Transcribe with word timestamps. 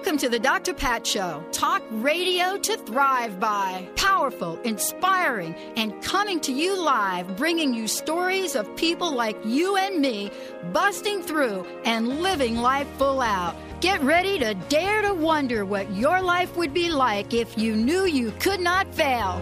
Welcome 0.00 0.16
to 0.16 0.30
the 0.30 0.38
Dr. 0.38 0.72
Pat 0.72 1.06
Show. 1.06 1.44
Talk 1.52 1.82
radio 1.90 2.56
to 2.56 2.76
thrive 2.78 3.38
by. 3.38 3.86
Powerful, 3.96 4.58
inspiring, 4.62 5.54
and 5.76 6.02
coming 6.02 6.40
to 6.40 6.52
you 6.54 6.82
live, 6.82 7.36
bringing 7.36 7.74
you 7.74 7.86
stories 7.86 8.56
of 8.56 8.74
people 8.76 9.12
like 9.12 9.36
you 9.44 9.76
and 9.76 10.00
me 10.00 10.30
busting 10.72 11.20
through 11.22 11.66
and 11.84 12.22
living 12.22 12.56
life 12.56 12.88
full 12.96 13.20
out. 13.20 13.54
Get 13.82 14.00
ready 14.00 14.38
to 14.38 14.54
dare 14.70 15.02
to 15.02 15.12
wonder 15.12 15.66
what 15.66 15.90
your 15.92 16.22
life 16.22 16.56
would 16.56 16.72
be 16.72 16.88
like 16.88 17.34
if 17.34 17.58
you 17.58 17.76
knew 17.76 18.06
you 18.06 18.32
could 18.40 18.60
not 18.60 18.92
fail. 18.94 19.38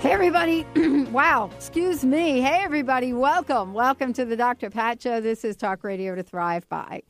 Hey, 0.00 0.10
everybody. 0.10 0.66
wow. 1.12 1.48
Excuse 1.54 2.04
me. 2.04 2.40
Hey, 2.40 2.60
everybody. 2.64 3.12
Welcome. 3.12 3.72
Welcome 3.72 4.12
to 4.14 4.24
the 4.24 4.36
Dr. 4.36 4.68
Pat 4.68 5.00
Show. 5.00 5.20
This 5.20 5.44
is 5.44 5.54
Talk 5.54 5.84
Radio 5.84 6.16
to 6.16 6.24
Thrive 6.24 6.68
By. 6.68 7.02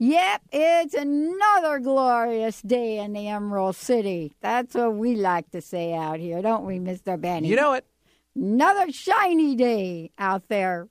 Yep, 0.00 0.42
it's 0.50 0.94
another 0.94 1.78
glorious 1.78 2.60
day 2.62 2.98
in 2.98 3.12
the 3.12 3.28
Emerald 3.28 3.76
City. 3.76 4.34
That's 4.40 4.74
what 4.74 4.94
we 4.94 5.14
like 5.14 5.50
to 5.52 5.60
say 5.60 5.94
out 5.94 6.18
here, 6.18 6.42
don't 6.42 6.64
we, 6.64 6.80
Mr. 6.80 7.20
Benny? 7.20 7.48
You 7.48 7.54
know 7.54 7.74
it. 7.74 7.86
Another 8.34 8.90
shiny 8.90 9.54
day 9.54 10.10
out 10.18 10.48
there 10.48 10.88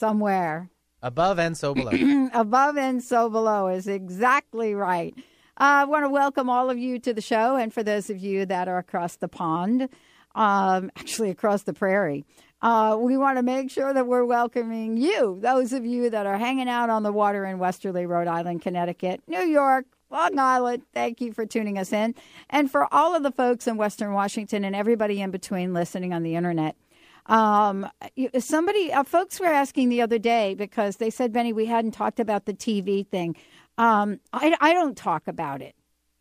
somewhere. 0.00 0.68
Above 1.00 1.38
and 1.38 1.56
so 1.56 1.74
below. 1.74 1.92
Above 2.34 2.76
and 2.76 3.02
so 3.04 3.30
below 3.30 3.68
is 3.68 3.86
exactly 3.86 4.74
right. 4.74 5.14
Uh, 5.16 5.22
I 5.60 5.84
want 5.84 6.04
to 6.04 6.10
welcome 6.10 6.50
all 6.50 6.70
of 6.70 6.78
you 6.78 6.98
to 6.98 7.14
the 7.14 7.20
show, 7.20 7.54
and 7.54 7.72
for 7.72 7.84
those 7.84 8.10
of 8.10 8.18
you 8.18 8.46
that 8.46 8.66
are 8.66 8.78
across 8.78 9.14
the 9.14 9.28
pond, 9.28 9.88
um, 10.34 10.90
actually 10.96 11.30
across 11.30 11.62
the 11.62 11.72
prairie, 11.72 12.24
uh, 12.64 12.96
we 12.96 13.18
want 13.18 13.36
to 13.36 13.42
make 13.42 13.70
sure 13.70 13.92
that 13.92 14.06
we're 14.06 14.24
welcoming 14.24 14.96
you, 14.96 15.38
those 15.42 15.74
of 15.74 15.84
you 15.84 16.08
that 16.08 16.24
are 16.24 16.38
hanging 16.38 16.66
out 16.66 16.88
on 16.88 17.02
the 17.02 17.12
water 17.12 17.44
in 17.44 17.58
Westerly, 17.58 18.06
Rhode 18.06 18.26
Island, 18.26 18.62
Connecticut, 18.62 19.20
New 19.28 19.42
York, 19.42 19.84
Long 20.10 20.38
Island. 20.38 20.82
Thank 20.94 21.20
you 21.20 21.34
for 21.34 21.44
tuning 21.44 21.76
us 21.76 21.92
in. 21.92 22.14
And 22.48 22.70
for 22.70 22.88
all 22.90 23.14
of 23.14 23.22
the 23.22 23.32
folks 23.32 23.66
in 23.66 23.76
Western 23.76 24.14
Washington 24.14 24.64
and 24.64 24.74
everybody 24.74 25.20
in 25.20 25.30
between 25.30 25.74
listening 25.74 26.14
on 26.14 26.22
the 26.22 26.36
internet. 26.36 26.74
Um, 27.26 27.86
somebody, 28.38 28.90
uh, 28.90 29.04
folks 29.04 29.38
were 29.40 29.46
asking 29.46 29.90
the 29.90 30.00
other 30.00 30.18
day 30.18 30.54
because 30.54 30.96
they 30.96 31.10
said, 31.10 31.34
Benny, 31.34 31.52
we 31.52 31.66
hadn't 31.66 31.90
talked 31.90 32.18
about 32.18 32.46
the 32.46 32.54
TV 32.54 33.06
thing. 33.06 33.36
Um, 33.76 34.20
I, 34.32 34.56
I 34.58 34.72
don't 34.72 34.96
talk 34.96 35.28
about 35.28 35.60
it 35.60 35.74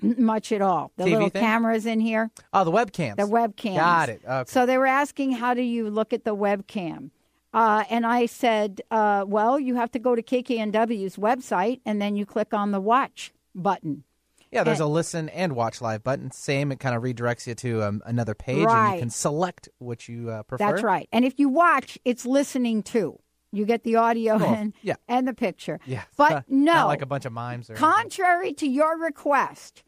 much 0.04 0.52
at 0.52 0.62
all. 0.62 0.92
The 0.98 1.06
TV 1.06 1.12
little 1.14 1.30
thing? 1.30 1.42
cameras 1.42 1.86
in 1.86 2.00
here, 2.00 2.30
Oh, 2.54 2.64
the 2.64 2.72
webcams. 2.72 3.16
the 3.16 3.24
webcams. 3.24 3.76
Got 3.78 4.10
it. 4.10 4.22
Okay. 4.28 4.52
So 4.52 4.66
they 4.66 4.78
were 4.78 4.86
asking, 4.86 5.32
how 5.32 5.54
do 5.54 5.62
you 5.62 5.90
look 5.90 6.14
at 6.14 6.24
the 6.26 6.36
webcam? 6.36 7.10
Uh, 7.54 7.84
and 7.90 8.06
I 8.06 8.26
said, 8.26 8.82
uh, 8.92 9.26
well, 9.28 9.60
you 9.60 9.76
have 9.76 9.92
to 9.92 10.00
go 10.00 10.16
to 10.16 10.22
KKNW's 10.24 11.18
website 11.18 11.82
and 11.86 12.02
then 12.02 12.16
you 12.16 12.26
click 12.26 12.54
on 12.54 12.72
the 12.72 12.82
watch 12.82 13.32
button. 13.56 14.04
yeah, 14.52 14.64
there's 14.64 14.80
and- 14.80 14.86
a 14.90 14.92
listen 14.92 15.30
and 15.30 15.54
watch 15.56 15.80
live 15.82 16.04
button. 16.04 16.32
Same. 16.32 16.72
It 16.72 16.80
kind 16.80 16.96
of 16.96 17.04
redirects 17.04 17.46
you 17.48 17.54
to 17.56 17.84
um, 17.84 18.02
another 18.06 18.34
page, 18.36 18.66
and 18.68 18.94
you 18.96 19.00
can 19.00 19.10
select 19.12 19.70
what 19.78 20.08
you 20.10 20.30
uh, 20.32 20.44
prefer. 20.44 20.66
That's 20.72 20.84
right. 20.84 21.08
And 21.12 21.24
if 21.26 21.40
you 21.40 21.48
watch, 21.50 21.98
it's 22.06 22.26
listening 22.26 22.82
too. 22.84 23.20
You 23.52 23.66
get 23.66 23.84
the 23.84 23.98
audio 23.98 24.40
Cool. 24.40 24.48
and, 24.48 24.74
Yeah. 24.82 24.96
and 25.08 25.28
the 25.28 25.34
picture. 25.36 25.80
Yeah. 25.86 26.02
But 26.18 26.46
no, 26.50 26.74
Not 26.74 26.88
like 26.88 27.04
a 27.04 27.06
bunch 27.06 27.26
of 27.26 27.34
mimes 27.34 27.70
or. 27.70 27.74
anything. 27.74 27.88
contrary 27.88 28.54
to 28.54 28.68
your 28.68 28.98
request 28.98 29.84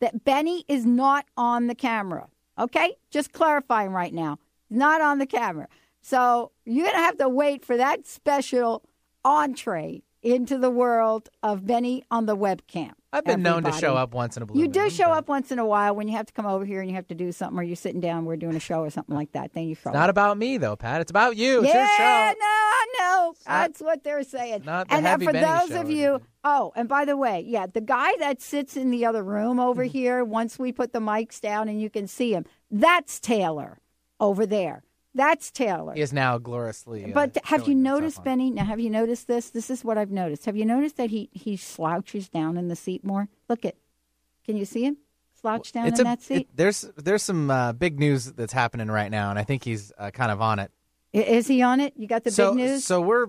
that 0.00 0.24
Benny 0.24 0.64
is 0.68 0.84
not 0.84 1.26
on 1.36 1.66
the 1.66 1.74
camera. 1.74 2.28
Okay? 2.58 2.96
Just 3.10 3.32
clarifying 3.32 3.90
right 3.90 4.12
now. 4.12 4.38
Not 4.70 5.00
on 5.00 5.18
the 5.18 5.26
camera. 5.26 5.68
So 6.00 6.52
you're 6.64 6.84
going 6.84 6.96
to 6.96 7.02
have 7.02 7.18
to 7.18 7.28
wait 7.28 7.64
for 7.64 7.76
that 7.76 8.06
special 8.06 8.84
entree 9.24 10.02
into 10.22 10.58
the 10.58 10.70
world 10.70 11.28
of 11.42 11.66
Benny 11.66 12.02
on 12.10 12.26
the 12.26 12.36
webcam. 12.36 12.92
I've 13.12 13.24
been 13.24 13.42
known 13.42 13.62
to 13.62 13.72
show 13.72 13.94
up 13.96 14.12
once 14.12 14.36
in 14.36 14.42
a 14.42 14.46
blue 14.46 14.60
You 14.60 14.68
do 14.68 14.80
moon, 14.80 14.90
show 14.90 15.04
but 15.06 15.12
up 15.18 15.28
once 15.28 15.50
in 15.50 15.58
a 15.58 15.64
while 15.64 15.94
when 15.96 16.08
you 16.08 16.16
have 16.16 16.26
to 16.26 16.32
come 16.34 16.44
over 16.44 16.64
here 16.66 16.80
and 16.80 16.90
you 16.90 16.96
have 16.96 17.06
to 17.08 17.14
do 17.14 17.32
something, 17.32 17.58
or 17.58 17.62
you're 17.62 17.74
sitting 17.76 18.00
down, 18.00 18.26
we're 18.26 18.36
doing 18.36 18.54
a 18.54 18.60
show 18.60 18.80
or 18.80 18.90
something 18.90 19.14
like 19.14 19.32
that. 19.32 19.54
Then 19.54 19.64
you 19.64 19.74
show 19.74 19.90
It's 19.90 19.94
not 19.94 20.10
about 20.10 20.36
me 20.36 20.58
though, 20.58 20.76
Pat. 20.76 21.00
It's 21.00 21.10
about 21.10 21.36
you. 21.36 21.60
It's 21.64 21.68
yeah, 21.72 21.78
your 21.78 21.96
show. 21.96 22.38
no, 22.38 22.46
I 22.46 22.86
know. 22.98 23.26
not- 23.28 23.36
That's 23.46 23.80
what 23.80 24.04
they're 24.04 24.24
saying. 24.24 24.62
not 24.66 24.88
the 24.88 24.94
and 24.94 25.06
then 25.06 25.10
Heavy 25.12 25.24
for 25.26 25.32
Benny 25.32 25.46
those 25.46 25.68
show 25.70 25.80
of 25.80 25.90
you, 25.90 26.20
oh, 26.44 26.72
and 26.76 26.86
by 26.88 27.04
the 27.06 27.16
way, 27.16 27.42
yeah, 27.46 27.66
the 27.66 27.80
guy 27.80 28.10
that 28.18 28.42
sits 28.42 28.76
in 28.76 28.90
the 28.90 29.06
other 29.06 29.22
room 29.22 29.58
over 29.58 29.84
Mm-hmm. 29.84 29.92
here, 29.98 30.24
once 30.24 30.58
we 30.58 30.70
put 30.72 30.92
the 30.92 31.00
mics 31.00 31.40
down 31.40 31.68
and 31.68 31.80
you 31.80 31.88
can 31.88 32.06
see 32.06 32.34
him, 32.34 32.44
that's 32.70 33.20
Taylor 33.20 33.78
over 34.20 34.44
there. 34.44 34.82
That's 35.14 35.50
Taylor. 35.50 35.94
He 35.94 36.00
is 36.00 36.12
now 36.12 36.38
gloriously. 36.38 37.04
uh, 37.06 37.08
But 37.14 37.38
have 37.44 37.66
you 37.66 37.74
noticed. 37.74 38.22
Benny? 38.22 38.50
Now, 38.50 38.64
have 38.64 38.78
you 38.80 38.90
noticed 38.90 39.26
this? 39.26 39.50
This 39.50 39.70
is 39.70 39.82
what 39.84 39.98
I've 39.98 40.10
noticed. 40.10 40.44
Have 40.46 40.56
you 40.56 40.64
noticed 40.64 40.96
that 40.96 41.10
he 41.10 41.28
he 41.32 41.56
slouches 41.56 42.28
down 42.28 42.56
in 42.56 42.68
the 42.68 42.76
seat 42.76 43.04
more? 43.04 43.28
Look 43.48 43.64
at, 43.64 43.74
can 44.44 44.56
you 44.56 44.64
see 44.64 44.84
him 44.84 44.98
slouch 45.40 45.72
down 45.72 45.86
It's 45.86 45.98
in 45.98 46.06
a, 46.06 46.10
that 46.10 46.22
seat? 46.22 46.36
it- 46.42 46.48
there's 46.56 46.82
there's 46.96 47.22
some 47.22 47.50
uh, 47.50 47.72
big 47.72 47.98
news 47.98 48.26
that's 48.32 48.52
happening 48.52 48.88
right 48.88 49.10
now, 49.10 49.30
and 49.30 49.38
I 49.38 49.44
think 49.44 49.64
he's 49.64 49.92
uh, 49.98 50.10
kind 50.10 50.30
of 50.30 50.40
on 50.40 50.58
it. 50.58 50.70
Is 51.12 51.46
he 51.46 51.62
on 51.62 51.80
it? 51.80 51.94
You 51.96 52.06
got 52.06 52.22
the 52.24 52.30
so, 52.30 52.50
big 52.54 52.64
news. 52.66 52.84
so 52.84 53.00
we're 53.00 53.28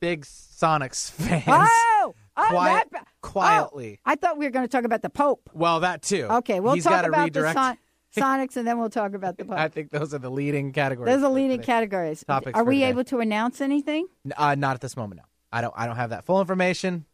big 0.00 0.24
Sonics 0.26 1.10
fans. 1.12 1.44
oh, 1.46 2.14
oh, 2.36 2.46
Quiet- 2.50 2.88
that, 2.92 3.06
quietly. 3.22 4.00
Oh, 4.04 4.10
I 4.10 4.16
thought 4.16 4.36
we 4.36 4.44
were 4.46 4.50
going 4.50 4.64
to 4.66 4.70
talk 4.70 4.84
about 4.84 5.00
the 5.02 5.10
Pope. 5.10 5.48
Well, 5.54 5.80
that 5.80 6.02
too. 6.02 6.24
Okay, 6.28 6.58
we'll 6.58 6.74
He's 6.74 6.84
talk 6.84 7.04
about 7.06 7.24
redirect. 7.24 7.54
the 7.54 7.60
son- 7.62 7.78
Sonics 8.16 8.56
and 8.56 8.66
then 8.66 8.78
we'll 8.78 8.90
talk 8.90 9.14
about 9.14 9.36
the. 9.38 9.46
I 9.50 9.68
think 9.68 9.90
those 9.90 10.12
are 10.14 10.18
the 10.18 10.30
leading 10.30 10.72
categories. 10.72 11.14
Those 11.14 11.22
are 11.22 11.30
leading 11.30 11.60
categories. 11.62 12.24
Topics 12.26 12.56
Are 12.58 12.64
we 12.64 12.82
able 12.84 13.04
to 13.04 13.20
announce 13.20 13.60
anything? 13.60 14.06
Uh, 14.36 14.54
not 14.56 14.74
at 14.74 14.80
this 14.80 14.96
moment. 14.96 15.20
No, 15.20 15.24
I 15.52 15.60
don't. 15.60 15.74
I 15.76 15.86
don't 15.86 15.96
have 15.96 16.10
that 16.10 16.24
full 16.24 16.40
information. 16.40 17.04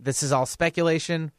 This 0.00 0.22
is 0.22 0.32
all 0.32 0.46
speculation. 0.46 1.32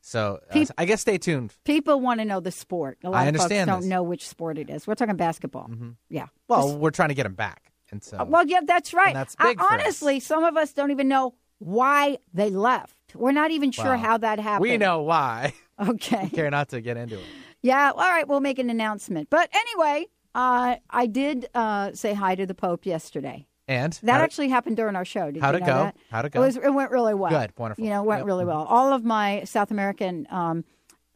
So 0.00 0.38
uh, 0.54 0.64
I 0.76 0.84
guess 0.84 1.00
stay 1.00 1.16
tuned. 1.18 1.54
People 1.64 1.98
want 2.00 2.20
to 2.20 2.24
know 2.26 2.38
the 2.40 2.50
sport. 2.50 2.98
A 3.04 3.10
lot 3.10 3.18
I 3.18 3.22
of 3.24 3.34
folks 3.34 3.44
understand 3.44 3.68
don't 3.68 3.80
this. 3.80 3.88
know 3.88 4.02
which 4.02 4.28
sport 4.28 4.58
it 4.58 4.68
is. 4.68 4.86
We're 4.86 4.94
talking 4.96 5.16
basketball. 5.16 5.70
Yeah. 6.10 6.26
Well, 6.48 6.68
Just- 6.68 6.78
we're 6.80 6.90
trying 6.90 7.08
to 7.08 7.14
get 7.14 7.24
him 7.26 7.34
back, 7.34 7.72
and 7.90 8.02
so 8.04 8.18
Uh, 8.18 8.24
well, 8.26 8.46
yeah, 8.46 8.60
that's 8.66 8.92
right. 8.92 9.14
that's 9.14 9.34
big 9.36 9.58
for 9.58 9.64
us. 9.64 9.70
honestly, 9.72 10.20
some 10.20 10.44
of 10.44 10.56
us 10.58 10.72
don't 10.74 10.90
even 10.90 11.08
know 11.08 11.34
why 11.58 12.18
they 12.34 12.50
left. 12.50 12.96
We're 13.14 13.32
not 13.32 13.50
even 13.50 13.70
sure 13.70 13.84
Well, 13.86 13.98
how 13.98 14.18
that 14.18 14.38
happened. 14.40 14.62
we 14.70 14.76
know 14.76 15.02
why. 15.02 15.54
Okay. 15.80 16.28
Care 16.34 16.50
not 16.50 16.68
to 16.70 16.80
get 16.82 16.96
into 16.98 17.16
it. 17.18 17.24
Yeah, 17.64 17.90
all 17.92 17.98
right, 18.10 18.28
we'll 18.28 18.40
make 18.40 18.58
an 18.58 18.68
announcement. 18.68 19.30
But 19.30 19.48
anyway, 19.54 20.06
uh, 20.34 20.76
I 20.90 21.06
did 21.06 21.48
uh, 21.54 21.92
say 21.94 22.12
hi 22.12 22.34
to 22.34 22.44
the 22.46 22.54
Pope 22.54 22.84
yesterday. 22.86 23.46
And 23.66 23.94
That 24.02 24.12
how'd 24.12 24.20
it- 24.20 24.24
actually 24.24 24.48
happened 24.50 24.76
during 24.76 24.94
our 24.96 25.06
show. 25.06 25.30
Did 25.30 25.42
How'd 25.42 25.54
you 25.54 25.62
it 25.62 25.66
go? 25.66 25.74
that? 25.84 25.96
How'd 26.10 26.26
it 26.26 26.28
It 26.28 26.32
go? 26.34 26.40
was. 26.42 26.56
It 26.58 26.74
went 26.74 26.90
really 26.90 27.14
well. 27.14 27.30
Good, 27.30 27.52
wonderful. 27.56 27.82
You 27.82 27.90
know, 27.90 28.02
it 28.02 28.06
went 28.06 28.20
Yep. 28.20 28.26
really 28.26 28.44
well. 28.44 28.64
All 28.68 28.92
of 28.92 29.02
my 29.02 29.44
South 29.44 29.70
American 29.70 30.26
um, 30.30 30.64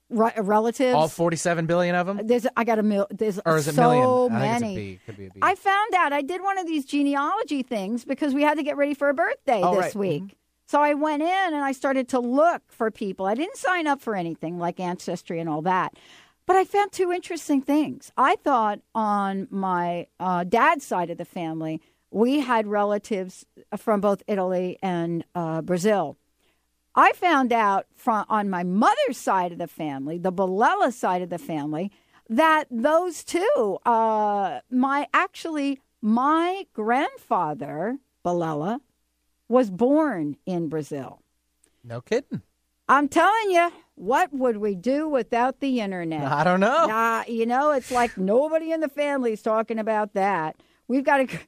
re- 0.09 0.33
relatives. 0.39 0.95
all 0.95 1.09
forty-seven 1.09 1.67
billion 1.67 1.95
of 1.95 2.07
them, 2.07 2.21
there's. 2.27 2.47
I 2.57 2.65
got 2.65 2.79
a 2.79 2.83
mil. 2.83 3.07
There's 3.11 3.39
or 3.45 3.59
is 3.59 3.69
it 3.69 3.75
so 3.75 4.31
million? 4.31 4.33
I 4.33 4.41
think 4.41 4.53
it's 4.55 4.63
a 4.63 4.65
many. 4.65 4.75
B. 4.77 5.01
Could 5.05 5.17
be 5.19 5.27
a 5.27 5.31
B. 5.31 5.39
I 5.43 5.55
found 5.57 5.95
out 5.95 6.15
I 6.15 6.23
did 6.23 6.41
one 6.43 6.57
of 6.57 6.67
these 6.67 6.87
genealogy 6.87 7.63
things 7.63 8.07
because 8.07 8.33
we 8.33 8.41
had 8.43 8.57
to 8.57 8.63
get 8.63 8.79
ready 8.79 8.95
for 8.95 9.11
a 9.11 9.15
birthday 9.15 9.61
Oh, 9.63 9.75
this 9.75 9.95
right. 9.95 9.97
week. 9.97 10.37
So 10.65 10.81
I 10.81 10.95
went 10.95 11.23
in 11.23 11.29
and 11.29 11.57
I 11.57 11.73
started 11.73 12.09
to 12.11 12.19
look 12.21 12.63
for 12.69 12.91
people. 12.91 13.27
I 13.27 13.35
didn't 13.35 13.57
sign 13.59 13.87
up 13.87 14.01
for 14.01 14.15
anything 14.15 14.59
like 14.59 14.81
Ancestry 14.81 15.39
and 15.41 15.49
all 15.51 15.61
that. 15.63 15.93
But 16.49 16.57
I 16.57 16.65
found 16.65 16.93
two 16.93 17.13
interesting 17.13 17.61
things. 17.61 18.11
I 18.17 18.37
thought 18.37 18.81
on 18.95 19.49
my 19.51 20.07
uh, 20.19 20.45
dad's 20.45 20.83
side 20.83 21.11
of 21.11 21.19
the 21.19 21.27
family, 21.27 21.83
we 22.11 22.41
had 22.41 22.67
relatives 22.67 23.45
from 23.77 24.01
both 24.01 24.23
Italy 24.27 24.79
and 24.83 25.27
uh, 25.35 25.61
Brazil. 25.61 26.17
I 26.95 27.13
found 27.13 27.53
out 27.53 27.85
from 27.95 28.25
on 28.31 28.49
my 28.49 28.65
mother's 28.65 29.19
side 29.19 29.53
of 29.53 29.59
the 29.59 29.67
family, 29.67 30.17
the 30.17 30.33
Balella 30.33 30.91
side 30.91 31.21
of 31.21 31.29
the 31.29 31.39
family, 31.39 31.93
that 32.31 32.65
those 32.71 33.25
two, 33.25 33.79
uh, 33.85 34.61
my 34.71 35.07
actually 35.13 35.83
my 36.01 36.65
grandfather 36.73 37.99
Balella, 38.25 38.81
was 39.49 39.69
born 39.69 40.39
in 40.47 40.71
Brazil. 40.71 41.21
no 41.85 42.01
kidding. 42.01 42.41
I'm 42.89 43.09
telling 43.09 43.51
you, 43.51 43.71
what 43.99 44.33
would 44.33 44.57
we 44.59 44.75
do 44.75 45.09
without 45.09 45.61
the 45.61 45.81
internet? 45.81 46.23
I 46.25 46.45
don't 46.45 46.61
know. 46.61 46.87
Nah, 46.87 47.25
you 47.29 47.47
know, 47.47 47.73
it's 47.73 47.91
like 47.91 48.17
nobody 48.17 48.73
in 48.73 48.81
the 48.81 48.89
family 48.89 49.33
is 49.33 49.43
talking 49.43 49.79
about 49.79 50.15
that. 50.15 50.57
We've 50.87 51.05
got 51.05 51.29
to. 51.29 51.39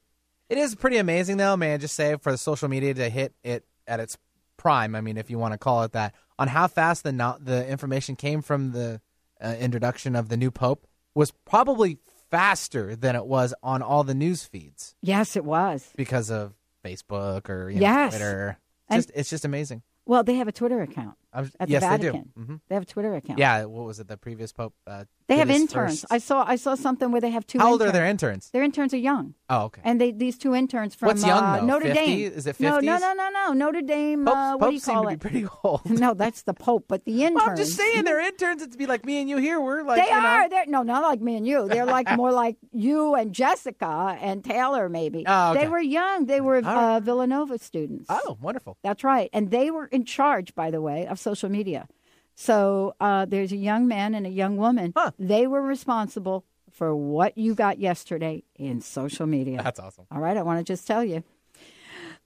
It 0.49 0.59
is 0.59 0.75
pretty 0.75 0.97
amazing, 0.97 1.37
though, 1.37 1.57
man. 1.57 1.79
Just 1.81 1.95
say 1.95 2.17
for 2.21 2.33
the 2.33 2.39
social 2.39 2.69
media 2.69 2.93
to 2.95 3.09
hit 3.09 3.35
it 3.45 3.65
at 3.87 4.01
its 4.01 4.19
prime. 4.57 4.95
I 4.97 5.01
mean, 5.01 5.17
if 5.17 5.31
you 5.31 5.39
want 5.39 5.53
to 5.53 5.59
call 5.59 5.85
it 5.85 5.93
that, 5.93 6.15
on 6.39 6.49
how 6.49 6.67
fast 6.67 7.05
the 7.05 7.13
no- 7.13 7.39
the 7.41 7.67
information 7.69 8.17
came 8.17 8.43
from 8.43 8.73
the 8.73 9.01
uh, 9.41 9.55
introduction 9.61 10.17
of 10.17 10.29
the 10.29 10.37
new 10.37 10.51
pope 10.51 10.87
was 11.15 11.31
probably 11.45 11.99
faster 12.31 12.95
than 12.97 13.17
it 13.17 13.27
was 13.27 13.55
on 13.63 13.81
all 13.83 14.05
the 14.05 14.15
news 14.15 14.45
feeds 14.45 14.95
Yes, 15.03 15.35
it 15.37 15.45
was. 15.45 15.89
because 15.97 16.31
of 16.31 16.53
Facebook 16.85 17.49
or 17.49 17.71
you 17.71 17.77
know, 17.77 17.83
Yes. 17.83 18.13
Twitter. 18.13 18.59
And- 18.89 18.99
Just 18.99 19.11
it's 19.15 19.31
just 19.31 19.45
amazing. 19.45 19.83
Well, 20.07 20.23
they 20.25 20.35
have 20.35 20.49
a 20.49 20.53
Twitter 20.53 20.81
account. 20.83 21.17
I'm, 21.33 21.45
at 21.61 21.69
the 21.69 21.73
yes, 21.73 21.83
Vatican. 21.83 22.33
they 22.37 22.43
do. 22.43 22.47
hmm 22.47 22.55
They 22.69 22.75
have 22.75 22.83
a 22.83 22.87
Twitter 22.87 23.15
account. 23.15 23.39
Yeah, 23.39 23.65
what 23.65 23.85
was 23.87 24.01
it? 24.01 24.09
The 24.09 24.17
previous 24.17 24.53
pope. 24.53 24.75
Uh, 24.87 25.05
they 25.29 25.37
have 25.37 25.51
interns. 25.51 26.01
first- 26.01 26.07
I 26.11 26.19
saw 26.19 26.45
I 26.47 26.57
saw 26.57 26.75
something 26.75 27.13
where 27.13 27.21
they 27.21 27.31
have 27.31 27.47
two. 27.47 27.59
How 27.59 27.71
old 27.71 27.83
are 27.83 27.93
their 27.93 28.07
interns? 28.07 28.51
Their 28.51 28.63
interns 28.65 28.93
are 28.95 28.99
young, 28.99 29.35
Oh, 29.51 29.65
okay. 29.65 29.83
and 29.85 30.01
they 30.01 30.13
these 30.13 30.39
two 30.39 30.55
interns 30.55 30.95
from 30.95 31.09
What's 31.09 31.27
young, 31.27 31.43
uh, 31.43 31.57
though? 31.59 31.67
Notre 31.67 31.87
50? 31.87 32.07
Dame. 32.07 32.33
Is 32.33 32.47
it 32.47 32.61
No, 32.61 32.79
no, 32.79 32.99
no, 32.99 33.13
no, 33.15 33.31
no. 33.31 33.53
Notre 33.53 33.83
Dame. 33.83 34.25
Popes, 34.25 34.37
uh, 34.37 34.57
what 34.57 34.69
do 34.69 34.75
you 34.77 34.81
call 34.81 35.03
to 35.03 35.09
be 35.09 35.15
it? 35.15 35.21
pretty 35.21 35.47
old. 35.65 35.91
no, 35.91 36.15
that's 36.15 36.43
the 36.43 36.55
Pope, 36.55 36.85
but 36.87 37.05
the 37.05 37.25
interns. 37.25 37.35
Well, 37.41 37.51
I'm 37.51 37.57
just 37.57 37.77
saying 37.77 38.05
they're 38.05 38.21
interns. 38.21 38.63
It'd 38.63 38.79
be 38.79 38.87
like 38.87 39.05
me 39.05 39.21
and 39.21 39.29
you 39.29 39.39
here. 39.39 39.61
We're 39.61 39.83
like 39.83 39.97
They 39.97 40.15
you 40.15 40.21
know, 40.21 40.27
are. 40.27 40.49
They're 40.49 40.67
no, 40.67 40.83
not 40.83 41.03
like 41.03 41.21
me 41.21 41.37
and 41.37 41.47
you. 41.47 41.67
They're 41.69 41.87
like 41.87 42.15
more 42.17 42.31
like 42.31 42.57
you 42.71 43.15
and 43.15 43.35
Jessica 43.35 44.17
and 44.21 44.45
Taylor, 44.45 44.89
maybe. 44.89 45.25
Oh, 45.27 45.51
okay. 45.51 45.63
They 45.63 45.69
were 45.69 45.81
young. 45.81 46.27
They 46.27 46.41
were 46.41 46.61
right. 46.61 46.97
uh, 46.97 47.01
Villanova 47.01 47.59
students. 47.59 48.07
Oh, 48.09 48.39
wonderful. 48.41 48.77
That's 48.83 49.03
right. 49.03 49.31
And 49.33 49.51
they 49.51 49.71
were 49.71 49.87
in 49.87 50.05
charge, 50.05 50.55
by 50.55 50.71
the 50.71 50.81
way, 50.81 51.07
of 51.07 51.19
social 51.19 51.49
media. 51.49 51.89
So 52.37 52.95
uh, 53.01 53.27
there's 53.27 53.53
a 53.53 53.57
young 53.57 53.89
man 53.89 54.15
and 54.15 54.27
a 54.27 54.31
young 54.31 54.57
woman. 54.57 54.93
Huh. 54.97 55.11
They 55.19 55.47
were 55.47 55.61
responsible 55.63 56.45
for 56.71 56.95
what 56.95 57.37
you 57.37 57.55
got 57.55 57.79
yesterday 57.79 58.43
in 58.57 58.81
social 58.81 59.27
media. 59.27 59.61
That's 59.63 59.81
awesome. 59.81 60.07
All 60.11 60.21
right, 60.21 60.37
I 60.37 60.43
want 60.43 60.59
to 60.59 60.73
just 60.73 60.87
tell 60.87 61.05
you. 61.05 61.23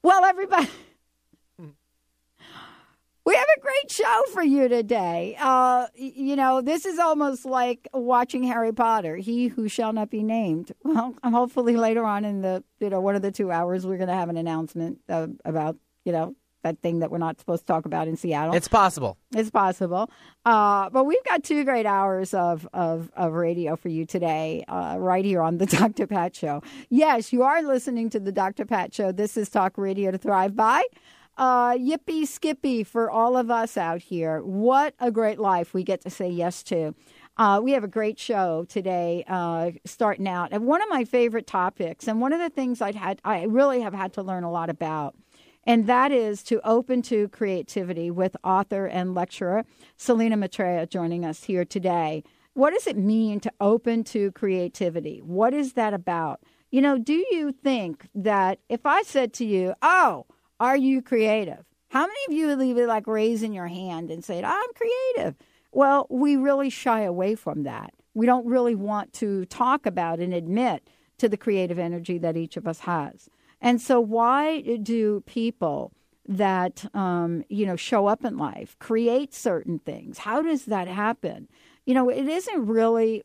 Well, 0.02 0.24
everybody, 0.24 0.68
we 3.24 3.34
have 3.34 3.46
a 3.56 3.60
great 3.60 3.90
show 3.90 4.22
for 4.32 4.42
you 4.42 4.68
today. 4.68 5.36
Uh, 5.40 5.86
you 5.94 6.36
know, 6.36 6.60
this 6.60 6.84
is 6.84 6.98
almost 6.98 7.46
like 7.46 7.88
watching 7.94 8.42
Harry 8.42 8.72
Potter, 8.72 9.16
He 9.16 9.48
Who 9.48 9.66
Shall 9.66 9.94
Not 9.94 10.10
Be 10.10 10.22
Named. 10.22 10.72
Well, 10.84 11.14
hopefully 11.24 11.76
later 11.76 12.04
on 12.04 12.24
in 12.24 12.42
the, 12.42 12.62
you 12.78 12.90
know, 12.90 13.00
one 13.00 13.16
of 13.16 13.22
the 13.22 13.32
two 13.32 13.50
hours, 13.50 13.86
we're 13.86 13.96
going 13.96 14.08
to 14.08 14.14
have 14.14 14.28
an 14.28 14.36
announcement 14.36 14.98
uh, 15.08 15.28
about, 15.44 15.76
you 16.04 16.12
know, 16.12 16.36
that 16.64 16.80
thing 16.80 16.98
that 16.98 17.10
we're 17.10 17.18
not 17.18 17.38
supposed 17.38 17.62
to 17.62 17.66
talk 17.66 17.86
about 17.86 18.08
in 18.08 18.16
Seattle. 18.16 18.54
It's 18.54 18.68
possible. 18.68 19.16
It's 19.34 19.50
possible. 19.50 20.10
Uh, 20.44 20.90
but 20.90 21.04
we've 21.04 21.24
got 21.24 21.44
two 21.44 21.64
great 21.64 21.86
hours 21.86 22.34
of, 22.34 22.68
of, 22.72 23.10
of 23.16 23.32
radio 23.32 23.76
for 23.76 23.88
you 23.88 24.04
today, 24.04 24.64
uh, 24.66 24.96
right 24.98 25.24
here 25.24 25.40
on 25.40 25.58
the 25.58 25.66
Dr. 25.78 26.08
Pat 26.08 26.34
Show. 26.34 26.62
Yes, 26.88 27.32
you 27.32 27.44
are 27.44 27.62
listening 27.62 28.10
to 28.10 28.18
the 28.20 28.32
Dr. 28.32 28.64
Pat 28.64 28.92
Show. 28.92 29.12
This 29.12 29.36
is 29.36 29.48
Talk 29.48 29.78
Radio 29.78 30.10
to 30.10 30.18
Thrive 30.18 30.56
By. 30.56 30.82
Uh, 31.36 31.72
yippee 31.72 32.26
skippy 32.26 32.84
for 32.84 33.10
all 33.10 33.36
of 33.36 33.50
us 33.50 33.76
out 33.76 34.00
here. 34.00 34.40
What 34.42 34.94
a 35.00 35.10
great 35.10 35.38
life 35.38 35.74
we 35.74 35.82
get 35.82 36.00
to 36.02 36.10
say 36.10 36.28
yes 36.28 36.62
to. 36.64 36.94
Uh, 37.36 37.60
we 37.62 37.72
have 37.72 37.82
a 37.82 37.88
great 37.88 38.18
show 38.18 38.64
today, 38.68 39.24
uh, 39.26 39.72
starting 39.84 40.28
out, 40.28 40.50
and 40.52 40.66
one 40.66 40.80
of 40.80 40.88
my 40.88 41.04
favorite 41.04 41.48
topics, 41.48 42.06
and 42.06 42.20
one 42.20 42.32
of 42.32 42.38
the 42.38 42.50
things 42.50 42.80
I'd 42.80 42.94
had, 42.94 43.20
I 43.24 43.42
really 43.44 43.80
have 43.80 43.92
had 43.92 44.12
to 44.12 44.22
learn 44.22 44.44
a 44.44 44.50
lot 44.50 44.70
about, 44.70 45.16
and 45.66 45.86
that 45.86 46.12
is 46.12 46.42
to 46.44 46.60
open 46.66 47.02
to 47.02 47.28
creativity 47.28 48.10
with 48.10 48.36
author 48.44 48.86
and 48.86 49.14
lecturer 49.14 49.64
Selina 49.96 50.36
Maitreya 50.36 50.86
joining 50.86 51.24
us 51.24 51.44
here 51.44 51.64
today. 51.64 52.22
What 52.54 52.72
does 52.72 52.86
it 52.86 52.96
mean 52.96 53.40
to 53.40 53.52
open 53.60 54.04
to 54.04 54.30
creativity? 54.32 55.18
What 55.18 55.54
is 55.54 55.72
that 55.72 55.94
about? 55.94 56.40
You 56.70 56.82
know, 56.82 56.98
do 56.98 57.24
you 57.30 57.52
think 57.52 58.08
that 58.14 58.58
if 58.68 58.86
I 58.86 59.02
said 59.02 59.32
to 59.34 59.44
you, 59.44 59.74
"Oh, 59.82 60.26
are 60.60 60.76
you 60.76 61.02
creative?" 61.02 61.64
How 61.88 62.06
many 62.06 62.20
of 62.28 62.32
you 62.32 62.46
would 62.48 62.58
leave 62.58 62.76
like 62.76 63.06
raising 63.06 63.52
your 63.52 63.68
hand 63.68 64.10
and 64.10 64.24
say, 64.24 64.42
"I'm 64.42 64.70
creative"? 64.74 65.36
Well, 65.72 66.06
we 66.10 66.36
really 66.36 66.70
shy 66.70 67.02
away 67.02 67.34
from 67.34 67.62
that. 67.64 67.94
We 68.14 68.26
don't 68.26 68.46
really 68.46 68.74
want 68.74 69.12
to 69.14 69.44
talk 69.46 69.86
about 69.86 70.20
and 70.20 70.32
admit 70.32 70.88
to 71.18 71.28
the 71.28 71.36
creative 71.36 71.78
energy 71.78 72.18
that 72.18 72.36
each 72.36 72.56
of 72.56 72.66
us 72.66 72.80
has. 72.80 73.28
And 73.64 73.80
so, 73.80 73.98
why 73.98 74.60
do 74.60 75.22
people 75.22 75.94
that 76.28 76.84
um, 76.94 77.44
you 77.48 77.64
know 77.64 77.76
show 77.76 78.06
up 78.06 78.22
in 78.22 78.36
life 78.36 78.78
create 78.78 79.32
certain 79.32 79.78
things? 79.78 80.18
How 80.18 80.42
does 80.42 80.66
that 80.66 80.86
happen? 80.86 81.48
You 81.86 81.94
know, 81.94 82.10
it 82.10 82.28
isn't 82.28 82.66
really 82.66 83.22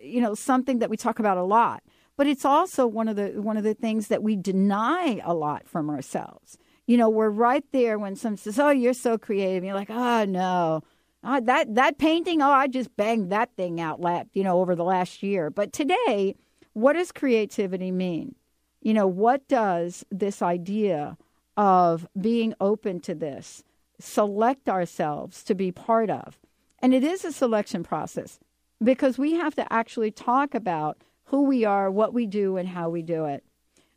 you 0.00 0.22
know 0.22 0.34
something 0.34 0.78
that 0.78 0.88
we 0.88 0.96
talk 0.96 1.18
about 1.18 1.36
a 1.36 1.42
lot, 1.42 1.82
but 2.16 2.26
it's 2.26 2.46
also 2.46 2.86
one 2.86 3.06
of 3.06 3.16
the 3.16 3.32
one 3.42 3.58
of 3.58 3.64
the 3.64 3.74
things 3.74 4.08
that 4.08 4.22
we 4.22 4.34
deny 4.34 5.20
a 5.22 5.34
lot 5.34 5.68
from 5.68 5.90
ourselves. 5.90 6.56
You 6.86 6.96
know, 6.96 7.10
we're 7.10 7.28
right 7.28 7.64
there 7.72 7.98
when 7.98 8.16
someone 8.16 8.38
says, 8.38 8.58
"Oh, 8.58 8.70
you're 8.70 8.94
so 8.94 9.18
creative," 9.18 9.62
you're 9.62 9.74
like, 9.74 9.90
"Oh 9.90 10.24
no." 10.24 10.80
Uh, 11.22 11.40
that 11.40 11.74
that 11.74 11.98
painting, 11.98 12.40
oh, 12.40 12.50
I 12.50 12.66
just 12.66 12.96
banged 12.96 13.30
that 13.30 13.54
thing 13.56 13.78
out, 13.78 14.00
you 14.32 14.42
know, 14.42 14.58
over 14.62 14.74
the 14.74 14.84
last 14.84 15.22
year. 15.22 15.50
But 15.50 15.74
today, 15.74 16.34
what 16.72 16.94
does 16.94 17.12
creativity 17.12 17.92
mean? 17.92 18.36
You 18.82 18.94
know, 18.94 19.06
what 19.06 19.46
does 19.46 20.04
this 20.10 20.42
idea 20.42 21.16
of 21.56 22.08
being 22.20 22.52
open 22.60 22.98
to 23.00 23.14
this 23.14 23.62
select 24.00 24.68
ourselves 24.68 25.44
to 25.44 25.54
be 25.54 25.70
part 25.70 26.10
of? 26.10 26.38
And 26.80 26.92
it 26.92 27.04
is 27.04 27.24
a 27.24 27.32
selection 27.32 27.84
process 27.84 28.40
because 28.82 29.18
we 29.18 29.34
have 29.34 29.54
to 29.54 29.72
actually 29.72 30.10
talk 30.10 30.52
about 30.54 30.98
who 31.26 31.42
we 31.42 31.64
are, 31.64 31.90
what 31.90 32.12
we 32.12 32.26
do, 32.26 32.56
and 32.56 32.68
how 32.68 32.90
we 32.90 33.02
do 33.02 33.24
it. 33.26 33.44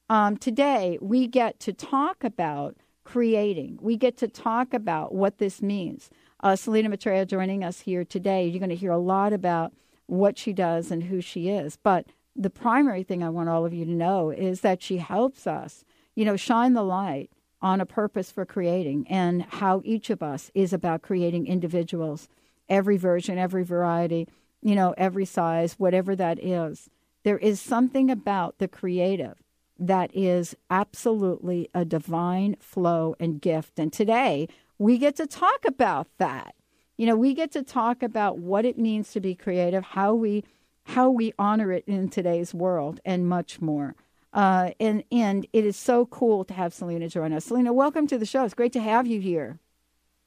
Um, 0.07 0.37
today, 0.37 0.99
we 1.01 1.25
get 1.25 1.59
to 1.61 1.73
talk 1.73 2.23
about 2.23 2.77
creating. 3.03 3.79
We 3.81 3.97
get 3.97 4.17
to 4.17 4.27
talk 4.27 4.73
about 4.73 5.15
what 5.15 5.39
this 5.39 5.63
means. 5.63 6.11
Uh, 6.41 6.55
Selina 6.55 6.89
Maitreya 6.89 7.25
joining 7.25 7.63
us 7.63 7.81
here 7.81 8.05
today. 8.05 8.45
You're 8.45 8.59
going 8.59 8.69
to 8.69 8.75
hear 8.75 8.91
a 8.91 8.99
lot 8.99 9.33
about 9.33 9.73
what 10.05 10.37
she 10.37 10.53
does 10.53 10.91
and 10.91 11.03
who 11.03 11.21
she 11.21 11.49
is. 11.49 11.77
But 11.81 12.05
the 12.35 12.49
primary 12.49 13.03
thing 13.03 13.23
I 13.23 13.29
want 13.29 13.49
all 13.49 13.65
of 13.65 13.73
you 13.73 13.85
to 13.85 13.91
know 13.91 14.29
is 14.29 14.61
that 14.61 14.81
she 14.81 14.97
helps 14.97 15.47
us, 15.47 15.85
you 16.15 16.25
know, 16.25 16.35
shine 16.35 16.73
the 16.73 16.83
light 16.83 17.29
on 17.61 17.79
a 17.79 17.85
purpose 17.85 18.29
for 18.29 18.45
creating 18.45 19.07
and 19.09 19.43
how 19.43 19.81
each 19.85 20.09
of 20.09 20.21
us 20.21 20.51
is 20.53 20.73
about 20.73 21.01
creating 21.01 21.47
individuals, 21.47 22.27
every 22.67 22.97
version, 22.97 23.37
every 23.37 23.63
variety, 23.63 24.27
you 24.61 24.75
know, 24.75 24.93
every 24.97 25.25
size, 25.25 25.73
whatever 25.73 26.15
that 26.15 26.43
is. 26.43 26.89
There 27.23 27.37
is 27.37 27.59
something 27.59 28.11
about 28.11 28.59
the 28.59 28.67
creative 28.67 29.41
that 29.79 30.15
is 30.15 30.55
absolutely 30.69 31.69
a 31.73 31.85
divine 31.85 32.55
flow 32.59 33.15
and 33.19 33.41
gift. 33.41 33.79
And 33.79 33.91
today 33.91 34.47
we 34.77 34.97
get 34.97 35.15
to 35.17 35.27
talk 35.27 35.65
about 35.65 36.07
that. 36.17 36.55
You 36.97 37.05
know, 37.05 37.15
we 37.15 37.33
get 37.33 37.51
to 37.53 37.63
talk 37.63 38.03
about 38.03 38.37
what 38.37 38.65
it 38.65 38.77
means 38.77 39.11
to 39.11 39.19
be 39.19 39.35
creative, 39.35 39.83
how 39.83 40.13
we 40.13 40.43
how 40.85 41.09
we 41.09 41.33
honor 41.37 41.71
it 41.71 41.83
in 41.87 42.09
today's 42.09 42.53
world, 42.53 42.99
and 43.05 43.27
much 43.27 43.61
more. 43.61 43.95
Uh, 44.33 44.71
and 44.79 45.03
and 45.11 45.47
it 45.53 45.65
is 45.65 45.77
so 45.77 46.05
cool 46.07 46.43
to 46.45 46.53
have 46.53 46.73
Selina 46.73 47.07
join 47.07 47.31
us. 47.33 47.45
Selina, 47.45 47.71
welcome 47.71 48.05
to 48.07 48.17
the 48.17 48.25
show. 48.25 48.43
It's 48.43 48.53
great 48.53 48.73
to 48.73 48.81
have 48.81 49.07
you 49.07 49.19
here. 49.21 49.59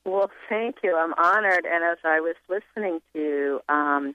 Well, 0.05 0.31
thank 0.49 0.77
you. 0.83 0.97
I'm 0.97 1.13
honored. 1.19 1.67
And 1.71 1.85
as 1.85 1.99
I 2.05 2.21
was 2.21 2.35
listening 2.49 3.01
to 3.13 3.19
you, 3.19 3.61
um, 3.69 4.15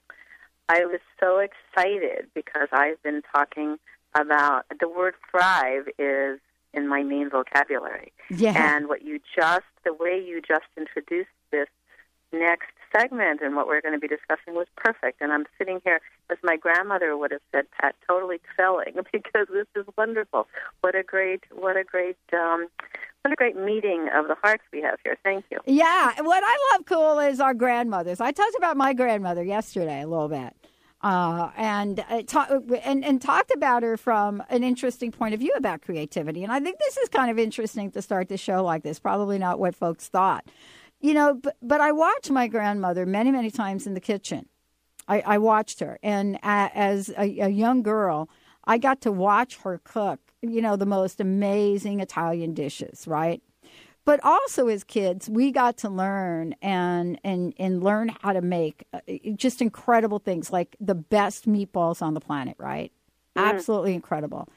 I 0.68 0.86
was 0.86 1.00
so 1.20 1.38
excited 1.38 2.28
because 2.34 2.68
I've 2.72 3.02
been 3.04 3.22
talking 3.34 3.78
about 4.16 4.66
the 4.80 4.90
word 4.90 5.14
thrive 5.30 5.88
is 6.00 6.40
in 6.74 6.88
my 6.88 7.04
main 7.04 7.30
vocabulary. 7.30 8.12
Yeah. 8.32 8.76
And 8.76 8.88
what 8.88 9.04
you 9.04 9.20
just, 9.36 9.66
the 9.84 9.94
way 9.94 10.24
you 10.26 10.42
just 10.42 10.66
introduced 10.76 11.30
this 11.52 11.68
next 12.32 12.73
segment 12.96 13.42
and 13.42 13.56
what 13.56 13.68
we're 13.68 13.82
going 13.82 13.94
to 13.94 14.00
be 14.00 14.08
discussing 14.08 14.54
was 14.54 14.68
perfect. 14.76 15.22
And 15.22 15.32
I'm 15.32 15.46
sitting 15.58 15.82
here, 15.84 16.00
as 16.30 16.38
my 16.44 16.58
grandmother 16.58 17.18
would 17.18 17.32
have 17.32 17.42
said, 17.52 17.66
Pat, 17.80 17.96
totally 18.08 18.38
excelling 18.38 18.96
because 19.12 19.48
this 19.52 19.68
is 19.76 19.86
wonderful. 19.98 20.48
What 20.82 20.96
a 20.96 21.04
great, 21.04 21.44
what 21.52 21.78
a 21.78 21.84
great, 21.84 22.18
um, 22.34 22.68
what 23.22 23.32
a 23.32 23.36
great 23.36 23.56
meeting 23.56 24.10
of 24.14 24.28
the 24.28 24.36
hearts 24.42 24.64
we 24.72 24.82
have 24.82 25.00
here. 25.04 25.18
Thank 25.24 25.46
you. 25.52 25.60
Yeah, 25.66 26.22
what 26.22 26.44
I 26.46 26.58
love 26.74 26.86
cool 26.86 27.20
is 27.20 27.40
our 27.40 27.54
grandmothers. 27.54 28.20
I 28.20 28.32
talked 28.32 28.56
about 28.56 28.78
my 28.78 28.94
grandmother 28.94 29.44
yesterday 29.44 30.02
a 30.02 30.08
little 30.08 30.28
bit, 30.28 30.54
uh, 31.02 31.52
and 31.56 32.04
uh, 32.10 32.24
ta- 32.28 32.60
and 32.84 33.06
and 33.06 33.22
talked 33.22 33.52
about 33.56 33.84
her 33.84 33.96
from 33.96 34.44
an 34.50 34.64
interesting 34.64 35.12
point 35.12 35.34
of 35.34 35.40
view 35.40 35.54
about 35.56 35.82
creativity. 35.82 36.44
And 36.44 36.52
I 36.52 36.60
think 36.60 36.80
this 36.80 36.98
is 36.98 37.08
kind 37.08 37.32
of 37.32 37.40
interesting 37.40 37.92
to 37.92 38.02
start 38.02 38.28
the 38.28 38.38
show 38.38 38.62
like 38.64 38.84
this. 38.84 39.00
Probably 39.00 39.38
not 39.38 39.58
what 39.58 39.74
folks 39.74 40.10
thought, 40.10 40.46
you 41.04 41.14
know. 41.14 41.36
But 41.36 41.58
but 41.62 41.82
I 41.82 41.92
watched 41.92 42.32
my 42.32 42.48
grandmother 42.48 43.06
many 43.06 43.32
many 43.32 43.52
times 43.52 43.86
in 43.86 43.94
the 43.94 44.00
kitchen. 44.00 44.48
I, 45.08 45.20
I 45.22 45.38
watched 45.38 45.82
her, 45.82 46.00
and 46.02 46.40
as 46.42 47.10
a, 47.10 47.40
a 47.40 47.50
young 47.50 47.84
girl, 47.84 48.30
I 48.64 48.80
got 48.80 49.02
to 49.02 49.12
watch 49.12 49.58
her 49.58 49.80
cook. 49.84 50.20
You 50.42 50.62
know, 50.62 50.76
the 50.76 50.88
most 50.88 51.22
amazing 51.22 52.00
Italian 52.00 52.56
dishes, 52.56 53.06
right? 53.08 53.42
but 54.06 54.20
also 54.24 54.68
as 54.68 54.84
kids 54.84 55.30
we 55.30 55.52
got 55.52 55.78
to 55.78 55.90
learn 55.90 56.56
and 56.62 57.20
and 57.24 57.54
and 57.58 57.84
learn 57.84 58.10
how 58.22 58.34
to 58.34 58.42
make 58.42 58.86
uh, 58.94 59.00
just 59.36 59.62
incredible 59.62 60.20
things 60.20 60.52
like 60.52 60.76
the 60.80 60.96
best 60.96 61.48
meatballs 61.48 62.02
on 62.02 62.14
the 62.14 62.20
planet 62.20 62.56
right 62.58 62.92
absolutely 63.36 63.94
incredible 63.94 64.48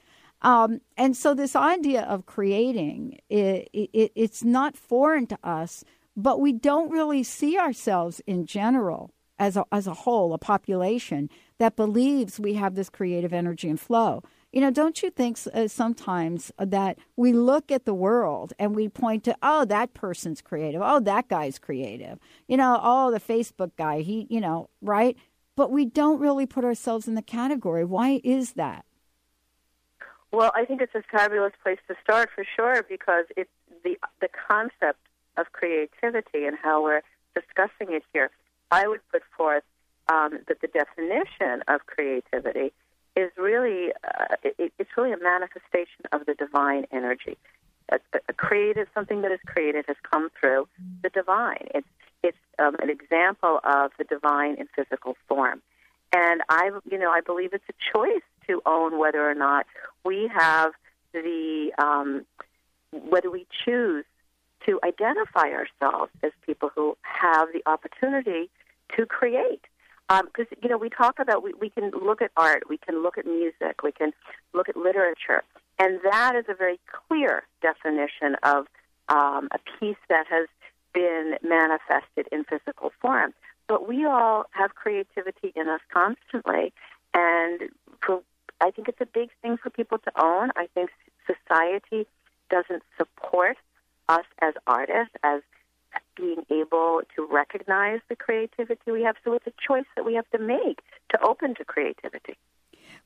um, 0.42 0.80
and 0.98 1.16
so 1.16 1.32
this 1.32 1.56
idea 1.56 2.02
of 2.02 2.26
creating 2.26 3.18
it, 3.30 3.70
it, 3.72 4.12
it's 4.14 4.44
not 4.44 4.76
foreign 4.76 5.26
to 5.26 5.38
us 5.42 5.82
but 6.16 6.40
we 6.40 6.52
don't 6.52 6.90
really 6.90 7.22
see 7.22 7.58
ourselves 7.58 8.20
in 8.26 8.46
general 8.46 9.12
as 9.38 9.56
a, 9.56 9.64
as 9.70 9.86
a 9.86 9.94
whole 9.94 10.32
a 10.32 10.38
population 10.38 11.28
that 11.58 11.76
believes 11.76 12.40
we 12.40 12.54
have 12.54 12.74
this 12.74 12.88
creative 12.90 13.32
energy 13.32 13.68
and 13.68 13.78
flow 13.78 14.22
You 14.52 14.62
know, 14.62 14.70
don't 14.70 15.02
you 15.02 15.10
think 15.10 15.38
uh, 15.52 15.68
sometimes 15.68 16.50
that 16.58 16.98
we 17.14 17.34
look 17.34 17.70
at 17.70 17.84
the 17.84 17.92
world 17.92 18.54
and 18.58 18.74
we 18.74 18.88
point 18.88 19.24
to, 19.24 19.36
oh, 19.42 19.66
that 19.66 19.92
person's 19.92 20.40
creative. 20.40 20.80
Oh, 20.82 20.98
that 21.00 21.28
guy's 21.28 21.58
creative. 21.58 22.18
You 22.48 22.56
know, 22.56 22.80
oh, 22.82 23.10
the 23.10 23.20
Facebook 23.20 23.72
guy, 23.76 24.00
he, 24.00 24.26
you 24.30 24.40
know, 24.40 24.70
right? 24.80 25.14
But 25.56 25.70
we 25.70 25.84
don't 25.84 26.20
really 26.20 26.46
put 26.46 26.64
ourselves 26.64 27.06
in 27.06 27.16
the 27.16 27.22
category. 27.22 27.84
Why 27.84 28.22
is 28.24 28.54
that? 28.54 28.86
Well, 30.32 30.52
I 30.54 30.64
think 30.64 30.80
it's 30.80 30.94
a 30.94 31.02
fabulous 31.10 31.52
place 31.62 31.78
to 31.88 31.94
start 32.02 32.30
for 32.34 32.44
sure 32.56 32.82
because 32.88 33.26
it's 33.36 33.50
the 33.84 33.98
the 34.20 34.28
concept 34.48 35.00
of 35.36 35.52
creativity 35.52 36.44
and 36.46 36.56
how 36.62 36.82
we're 36.82 37.02
discussing 37.34 37.94
it 37.94 38.02
here. 38.12 38.30
I 38.70 38.88
would 38.88 39.00
put 39.12 39.22
forth 39.36 39.64
um, 40.08 40.38
that 40.48 40.60
the 40.60 40.68
definition 40.68 41.62
of 41.68 41.86
creativity 41.86 42.72
is 43.16 43.30
really 43.36 43.92
uh, 44.04 44.36
it, 44.42 44.72
it's 44.78 44.90
really 44.96 45.12
a 45.12 45.18
manifestation 45.18 46.04
of 46.12 46.26
the 46.26 46.34
divine 46.34 46.86
energy. 46.92 47.36
A, 47.90 47.98
a 48.28 48.32
creative, 48.32 48.88
something 48.94 49.22
that 49.22 49.30
is 49.30 49.38
created, 49.46 49.84
has 49.86 49.96
come 50.10 50.28
through 50.38 50.68
the 51.02 51.08
divine. 51.08 51.68
It's 51.74 51.86
it's 52.22 52.38
um, 52.58 52.76
an 52.82 52.90
example 52.90 53.60
of 53.62 53.92
the 53.98 54.04
divine 54.04 54.56
in 54.56 54.66
physical 54.74 55.16
form, 55.28 55.62
and 56.12 56.42
I, 56.48 56.70
you 56.90 56.98
know, 56.98 57.10
I 57.10 57.20
believe 57.20 57.50
it's 57.52 57.64
a 57.68 57.96
choice 57.96 58.22
to 58.48 58.60
own 58.66 58.98
whether 58.98 59.28
or 59.28 59.34
not 59.34 59.66
we 60.04 60.30
have 60.34 60.72
the 61.12 61.72
um, 61.78 62.26
whether 62.90 63.30
we 63.30 63.46
choose 63.64 64.04
to 64.66 64.80
identify 64.84 65.48
ourselves 65.50 66.10
as 66.22 66.32
people 66.44 66.70
who 66.74 66.96
have 67.02 67.48
the 67.52 67.62
opportunity 67.70 68.50
to 68.96 69.06
create. 69.06 69.62
Because 70.08 70.46
um, 70.52 70.58
you 70.62 70.68
know 70.68 70.78
we 70.78 70.88
talk 70.88 71.18
about 71.18 71.42
we, 71.42 71.52
we 71.54 71.68
can 71.68 71.90
look 71.90 72.22
at 72.22 72.30
art, 72.36 72.64
we 72.68 72.78
can 72.78 73.02
look 73.02 73.18
at 73.18 73.26
music, 73.26 73.82
we 73.82 73.90
can 73.90 74.12
look 74.54 74.68
at 74.68 74.76
literature, 74.76 75.42
and 75.80 75.98
that 76.04 76.36
is 76.36 76.44
a 76.48 76.54
very 76.54 76.78
clear 77.08 77.42
definition 77.60 78.36
of 78.44 78.66
um, 79.08 79.48
a 79.50 79.58
piece 79.78 79.96
that 80.08 80.26
has 80.28 80.46
been 80.94 81.34
manifested 81.42 82.28
in 82.30 82.44
physical 82.44 82.92
form. 83.00 83.34
But 83.66 83.88
we 83.88 84.06
all 84.06 84.44
have 84.50 84.76
creativity 84.76 85.52
in 85.56 85.68
us 85.68 85.80
constantly, 85.92 86.72
and 87.12 87.62
for 88.00 88.22
I 88.60 88.70
think 88.70 88.88
it's 88.88 89.00
a 89.00 89.06
big 89.06 89.30
thing 89.42 89.56
for 89.56 89.70
people 89.70 89.98
to 89.98 90.12
own. 90.22 90.50
I 90.54 90.68
think 90.72 90.90
society 91.26 92.06
doesn't 92.48 92.84
support 92.96 93.56
us 94.08 94.24
as 94.40 94.54
artists, 94.66 95.14
as 95.22 95.42
being 96.16 96.44
able 96.50 97.02
to 97.14 97.26
recognize 97.30 98.00
the 98.08 98.16
creativity 98.16 98.90
we 98.90 99.02
have. 99.02 99.16
So 99.24 99.34
it's 99.34 99.46
a 99.46 99.52
choice 99.66 99.84
that 99.96 100.04
we 100.04 100.14
have 100.14 100.28
to 100.30 100.38
make 100.38 100.80
to 101.10 101.22
open 101.22 101.54
to 101.56 101.64
creativity. 101.64 102.36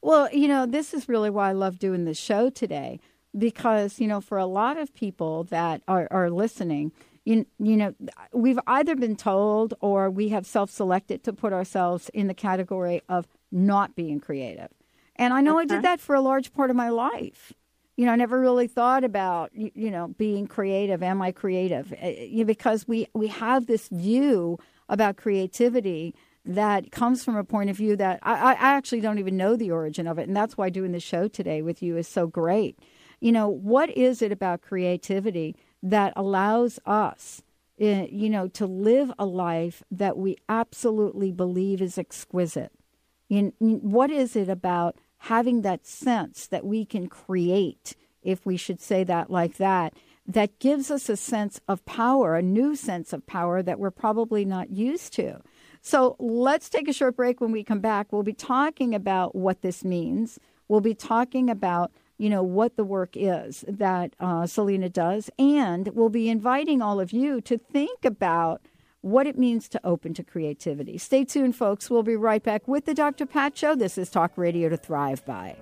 Well, 0.03 0.29
you 0.33 0.49
know, 0.49 0.67
this 0.67 0.95
is 0.95 1.09
really 1.09 1.31
why 1.31 1.51
I 1.51 1.53
love 1.53 1.79
doing 1.79 2.05
the 2.05 2.15
show 2.15 2.51
today 2.51 3.01
because, 3.37 4.01
you 4.01 4.07
know, 4.07 4.21
for 4.21 4.39
a 4.39 4.47
lot 4.47 4.77
of 4.77 4.95
people 4.95 5.45
that 5.45 5.83
are, 5.87 6.09
are 6.11 6.31
listening, 6.31 6.93
you, 7.25 7.47
you 7.59 7.77
know, 7.77 7.95
we've 8.33 8.59
either 8.67 8.97
been 8.97 9.17
told 9.17 9.75
or 9.81 10.11
we 10.11 10.31
have 10.31 10.47
self 10.47 10.71
selected 10.71 11.23
to 11.25 11.33
put 11.33 11.53
ourselves 11.53 12.09
in 12.15 12.29
the 12.29 12.35
category 12.35 13.03
of 13.09 13.27
not 13.53 13.95
being 13.95 14.21
creative. 14.21 14.69
And 15.17 15.35
I 15.35 15.43
know 15.43 15.59
I 15.59 15.65
did 15.65 15.73
uh-huh. 15.73 15.83
that 15.83 16.01
for 16.01 16.15
a 16.15 16.21
large 16.21 16.53
part 16.55 16.71
of 16.71 16.77
my 16.77 16.89
life. 16.89 17.53
You 17.97 18.07
know, 18.07 18.13
I 18.13 18.17
never 18.17 18.41
really 18.41 18.67
thought 18.67 19.05
about 19.05 19.51
you 19.55 19.91
know 19.91 20.09
being 20.09 20.47
creative. 20.47 21.03
Am 21.03 21.21
I 21.21 21.33
creative? 21.33 21.93
Eh, 21.99 22.45
because 22.45 22.89
we 22.89 23.07
we 23.15 23.29
have 23.29 23.67
this 23.67 23.89
view 23.89 24.59
about 24.89 25.17
creativity 25.17 26.15
that 26.45 26.91
comes 26.91 27.25
from 27.25 27.37
a 27.37 27.45
point 27.45 27.71
of 27.71 27.77
view 27.77 27.97
that 27.97 28.19
I, 28.23 28.53
I 28.53 28.55
actually 28.55 29.01
don't 29.01 29.19
even 29.19 29.37
know 29.37 29.57
the 29.57 29.71
origin 29.71 30.07
of 30.07 30.19
it, 30.19 30.29
and 30.29 30.37
that's 30.37 30.57
why 30.57 30.71
doing 30.71 30.93
the 30.93 31.01
show 31.01 31.29
today 31.29 31.63
with 31.63 31.83
you 31.83 31.97
is 31.97 32.09
so 32.09 32.27
great. 32.27 32.79
You 33.21 33.33
know, 33.33 33.49
what 33.49 33.91
is 33.91 34.23
it 34.23 34.33
about 34.33 34.63
creativity 34.63 35.55
that 35.83 36.15
allows 36.17 36.79
us, 36.87 37.43
eh, 37.79 38.07
you 38.11 38.31
know, 38.31 38.49
to 38.49 38.67
live 38.67 39.13
a 39.19 39.27
life 39.27 39.83
that 39.91 40.17
we 40.17 40.39
absolutely 40.49 41.31
believe 41.31 41.83
is 41.83 41.99
exquisite? 41.99 42.73
In, 43.29 43.53
what 43.59 44.11
is 44.11 44.35
it 44.35 44.49
about 44.49 44.97
having 45.21 45.63
that 45.63 45.87
sense 45.87 46.47
that 46.47 46.65
we 46.65 46.85
can 46.85 47.07
create, 47.07 47.95
if 48.23 48.45
we 48.47 48.57
should 48.57 48.81
say 48.81 49.05
that 49.05 49.31
like 49.31 49.57
that, 49.57 49.95
that 50.27 50.59
gives 50.59 50.91
us 50.91 51.09
a 51.09 51.17
sense 51.17 51.61
of 51.69 51.85
power, 51.85 52.37
a 52.37 52.43
new 52.43 52.75
sense 52.75 53.13
of 53.13 53.27
power 53.27 53.63
that 53.63 53.79
we're 53.79 53.91
probably 53.91 54.45
not 54.45 54.71
used 54.71 55.13
to. 55.13 55.41
So 55.83 56.17
let's 56.19 56.69
take 56.69 56.89
a 56.89 56.93
short 56.93 57.17
break. 57.17 57.41
When 57.41 57.53
we 57.53 57.65
come 57.65 57.81
back, 57.81 58.13
we'll 58.13 58.23
be 58.23 58.33
talking 58.33 58.95
about 58.95 59.35
what 59.35 59.63
this 59.63 59.85
means. 59.85 60.39
We'll 60.69 60.81
be 60.81 60.95
talking 60.95 61.51
about 61.51 61.91
you 62.17 62.29
know 62.29 62.43
what 62.43 62.77
the 62.77 62.85
work 62.85 63.11
is 63.15 63.65
that 63.67 64.15
uh, 64.21 64.47
Selina 64.47 64.91
does, 64.91 65.31
and 65.39 65.89
we'll 65.95 66.11
be 66.11 66.29
inviting 66.29 66.83
all 66.83 67.01
of 67.01 67.13
you 67.13 67.41
to 67.41 67.57
think 67.57 68.05
about 68.05 68.61
what 69.03 69.27
it 69.27 69.39
means 69.39 69.69
to 69.71 69.81
open 69.85 70.15
to 70.15 70.23
creativity. 70.23 70.99
Stay 70.99 71.25
tuned, 71.25 71.57
folks. 71.57 71.91
We'll 71.91 72.03
be 72.03 72.17
right 72.17 72.43
back 72.43 72.69
with 72.69 72.85
the 72.85 72.95
Dr. 72.95 73.27
Pat 73.27 73.57
Show. 73.57 73.75
This 73.75 73.97
is 73.97 74.11
Talk 74.11 74.37
Radio 74.37 74.69
to 74.69 74.77
Thrive 74.77 75.25
By. 75.25 75.57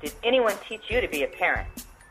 Did 0.00 0.12
anyone 0.22 0.54
teach 0.68 0.82
you 0.88 1.00
to 1.00 1.08
be 1.08 1.22
a 1.22 1.28
parent? 1.28 1.85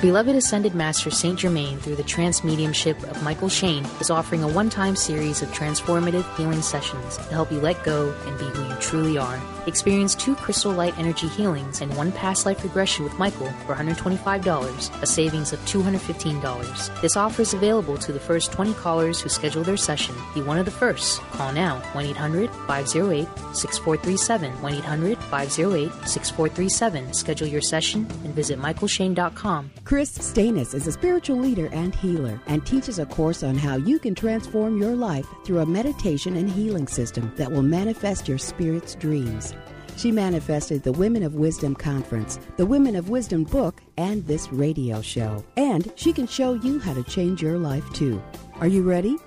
Beloved 0.00 0.34
Ascended 0.34 0.74
Master 0.74 1.10
Saint 1.10 1.38
Germain, 1.38 1.78
through 1.78 1.96
the 1.96 2.02
trance 2.02 2.42
mediumship 2.42 2.98
of 3.02 3.22
Michael 3.22 3.50
Shane, 3.50 3.84
is 4.00 4.08
offering 4.08 4.42
a 4.42 4.48
one 4.48 4.70
time 4.70 4.96
series 4.96 5.42
of 5.42 5.50
transformative 5.50 6.24
healing 6.36 6.62
sessions 6.62 7.18
to 7.18 7.24
help 7.24 7.52
you 7.52 7.60
let 7.60 7.84
go 7.84 8.10
and 8.24 8.38
be 8.38 8.46
who 8.46 8.66
you 8.66 8.80
truly 8.80 9.18
are. 9.18 9.38
Experience 9.66 10.14
two 10.14 10.34
crystal 10.34 10.72
light 10.72 10.98
energy 10.98 11.28
healings 11.28 11.82
and 11.82 11.94
one 11.96 12.12
past 12.12 12.46
life 12.46 12.62
regression 12.62 13.04
with 13.04 13.18
Michael 13.18 13.50
for 13.66 13.74
$125, 13.74 15.02
a 15.02 15.06
savings 15.06 15.52
of 15.52 15.60
$215. 15.60 17.00
This 17.00 17.16
offer 17.16 17.42
is 17.42 17.52
available 17.52 17.98
to 17.98 18.12
the 18.12 18.20
first 18.20 18.52
20 18.52 18.74
callers 18.74 19.20
who 19.20 19.28
schedule 19.28 19.62
their 19.62 19.76
session. 19.76 20.14
Be 20.34 20.42
one 20.42 20.58
of 20.58 20.64
the 20.64 20.70
first. 20.70 21.20
Call 21.32 21.52
now 21.52 21.80
1 21.92 22.06
800 22.06 22.50
508 22.66 23.28
6437. 23.54 24.62
1 24.62 24.72
800 24.74 25.18
508 25.18 25.92
6437. 26.08 27.12
Schedule 27.12 27.46
your 27.46 27.60
session 27.60 28.06
and 28.24 28.34
visit 28.34 28.58
michaelshane.com. 28.58 29.70
Chris 29.84 30.16
Stanis 30.16 30.74
is 30.74 30.86
a 30.86 30.92
spiritual 30.92 31.36
leader 31.36 31.68
and 31.72 31.94
healer 31.94 32.40
and 32.46 32.64
teaches 32.64 32.98
a 32.98 33.06
course 33.06 33.42
on 33.42 33.56
how 33.56 33.76
you 33.76 33.98
can 33.98 34.14
transform 34.14 34.80
your 34.80 34.94
life 34.94 35.26
through 35.44 35.58
a 35.58 35.66
meditation 35.66 36.36
and 36.36 36.48
healing 36.50 36.86
system 36.86 37.32
that 37.36 37.50
will 37.50 37.62
manifest 37.62 38.28
your 38.28 38.38
spirit's 38.38 38.94
dreams. 38.94 39.54
She 40.00 40.10
manifested 40.10 40.82
the 40.82 40.92
Women 40.92 41.22
of 41.22 41.34
Wisdom 41.34 41.74
Conference, 41.74 42.40
the 42.56 42.64
Women 42.64 42.96
of 42.96 43.10
Wisdom 43.10 43.44
book, 43.44 43.82
and 43.98 44.26
this 44.26 44.50
radio 44.50 45.02
show. 45.02 45.44
And 45.58 45.92
she 45.94 46.14
can 46.14 46.26
show 46.26 46.54
you 46.54 46.78
how 46.78 46.94
to 46.94 47.02
change 47.02 47.42
your 47.42 47.58
life 47.58 47.84
too. 47.92 48.22
Are 48.60 48.66
you 48.66 48.82
ready? 48.82 49.18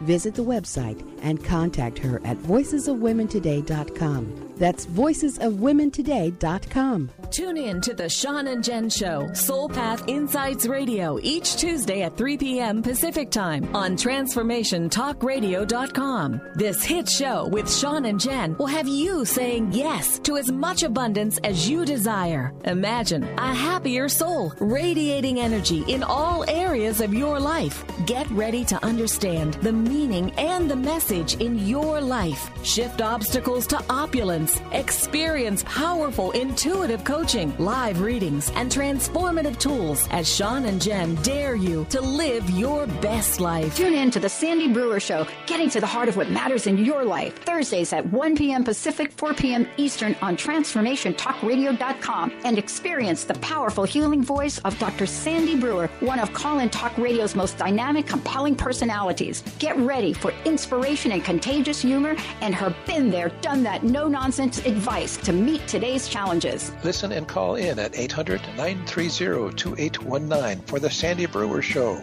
Visit 0.00 0.34
the 0.34 0.42
website 0.42 1.11
and 1.22 1.44
contact 1.44 1.98
her 1.98 2.20
at 2.24 2.36
voicesofwomentoday.com. 2.38 4.48
That's 4.56 4.86
voicesofwomentoday.com. 4.86 7.10
Tune 7.30 7.56
in 7.56 7.80
to 7.80 7.94
the 7.94 8.08
Sean 8.08 8.46
and 8.48 8.62
Jen 8.62 8.88
Show, 8.90 9.32
Soul 9.32 9.68
Path 9.68 10.06
Insights 10.06 10.66
Radio, 10.66 11.18
each 11.22 11.56
Tuesday 11.56 12.02
at 12.02 12.16
3 12.16 12.36
p.m. 12.36 12.82
Pacific 12.82 13.30
Time 13.30 13.74
on 13.74 13.96
TransformationTalkRadio.com. 13.96 16.40
This 16.54 16.84
hit 16.84 17.08
show 17.08 17.48
with 17.48 17.72
Sean 17.72 18.04
and 18.04 18.20
Jen 18.20 18.56
will 18.58 18.66
have 18.66 18.86
you 18.86 19.24
saying 19.24 19.72
yes 19.72 20.18
to 20.20 20.36
as 20.36 20.52
much 20.52 20.82
abundance 20.82 21.38
as 21.38 21.68
you 21.68 21.84
desire. 21.84 22.52
Imagine 22.64 23.24
a 23.38 23.54
happier 23.54 24.08
soul, 24.08 24.52
radiating 24.60 25.40
energy 25.40 25.84
in 25.88 26.02
all 26.02 26.44
areas 26.48 27.00
of 27.00 27.14
your 27.14 27.40
life. 27.40 27.84
Get 28.06 28.30
ready 28.30 28.64
to 28.66 28.84
understand 28.84 29.54
the 29.54 29.72
meaning 29.72 30.30
and 30.32 30.70
the 30.70 30.76
message 30.76 31.11
in 31.12 31.66
your 31.66 32.00
life. 32.00 32.50
Shift 32.64 33.02
obstacles 33.02 33.66
to 33.68 33.84
opulence. 33.90 34.60
Experience 34.72 35.64
powerful, 35.66 36.30
intuitive 36.32 37.04
coaching 37.04 37.32
coaching, 37.32 37.54
live 37.58 38.00
readings, 38.00 38.50
and 38.54 38.70
transformative 38.70 39.58
tools 39.58 40.06
as 40.10 40.32
Sean 40.32 40.66
and 40.66 40.80
Jen 40.80 41.14
dare 41.16 41.54
you 41.54 41.86
to 41.88 42.00
live 42.00 42.48
your 42.50 42.86
best 43.00 43.40
life. 43.40 43.76
Tune 43.76 43.94
in 43.94 44.10
to 44.10 44.20
the 44.20 44.28
Sandy 44.28 44.72
Brewer 44.72 45.00
Show, 45.00 45.26
getting 45.46 45.70
to 45.70 45.80
the 45.80 45.86
heart 45.86 46.08
of 46.08 46.16
what 46.16 46.30
matters 46.30 46.66
in 46.66 46.78
your 46.78 47.04
life. 47.04 47.36
Thursdays 47.44 47.92
at 47.92 48.06
1 48.06 48.36
p.m. 48.36 48.64
Pacific, 48.64 49.12
4 49.12 49.34
p.m. 49.34 49.66
Eastern 49.76 50.14
on 50.22 50.36
TransformationTalkRadio.com 50.36 52.32
and 52.44 52.58
experience 52.58 53.24
the 53.24 53.34
powerful 53.34 53.84
healing 53.84 54.22
voice 54.22 54.58
of 54.58 54.78
Dr. 54.78 55.06
Sandy 55.06 55.58
Brewer, 55.58 55.88
one 56.00 56.18
of 56.18 56.32
Call 56.32 56.60
and 56.60 56.70
Talk 56.70 56.96
Radio's 56.98 57.34
most 57.34 57.58
dynamic, 57.58 58.06
compelling 58.06 58.54
personalities. 58.56 59.42
Get 59.58 59.76
ready 59.78 60.12
for 60.12 60.32
inspiration 60.44 61.01
and 61.10 61.24
contagious 61.24 61.82
humor 61.82 62.14
and 62.40 62.54
her 62.54 62.72
been 62.86 63.10
there, 63.10 63.30
done 63.40 63.64
that, 63.64 63.82
no 63.82 64.06
nonsense 64.06 64.58
advice 64.58 65.16
to 65.16 65.32
meet 65.32 65.66
today's 65.66 66.08
challenges. 66.08 66.72
Listen 66.84 67.10
and 67.10 67.26
call 67.26 67.56
in 67.56 67.80
at 67.80 67.98
800 67.98 68.40
930 68.56 69.56
2819 69.56 70.64
for 70.66 70.78
The 70.78 70.90
Sandy 70.90 71.26
Brewer 71.26 71.62
Show. 71.62 72.00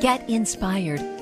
Get 0.00 0.28
inspired. 0.28 1.21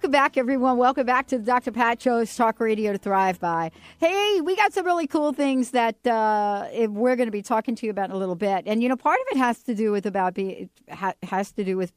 Welcome 0.00 0.12
back, 0.12 0.38
everyone. 0.38 0.78
Welcome 0.78 1.04
back 1.04 1.26
to 1.26 1.36
the 1.36 1.44
Dr. 1.44 1.72
Pat 1.72 2.00
Show's 2.00 2.34
Talk 2.34 2.58
Radio 2.58 2.92
to 2.92 2.96
Thrive 2.96 3.38
By. 3.38 3.70
Hey, 3.98 4.40
we 4.40 4.56
got 4.56 4.72
some 4.72 4.86
really 4.86 5.06
cool 5.06 5.34
things 5.34 5.72
that 5.72 6.06
uh, 6.06 6.68
we're 6.88 7.16
going 7.16 7.26
to 7.26 7.30
be 7.30 7.42
talking 7.42 7.74
to 7.74 7.84
you 7.84 7.90
about 7.90 8.08
in 8.08 8.12
a 8.12 8.16
little 8.16 8.34
bit, 8.34 8.62
and 8.64 8.82
you 8.82 8.88
know, 8.88 8.96
part 8.96 9.20
of 9.20 9.36
it 9.36 9.36
has 9.36 9.62
to 9.64 9.74
do 9.74 9.92
with 9.92 10.06
about 10.06 10.32
being, 10.32 10.70
ha, 10.90 11.12
has 11.22 11.52
to 11.52 11.64
do 11.64 11.76
with 11.76 11.92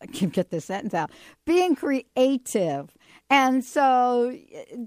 I 0.00 0.06
can 0.06 0.30
get 0.30 0.48
this 0.48 0.64
sentence 0.64 0.94
out 0.94 1.10
being 1.44 1.74
creative. 1.74 2.96
And 3.28 3.62
so 3.62 4.34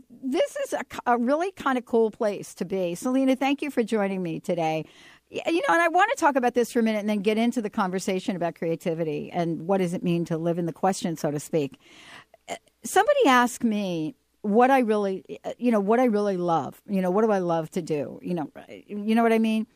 this 0.10 0.56
is 0.66 0.74
a, 0.74 0.84
a 1.06 1.20
really 1.20 1.52
kind 1.52 1.78
of 1.78 1.86
cool 1.86 2.10
place 2.10 2.56
to 2.56 2.66
be. 2.66 2.96
Selina, 2.96 3.36
thank 3.36 3.62
you 3.62 3.70
for 3.70 3.84
joining 3.84 4.24
me 4.24 4.40
today. 4.40 4.86
You 5.30 5.62
know, 5.62 5.74
and 5.74 5.82
I 5.82 5.88
want 5.88 6.12
to 6.14 6.20
talk 6.20 6.36
about 6.36 6.56
this 6.56 6.74
for 6.74 6.80
a 6.80 6.84
minute 6.84 7.00
and 7.00 7.10
then 7.10 7.20
get 7.20 7.38
into 7.38 7.62
the 7.62 7.70
conversation 7.70 8.36
about 8.36 8.56
creativity 8.56 9.30
and 9.32 9.66
what 9.66 9.78
does 9.78 9.94
it 9.94 10.04
mean 10.04 10.26
to 10.26 10.38
live 10.38 10.58
in 10.58 10.66
the 10.66 10.74
question, 10.74 11.16
so 11.16 11.32
to 11.32 11.40
speak 11.40 11.78
somebody 12.84 13.26
asked 13.28 13.64
me 13.64 14.16
what 14.42 14.72
I 14.72 14.80
really, 14.80 15.24
you 15.58 15.72
know, 15.72 15.80
what 15.80 16.00
I 16.00 16.06
really 16.06 16.38
love. 16.38 16.82
You 16.90 17.02
know, 17.02 17.12
what 17.12 17.24
do 17.24 17.32
I 17.32 17.40
love 17.40 17.70
to 17.72 17.82
do? 17.82 18.20
You 18.24 18.34
know, 18.34 18.52
you 18.88 19.14
know 19.16 19.24
what 19.24 19.34
I 19.34 19.40
mean. 19.40 19.68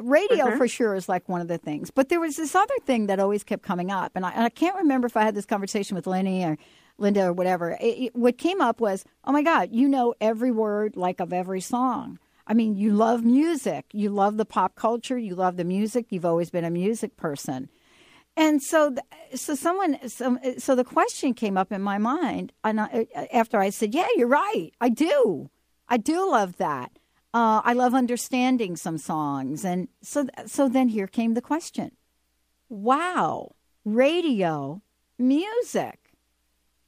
Radio 0.00 0.46
Mhm. 0.46 0.58
for 0.58 0.68
sure 0.68 0.94
is 0.94 1.08
like 1.08 1.28
one 1.28 1.40
of 1.40 1.48
the 1.48 1.58
things, 1.58 1.90
but 1.90 2.08
there 2.08 2.20
was 2.20 2.36
this 2.36 2.54
other 2.54 2.74
thing 2.86 3.06
that 3.06 3.18
always 3.18 3.42
kept 3.42 3.64
coming 3.64 3.90
up, 3.90 4.12
and 4.14 4.24
I, 4.24 4.30
and 4.30 4.44
I 4.44 4.48
can't 4.48 4.76
remember 4.76 5.06
if 5.06 5.16
I 5.16 5.22
had 5.22 5.34
this 5.34 5.44
conversation 5.44 5.96
with 5.96 6.06
Lenny 6.06 6.44
or 6.44 6.56
Linda 6.98 7.26
or 7.26 7.32
whatever. 7.32 7.72
It, 7.80 7.84
it- 7.84 8.16
what 8.16 8.38
came 8.38 8.60
up 8.60 8.80
was, 8.80 9.04
oh 9.24 9.32
my 9.32 9.42
God, 9.42 9.70
you 9.72 9.88
know 9.88 10.14
every 10.20 10.52
word 10.52 10.96
like 10.96 11.18
of 11.20 11.32
every 11.32 11.60
song. 11.60 12.18
I 12.46 12.54
mean, 12.54 12.76
you 12.76 12.92
love 12.92 13.24
music, 13.24 13.86
you 13.92 14.08
love 14.10 14.36
the 14.36 14.44
pop 14.46 14.76
culture, 14.76 15.18
you 15.18 15.34
love 15.34 15.56
the 15.56 15.64
music. 15.64 16.06
You've 16.10 16.24
always 16.24 16.48
been 16.50 16.64
a 16.64 16.70
music 16.70 17.16
person. 17.16 17.68
And 18.38 18.62
so, 18.62 18.94
so 19.34 19.56
someone, 19.56 19.98
so, 20.08 20.38
so 20.58 20.76
the 20.76 20.84
question 20.84 21.34
came 21.34 21.58
up 21.58 21.72
in 21.72 21.82
my 21.82 21.98
mind, 21.98 22.52
and 22.62 22.80
I, 22.80 23.08
after 23.32 23.58
I 23.58 23.70
said, 23.70 23.92
"Yeah, 23.92 24.06
you're 24.14 24.28
right. 24.28 24.70
I 24.80 24.90
do. 24.90 25.50
I 25.88 25.96
do 25.96 26.30
love 26.30 26.56
that. 26.58 27.00
Uh, 27.34 27.62
I 27.64 27.72
love 27.72 27.94
understanding 27.94 28.76
some 28.76 28.96
songs." 28.96 29.64
And 29.64 29.88
so, 30.02 30.28
so 30.46 30.68
then 30.68 30.86
here 30.86 31.08
came 31.08 31.34
the 31.34 31.42
question: 31.42 31.90
Wow, 32.68 33.56
radio, 33.84 34.82
music. 35.18 36.12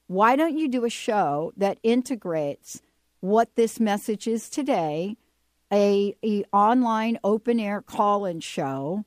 Why 0.06 0.36
don't 0.36 0.56
you 0.56 0.68
do 0.68 0.84
a 0.84 0.90
show 0.90 1.52
that 1.56 1.80
integrates 1.82 2.80
what 3.18 3.56
this 3.56 3.80
message 3.80 4.28
is 4.28 4.48
today, 4.48 5.16
a, 5.72 6.14
a 6.24 6.44
online 6.52 7.18
open 7.24 7.58
air 7.58 7.82
call-in 7.82 8.38
show 8.38 9.04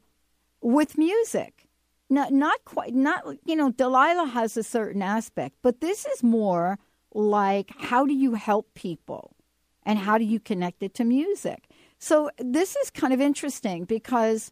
with 0.61 0.97
music? 0.97 1.62
Not 2.13 2.31
not 2.31 2.63
quite 2.65 2.93
not 2.93 3.23
you 3.45 3.55
know 3.55 3.71
delilah 3.71 4.25
has 4.27 4.55
a 4.55 4.63
certain 4.63 5.01
aspect 5.01 5.55
but 5.61 5.81
this 5.81 6.05
is 6.05 6.23
more 6.23 6.79
like 7.13 7.71
how 7.77 8.05
do 8.05 8.13
you 8.13 8.33
help 8.33 8.73
people? 8.73 9.35
And 9.85 9.99
how 9.99 10.17
do 10.17 10.23
you 10.23 10.39
connect 10.39 10.81
it 10.81 10.93
to 10.95 11.03
music? 11.03 11.67
So 11.99 12.29
this 12.37 12.75
is 12.77 12.89
kind 12.89 13.13
of 13.13 13.19
interesting 13.19 13.83
because 13.83 14.51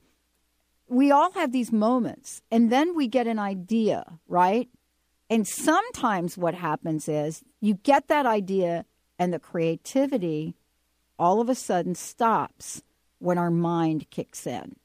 we 0.88 1.10
all 1.10 1.32
have 1.34 1.54
these 1.54 1.72
moments 1.72 2.42
and 2.52 2.70
then 2.70 2.96
we 2.96 3.08
get 3.08 3.28
an 3.28 3.40
idea 3.40 4.20
right? 4.28 4.70
And 5.30 5.48
sometimes 5.48 6.38
what 6.38 6.54
happens 6.54 7.08
is 7.08 7.44
you 7.62 7.76
get 7.76 8.10
that 8.10 8.26
idea 8.26 8.86
and 9.18 9.34
the 9.34 9.40
creativity 9.40 10.56
all 11.18 11.40
of 11.40 11.50
a 11.50 11.56
sudden 11.56 11.96
stops 11.96 12.84
when 13.20 13.38
our 13.38 13.52
mind 13.52 14.10
kicks 14.10 14.46
in 14.46 14.76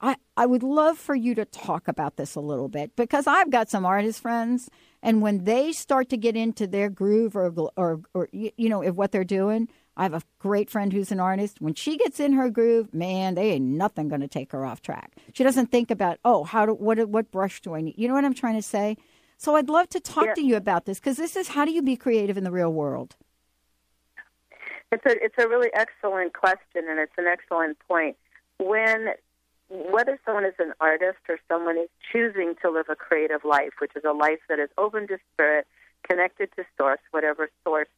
I, 0.00 0.16
I 0.36 0.44
would 0.46 0.62
love 0.62 0.98
for 0.98 1.14
you 1.14 1.34
to 1.36 1.44
talk 1.44 1.88
about 1.88 2.16
this 2.16 2.34
a 2.34 2.40
little 2.40 2.68
bit 2.68 2.94
because 2.96 3.26
I've 3.26 3.50
got 3.50 3.70
some 3.70 3.86
artist 3.86 4.20
friends, 4.20 4.68
and 5.02 5.22
when 5.22 5.44
they 5.44 5.72
start 5.72 6.10
to 6.10 6.16
get 6.16 6.36
into 6.36 6.66
their 6.66 6.90
groove 6.90 7.34
or, 7.34 7.52
or, 7.76 8.00
or 8.12 8.28
you 8.32 8.68
know, 8.68 8.82
if 8.82 8.94
what 8.94 9.12
they're 9.12 9.24
doing, 9.24 9.68
I 9.96 10.02
have 10.02 10.12
a 10.12 10.20
great 10.38 10.68
friend 10.68 10.92
who's 10.92 11.10
an 11.10 11.20
artist. 11.20 11.62
When 11.62 11.72
she 11.72 11.96
gets 11.96 12.20
in 12.20 12.34
her 12.34 12.50
groove, 12.50 12.92
man, 12.92 13.34
they 13.34 13.52
ain't 13.52 13.64
nothing 13.64 14.08
going 14.08 14.20
to 14.20 14.28
take 14.28 14.52
her 14.52 14.66
off 14.66 14.82
track. 14.82 15.12
She 15.32 15.42
doesn't 15.42 15.68
think 15.70 15.90
about, 15.90 16.18
oh, 16.24 16.44
how 16.44 16.66
do 16.66 16.74
what 16.74 17.08
what 17.08 17.30
brush 17.30 17.62
do 17.62 17.74
I 17.74 17.80
need? 17.80 17.94
You 17.96 18.08
know 18.08 18.14
what 18.14 18.24
I'm 18.26 18.34
trying 18.34 18.56
to 18.56 18.62
say? 18.62 18.98
So 19.38 19.56
I'd 19.56 19.70
love 19.70 19.88
to 19.90 20.00
talk 20.00 20.26
Yeah. 20.26 20.34
to 20.34 20.42
you 20.42 20.56
about 20.56 20.84
this 20.84 20.98
because 20.98 21.16
this 21.16 21.36
is 21.36 21.48
how 21.48 21.64
do 21.64 21.70
you 21.70 21.80
be 21.82 21.96
creative 21.96 22.36
in 22.36 22.44
the 22.44 22.50
real 22.50 22.72
world? 22.72 23.16
It's 24.92 25.04
a 25.06 25.24
it's 25.24 25.34
a 25.38 25.48
really 25.48 25.70
excellent 25.74 26.34
question, 26.34 26.84
and 26.88 26.98
it's 27.00 27.12
an 27.16 27.26
excellent 27.26 27.78
point. 27.88 28.16
When 28.58 29.08
whether 29.68 30.18
someone 30.24 30.44
is 30.44 30.54
an 30.58 30.72
artist 30.80 31.18
or 31.28 31.38
someone 31.48 31.76
is 31.76 31.88
choosing 32.12 32.54
to 32.62 32.70
live 32.70 32.86
a 32.88 32.96
creative 32.96 33.44
life, 33.44 33.72
which 33.80 33.92
is 33.96 34.04
a 34.04 34.12
life 34.12 34.38
that 34.48 34.58
is 34.58 34.68
open 34.78 35.08
to 35.08 35.18
spirit, 35.34 35.66
connected 36.08 36.50
to 36.56 36.64
source, 36.76 37.00
whatever 37.10 37.48
source, 37.64 37.88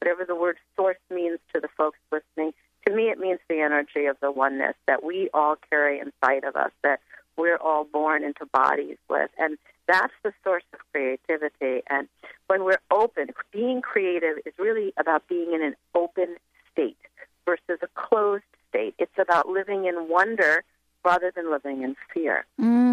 whatever 0.00 0.24
the 0.24 0.34
word 0.34 0.56
source 0.76 0.98
means 1.10 1.38
to 1.54 1.60
the 1.60 1.68
folks 1.76 1.98
listening, 2.12 2.52
to 2.86 2.94
me 2.94 3.04
it 3.04 3.18
means 3.18 3.40
the 3.48 3.60
energy 3.60 4.06
of 4.06 4.16
the 4.20 4.30
oneness 4.30 4.74
that 4.86 5.02
we 5.02 5.30
all 5.32 5.56
carry 5.70 5.98
inside 5.98 6.44
of 6.44 6.56
us, 6.56 6.70
that 6.82 7.00
we're 7.36 7.56
all 7.56 7.84
born 7.84 8.22
into 8.22 8.46
bodies 8.46 8.98
with. 9.08 9.30
And 9.38 9.56
that's 9.88 10.12
the 10.22 10.32
source 10.42 10.64
of 10.72 10.80
creativity. 10.92 11.82
And 11.88 12.08
when 12.46 12.64
we're 12.64 12.80
open, 12.90 13.28
being 13.50 13.80
creative 13.80 14.36
is 14.44 14.52
really 14.58 14.92
about 14.98 15.26
being 15.28 15.52
in 15.54 15.62
an 15.62 15.74
open 15.94 16.36
state 16.72 16.98
versus 17.44 17.78
a 17.82 17.88
closed 17.94 18.44
state. 18.68 18.94
It's 18.98 19.18
about 19.18 19.48
living 19.48 19.86
in 19.86 20.08
wonder 20.08 20.64
rather 21.04 21.32
than 21.34 21.50
living 21.50 21.82
in 21.82 21.96
fear. 22.12 22.46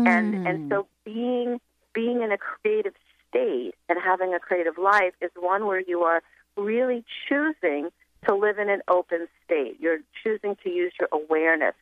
And 0.07 0.47
and 0.47 0.59
mm. 0.59 0.69
so 0.69 0.87
being 1.05 1.59
being 1.93 2.21
in 2.21 2.31
a 2.31 2.37
creative 2.37 2.93
state 3.29 3.73
and 3.89 3.97
having 4.03 4.33
a 4.33 4.39
creative 4.39 4.77
life 4.77 5.13
is 5.21 5.31
one 5.37 5.65
where 5.65 5.81
you 5.81 6.01
are 6.01 6.21
really 6.57 7.03
choosing 7.27 7.89
to 8.27 8.35
live 8.35 8.59
in 8.59 8.69
an 8.69 8.81
open 8.87 9.27
state. 9.45 9.77
You're 9.79 9.99
choosing 10.23 10.55
to 10.63 10.69
use 10.69 10.93
your 10.99 11.09
awareness. 11.11 11.73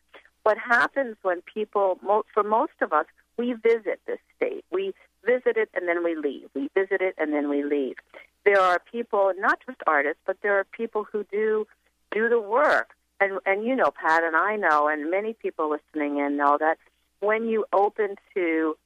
What 0.42 0.56
happens 0.58 1.16
when 1.22 1.42
people, 1.42 1.98
for 2.32 2.42
most 2.42 2.72
of 2.80 2.92
us, 2.92 3.06
we 3.36 3.52
visit 3.52 4.00
this 4.06 4.18
state. 4.36 4.64
We 4.70 4.94
visit 5.24 5.56
it 5.56 5.68
and 5.74 5.86
then 5.86 6.02
we 6.02 6.14
leave. 6.16 6.48
We 6.54 6.70
visit 6.74 7.02
it 7.02 7.14
and 7.18 7.32
then 7.32 7.48
we 7.48 7.62
leave. 7.62 7.96
There 8.44 8.60
are 8.60 8.80
people, 8.90 9.32
not 9.38 9.58
just 9.66 9.78
artists, 9.86 10.22
but 10.26 10.38
there 10.42 10.58
are 10.58 10.64
people 10.64 11.06
who 11.10 11.24
do 11.30 11.66
do 12.10 12.28
the 12.28 12.40
work. 12.40 12.90
And 13.20 13.38
and 13.44 13.64
you 13.64 13.76
know, 13.76 13.90
Pat, 13.90 14.24
and 14.24 14.34
I 14.34 14.56
know, 14.56 14.88
and 14.88 15.10
many 15.10 15.34
people 15.34 15.70
listening 15.70 16.18
in 16.18 16.36
know 16.36 16.56
that 16.58 16.78
when 17.20 17.46
you 17.46 17.66
open 17.72 18.16
to, 18.34 18.76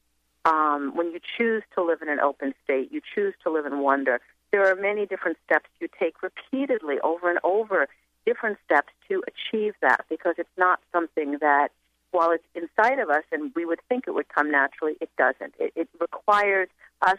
um, 0.44 0.92
when 0.96 1.12
you 1.12 1.20
choose 1.38 1.62
to 1.76 1.84
live 1.84 2.02
in 2.02 2.08
an 2.08 2.18
open 2.20 2.52
state, 2.64 2.90
you 2.92 3.00
choose 3.14 3.34
to 3.44 3.50
live 3.50 3.64
in 3.64 3.78
wonder. 3.78 4.20
There 4.50 4.70
are 4.70 4.74
many 4.74 5.06
different 5.06 5.38
steps 5.44 5.68
you 5.80 5.88
take 5.98 6.16
repeatedly 6.22 6.96
over 7.02 7.30
and 7.30 7.38
over 7.44 7.88
different 8.26 8.58
steps 8.64 8.88
to 9.08 9.22
achieve 9.28 9.74
that 9.82 10.04
because 10.08 10.34
it's 10.38 10.48
not 10.56 10.80
something 10.92 11.38
that, 11.40 11.68
while 12.10 12.30
it's 12.30 12.44
inside 12.54 12.98
of 12.98 13.10
us 13.10 13.24
and 13.32 13.52
we 13.54 13.64
would 13.64 13.80
think 13.88 14.04
it 14.06 14.12
would 14.12 14.28
come 14.28 14.50
naturally, 14.50 14.94
it 15.00 15.10
doesn't. 15.16 15.54
It, 15.58 15.72
it 15.76 15.88
requires 16.00 16.68
us 17.02 17.18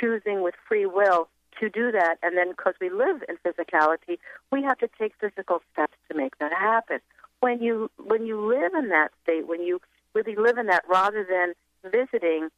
choosing 0.00 0.42
with 0.42 0.54
free 0.68 0.86
will 0.86 1.28
to 1.60 1.68
do 1.68 1.92
that. 1.92 2.16
And 2.22 2.36
then 2.36 2.50
because 2.50 2.74
we 2.80 2.90
live 2.90 3.22
in 3.28 3.36
physicality, 3.44 4.18
we 4.50 4.62
have 4.62 4.78
to 4.78 4.88
take 4.98 5.14
physical 5.20 5.60
steps 5.72 5.96
to 6.10 6.16
make 6.16 6.38
that 6.38 6.52
happen. 6.52 7.00
When 7.40 7.62
you 7.62 7.90
when 8.04 8.26
you 8.26 8.40
live 8.40 8.74
in 8.74 8.88
that 8.88 9.10
state, 9.22 9.46
when 9.46 9.62
you 9.62 9.80
really 10.14 10.36
live 10.36 10.58
in 10.58 10.66
that, 10.66 10.84
rather 10.88 11.26
than 11.28 11.54
visiting, 11.90 12.48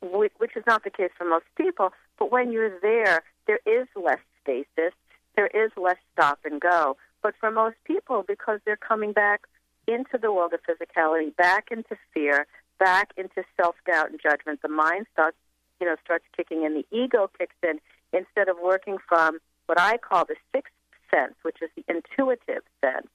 which, 0.00 0.56
is 0.56 0.64
not 0.66 0.84
the 0.84 0.90
case 0.90 1.10
for 1.16 1.24
most 1.24 1.46
people, 1.56 1.92
but 2.18 2.30
when 2.30 2.52
you're 2.52 2.78
there, 2.80 3.22
there 3.46 3.60
is 3.66 3.88
less 3.96 4.20
stasis, 4.42 4.94
there 5.36 5.48
is 5.48 5.70
less 5.76 5.96
stop 6.12 6.38
and 6.44 6.60
go. 6.60 6.96
But 7.22 7.34
for 7.38 7.50
most 7.50 7.76
people, 7.84 8.24
because 8.26 8.60
they're 8.64 8.76
coming 8.76 9.12
back 9.12 9.42
into 9.86 10.18
the 10.20 10.32
world 10.32 10.52
of 10.52 10.60
physicality, 10.62 11.34
back 11.34 11.68
into 11.70 11.96
fear, 12.12 12.46
back 12.78 13.12
into 13.16 13.42
self 13.56 13.76
doubt 13.86 14.10
and 14.10 14.20
judgment, 14.22 14.60
the 14.62 14.68
mind 14.68 15.06
starts, 15.12 15.36
you 15.82 15.88
know, 15.88 15.96
starts 16.04 16.24
kicking 16.36 16.62
in. 16.62 16.74
The 16.74 16.86
ego 16.96 17.28
kicks 17.36 17.56
in 17.64 17.80
instead 18.12 18.48
of 18.48 18.56
working 18.62 18.98
from 19.08 19.38
what 19.66 19.80
I 19.80 19.96
call 19.96 20.24
the 20.24 20.36
sixth 20.54 20.72
sense, 21.12 21.34
which 21.42 21.56
is 21.60 21.70
the 21.76 21.84
intuitive 21.88 22.62
sense. 22.80 23.08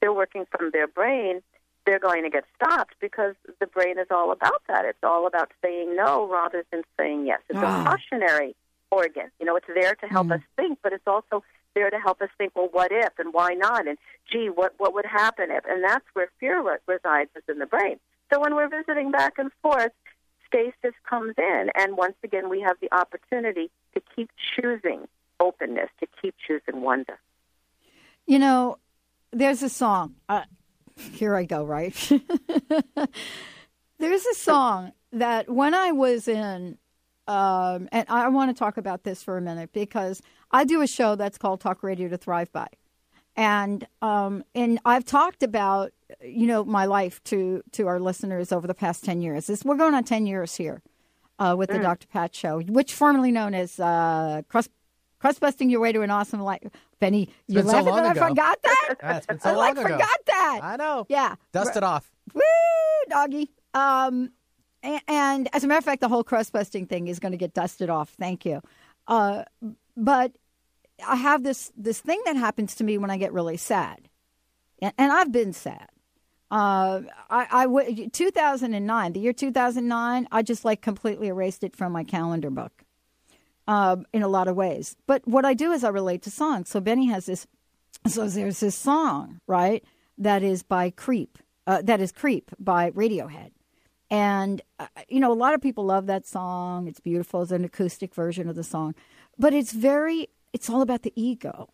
They're 0.00 0.12
working 0.12 0.44
from 0.50 0.70
their 0.70 0.86
brain. 0.86 1.40
They're 1.86 1.98
going 1.98 2.24
to 2.24 2.30
get 2.30 2.44
stopped 2.56 2.94
because 3.00 3.34
the 3.58 3.66
brain 3.66 3.98
is 3.98 4.08
all 4.10 4.32
about 4.32 4.60
that. 4.68 4.84
It's 4.84 5.02
all 5.02 5.26
about 5.26 5.50
saying 5.64 5.96
no 5.96 6.28
rather 6.28 6.62
than 6.70 6.82
saying 6.98 7.26
yes. 7.26 7.40
It's 7.48 7.58
Ah. 7.62 7.80
a 7.80 7.84
cautionary 7.84 8.54
organ. 8.90 9.30
You 9.40 9.46
know, 9.46 9.56
it's 9.56 9.66
there 9.66 9.94
to 9.94 10.06
help 10.06 10.26
Mm. 10.26 10.34
us 10.36 10.42
think, 10.56 10.78
but 10.82 10.92
it's 10.92 11.06
also 11.06 11.42
there 11.74 11.88
to 11.88 11.98
help 11.98 12.20
us 12.20 12.28
think, 12.36 12.52
well, 12.54 12.68
what 12.68 12.92
if 12.92 13.18
and 13.18 13.32
why 13.32 13.54
not? 13.54 13.86
And 13.86 13.96
gee, 14.30 14.50
what 14.50 14.74
what 14.78 14.92
would 14.92 15.06
happen 15.06 15.50
if? 15.50 15.64
And 15.64 15.82
that's 15.82 16.04
where 16.12 16.28
fear 16.38 16.60
resides 16.86 17.30
is 17.34 17.44
in 17.48 17.58
the 17.60 17.66
brain. 17.66 17.98
So 18.32 18.38
when 18.40 18.54
we're 18.54 18.68
visiting 18.68 19.10
back 19.10 19.38
and 19.38 19.50
forth, 19.62 19.92
stasis 20.50 20.94
comes 21.08 21.34
in, 21.38 21.70
and 21.74 21.96
once 21.96 22.16
again, 22.24 22.50
we 22.50 22.60
have 22.60 22.76
the 22.80 22.92
opportunity 22.92 23.70
to 23.94 24.02
keep 24.14 24.30
choosing 24.54 25.06
openness, 25.38 25.88
to 26.00 26.06
keep 26.20 26.34
choosing 26.46 26.82
wonder. 26.82 27.18
You 28.26 28.38
know, 28.38 28.78
there's 29.32 29.62
a 29.62 29.68
song. 29.68 30.16
Uh, 30.28 30.42
here 30.96 31.34
I 31.34 31.44
go, 31.44 31.64
right? 31.64 31.94
there's 33.98 34.26
a 34.26 34.34
song 34.34 34.92
that 35.12 35.48
when 35.48 35.74
I 35.74 35.92
was 35.92 36.28
in, 36.28 36.78
um, 37.26 37.88
and 37.92 38.06
I 38.08 38.28
want 38.28 38.54
to 38.54 38.58
talk 38.58 38.76
about 38.76 39.04
this 39.04 39.22
for 39.22 39.36
a 39.36 39.40
minute 39.40 39.72
because 39.72 40.20
I 40.50 40.64
do 40.64 40.82
a 40.82 40.86
show 40.86 41.14
that's 41.14 41.38
called 41.38 41.60
Talk 41.60 41.82
Radio 41.82 42.08
to 42.08 42.18
Thrive 42.18 42.52
By. 42.52 42.68
And 43.36 43.86
um, 44.02 44.44
and 44.54 44.80
I've 44.84 45.04
talked 45.04 45.42
about 45.42 45.92
you 46.22 46.46
know 46.46 46.64
my 46.64 46.84
life 46.86 47.22
to 47.24 47.62
to 47.72 47.86
our 47.86 48.00
listeners 48.00 48.52
over 48.52 48.66
the 48.66 48.74
past 48.74 49.04
ten 49.04 49.22
years. 49.22 49.46
This, 49.46 49.64
we're 49.64 49.76
going 49.76 49.94
on 49.94 50.04
ten 50.04 50.26
years 50.26 50.56
here 50.56 50.82
uh, 51.38 51.54
with 51.56 51.70
the 51.70 51.78
Dr. 51.78 52.06
Pat 52.08 52.34
Show, 52.34 52.60
which 52.60 52.92
formerly 52.94 53.32
known 53.32 53.54
as 53.54 53.78
uh, 53.80 54.42
crust 54.48 54.70
crust 55.18 55.40
busting 55.40 55.70
your 55.70 55.80
way 55.80 55.92
to 55.92 56.02
an 56.02 56.10
awesome 56.10 56.40
life. 56.40 56.62
Benny, 56.98 57.30
you're 57.46 57.62
so 57.62 57.68
laughing 57.68 57.86
long 57.86 58.02
that. 58.02 58.18
I 58.18 58.28
forgot 58.28 58.62
that. 58.62 58.94
Yeah, 59.02 59.20
so 59.38 59.50
I 59.50 59.52
like 59.54 59.76
long 59.76 59.86
ago. 59.86 59.94
forgot 59.94 60.18
that. 60.26 60.60
I 60.62 60.76
know. 60.76 61.06
Yeah, 61.08 61.36
Dust 61.52 61.76
it 61.76 61.82
off. 61.82 62.10
Woo, 62.34 62.40
doggy. 63.08 63.50
Um, 63.72 64.32
and, 64.82 65.00
and 65.08 65.48
as 65.52 65.64
a 65.64 65.68
matter 65.68 65.78
of 65.78 65.84
fact, 65.84 66.00
the 66.00 66.08
whole 66.08 66.24
crust 66.24 66.52
busting 66.52 66.86
thing 66.86 67.08
is 67.08 67.18
going 67.18 67.32
to 67.32 67.38
get 67.38 67.54
dusted 67.54 67.88
off. 67.90 68.10
Thank 68.18 68.44
you. 68.44 68.60
Uh, 69.06 69.44
but 69.96 70.32
I 71.06 71.16
have 71.16 71.42
this 71.42 71.72
this 71.76 72.00
thing 72.00 72.20
that 72.26 72.36
happens 72.36 72.74
to 72.76 72.84
me 72.84 72.98
when 72.98 73.10
I 73.10 73.16
get 73.16 73.32
really 73.32 73.56
sad, 73.56 74.08
and, 74.82 74.92
and 74.98 75.12
I've 75.12 75.32
been 75.32 75.52
sad. 75.52 75.88
Uh, 76.50 77.02
I, 77.30 77.46
I 77.50 77.62
w- 77.64 78.08
2009, 78.08 79.12
the 79.12 79.20
year 79.20 79.32
2009, 79.32 80.28
I 80.32 80.42
just 80.42 80.64
like 80.64 80.82
completely 80.82 81.28
erased 81.28 81.62
it 81.62 81.76
from 81.76 81.92
my 81.92 82.04
calendar 82.04 82.50
book. 82.50 82.84
Um, 83.68 84.04
in 84.12 84.22
a 84.24 84.28
lot 84.28 84.48
of 84.48 84.56
ways, 84.56 84.96
but 85.06 85.24
what 85.28 85.44
I 85.44 85.54
do 85.54 85.70
is 85.70 85.84
I 85.84 85.90
relate 85.90 86.22
to 86.22 86.30
songs. 86.30 86.68
So 86.68 86.80
Benny 86.80 87.06
has 87.06 87.26
this. 87.26 87.46
So 88.08 88.26
there's 88.26 88.58
this 88.58 88.74
song, 88.74 89.40
right? 89.46 89.84
That 90.18 90.42
is 90.42 90.64
by 90.64 90.90
Creep. 90.90 91.38
Uh, 91.68 91.80
that 91.82 92.00
is 92.00 92.10
Creep 92.10 92.50
by 92.58 92.90
Radiohead. 92.90 93.52
And, 94.10 94.60
uh, 94.80 94.88
you 95.08 95.20
know, 95.20 95.30
a 95.30 95.34
lot 95.34 95.54
of 95.54 95.60
people 95.60 95.84
love 95.84 96.06
that 96.06 96.26
song. 96.26 96.88
It's 96.88 96.98
beautiful. 96.98 97.42
It's 97.42 97.52
an 97.52 97.64
acoustic 97.64 98.12
version 98.12 98.48
of 98.48 98.56
the 98.56 98.64
song. 98.64 98.96
But 99.38 99.54
it's 99.54 99.72
very, 99.72 100.28
it's 100.52 100.68
all 100.68 100.82
about 100.82 101.02
the 101.02 101.12
ego. 101.14 101.68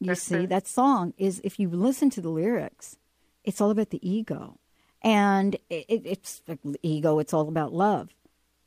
You 0.00 0.14
see, 0.14 0.46
that 0.46 0.66
song 0.66 1.12
is, 1.18 1.42
if 1.44 1.60
you 1.60 1.68
listen 1.68 2.08
to 2.10 2.22
the 2.22 2.30
lyrics, 2.30 2.96
it's 3.44 3.60
all 3.60 3.70
about 3.70 3.90
the 3.90 4.08
ego. 4.08 4.58
And 5.02 5.54
it, 5.68 5.86
it, 5.88 6.02
it's 6.04 6.42
like 6.46 6.58
ego, 6.82 7.18
it's 7.18 7.32
all 7.32 7.48
about 7.48 7.72
love. 7.72 8.10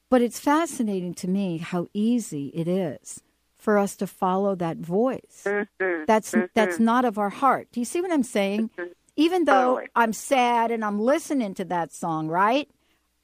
But 0.10 0.22
it's 0.22 0.40
fascinating 0.40 1.14
to 1.16 1.28
me 1.28 1.58
how 1.58 1.88
easy 1.94 2.48
it 2.50 2.68
is 2.68 3.22
for 3.58 3.78
us 3.78 3.96
to 3.96 4.08
follow 4.08 4.56
that 4.56 4.78
voice. 4.78 5.44
Mm-hmm. 5.46 6.04
That's 6.06 6.36
that's 6.54 6.76
mm-hmm. 6.76 6.84
not 6.84 7.06
of 7.06 7.18
our 7.18 7.30
heart. 7.30 7.70
Do 7.72 7.80
you 7.80 7.86
see 7.86 8.02
what 8.02 8.12
I'm 8.12 8.24
saying? 8.24 8.70
Mm-hmm. 8.78 8.92
Even 9.16 9.46
though 9.46 9.76
Totally. 9.76 9.90
I'm 9.96 10.14
sad 10.14 10.72
and 10.72 10.84
I'm 10.84 11.00
listening 11.00 11.54
to 11.56 11.66
that 11.66 11.94
song, 11.94 12.28
right? 12.28 12.70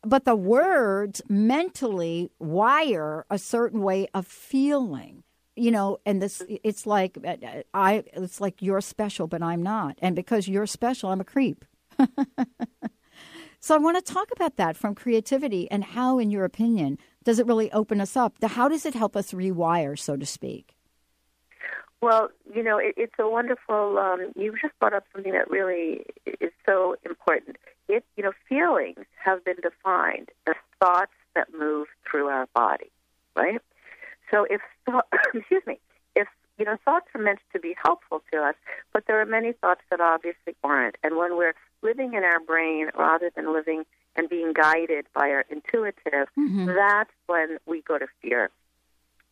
But 0.03 0.23
the 0.25 0.35
words 0.35 1.21
mentally 1.27 2.31
wire 2.39 3.25
a 3.29 3.37
certain 3.37 3.81
way 3.81 4.07
of 4.13 4.25
feeling. 4.25 5.23
You 5.59 5.71
know, 5.71 5.99
and 6.05 6.21
this 6.21 6.41
it's 6.47 6.85
like 6.87 7.17
uh, 7.25 7.35
I 7.73 8.03
it's 8.13 8.39
like 8.39 8.61
you're 8.61 8.81
special 8.81 9.27
but 9.27 9.43
I'm 9.43 9.61
not. 9.61 9.97
And 10.01 10.15
because 10.15 10.47
you're 10.47 10.65
special, 10.65 11.09
I'm 11.09 11.21
a 11.21 11.25
creep. 11.25 11.65
So 13.61 13.75
I 13.75 13.77
want 13.77 14.03
to 14.03 14.13
talk 14.13 14.29
about 14.31 14.55
that 14.55 14.77
from 14.77 14.95
creativity 14.95 15.69
and 15.69 15.83
how, 15.83 16.17
in 16.17 16.31
your 16.31 16.45
opinion, 16.45 16.97
does 17.25 17.39
it 17.39 17.45
really 17.45 17.69
open 17.73 17.99
us 17.99 18.15
up? 18.15 18.41
How 18.41 18.69
does 18.69 18.85
it 18.85 18.93
help 18.93 19.17
us 19.17 19.31
rewire, 19.33 19.99
so 19.99 20.15
to 20.15 20.25
speak? 20.25 20.75
Well, 22.01 22.29
you 22.55 22.63
know, 22.63 22.77
it, 22.77 22.93
it's 22.95 23.15
a 23.19 23.27
wonderful. 23.27 23.97
Um, 23.97 24.31
you 24.37 24.55
just 24.61 24.79
brought 24.79 24.93
up 24.93 25.03
something 25.13 25.33
that 25.33 25.49
really 25.49 26.05
is 26.25 26.51
so 26.65 26.95
important. 27.05 27.57
It, 27.89 28.05
you 28.15 28.23
know, 28.23 28.31
feelings 28.47 29.05
have 29.21 29.43
been 29.43 29.57
defined 29.61 30.29
as 30.47 30.55
thoughts 30.79 31.11
that 31.35 31.47
move 31.53 31.87
through 32.09 32.27
our 32.27 32.47
body, 32.55 32.89
right? 33.35 33.61
So, 34.31 34.45
if 34.49 34.61
excuse 35.35 35.63
me, 35.65 35.79
if 36.15 36.27
you 36.57 36.65
know, 36.65 36.77
thoughts 36.83 37.07
are 37.15 37.21
meant 37.21 37.39
to 37.53 37.59
be 37.59 37.75
helpful 37.83 38.21
to 38.31 38.39
us, 38.41 38.55
but 38.93 39.03
there 39.07 39.19
are 39.21 39.25
many 39.25 39.53
thoughts 39.53 39.81
that 39.89 40.01
obviously 40.01 40.55
aren't. 40.63 40.97
And 41.03 41.15
when 41.17 41.37
we're 41.37 41.53
living 41.81 42.13
in 42.13 42.23
our 42.23 42.39
brain 42.39 42.89
rather 42.97 43.31
than 43.35 43.53
living 43.53 43.85
and 44.15 44.27
being 44.27 44.53
guided 44.53 45.05
by 45.13 45.29
our 45.29 45.45
intuitive, 45.49 46.27
that's 46.67 47.11
when 47.27 47.57
we 47.65 47.81
go 47.81 47.97
to 47.97 48.07
fear. 48.21 48.49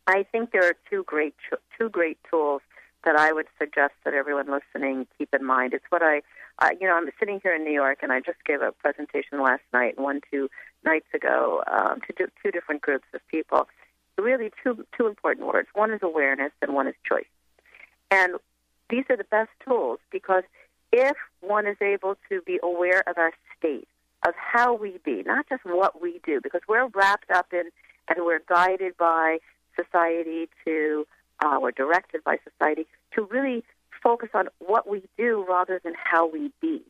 I 0.06 0.24
think 0.32 0.52
there 0.52 0.64
are 0.64 0.74
two 0.88 1.04
great 1.04 1.34
two 1.78 1.90
great 1.90 2.18
tools 2.30 2.62
that 3.04 3.16
I 3.16 3.32
would 3.32 3.46
suggest 3.58 3.94
that 4.04 4.14
everyone 4.14 4.46
listening 4.50 5.06
keep 5.16 5.32
in 5.34 5.44
mind. 5.44 5.74
It's 5.74 5.84
what 5.90 6.02
I, 6.02 6.22
you 6.80 6.86
know, 6.86 6.94
I'm 6.94 7.08
sitting 7.18 7.40
here 7.42 7.54
in 7.54 7.62
New 7.62 7.72
York 7.72 7.98
and 8.02 8.12
I 8.12 8.20
just 8.20 8.42
gave 8.44 8.60
a 8.60 8.72
presentation 8.72 9.40
last 9.42 9.62
night 9.72 9.98
one 9.98 10.20
two 10.30 10.48
nights 10.84 11.06
ago 11.14 11.62
um, 11.70 12.00
to 12.06 12.12
do, 12.16 12.26
two 12.42 12.50
different 12.50 12.80
groups 12.80 13.06
of 13.14 13.20
people. 13.28 13.68
Really, 14.18 14.50
two 14.62 14.84
two 14.96 15.06
important 15.06 15.46
words. 15.46 15.68
One 15.74 15.92
is 15.92 16.00
awareness 16.02 16.52
and 16.60 16.74
one 16.74 16.88
is 16.88 16.94
choice. 17.08 17.24
And 18.10 18.34
these 18.90 19.04
are 19.10 19.16
the 19.16 19.24
best 19.24 19.50
tools 19.64 20.00
because 20.10 20.42
if 20.92 21.16
one 21.40 21.66
is 21.66 21.76
able 21.80 22.16
to 22.28 22.40
be 22.42 22.58
aware 22.62 23.02
of 23.06 23.18
our 23.18 23.32
state, 23.56 23.86
of 24.26 24.34
how 24.34 24.74
we 24.74 24.98
be, 25.04 25.22
not 25.24 25.48
just 25.48 25.64
what 25.64 26.00
we 26.00 26.20
do, 26.24 26.40
because 26.42 26.62
we're 26.68 26.88
wrapped 26.88 27.30
up 27.30 27.52
in 27.52 27.70
and 28.08 28.24
we're 28.24 28.40
guided 28.48 28.96
by 28.96 29.38
society 29.76 30.48
to, 30.64 31.06
uh, 31.44 31.58
we're 31.60 31.70
directed 31.70 32.24
by 32.24 32.38
society 32.50 32.86
to 33.14 33.22
really 33.24 33.62
focus 34.02 34.30
on 34.34 34.48
what 34.58 34.88
we 34.88 35.02
do 35.16 35.44
rather 35.48 35.80
than 35.84 35.92
how 35.96 36.28
we 36.28 36.50
be. 36.60 36.82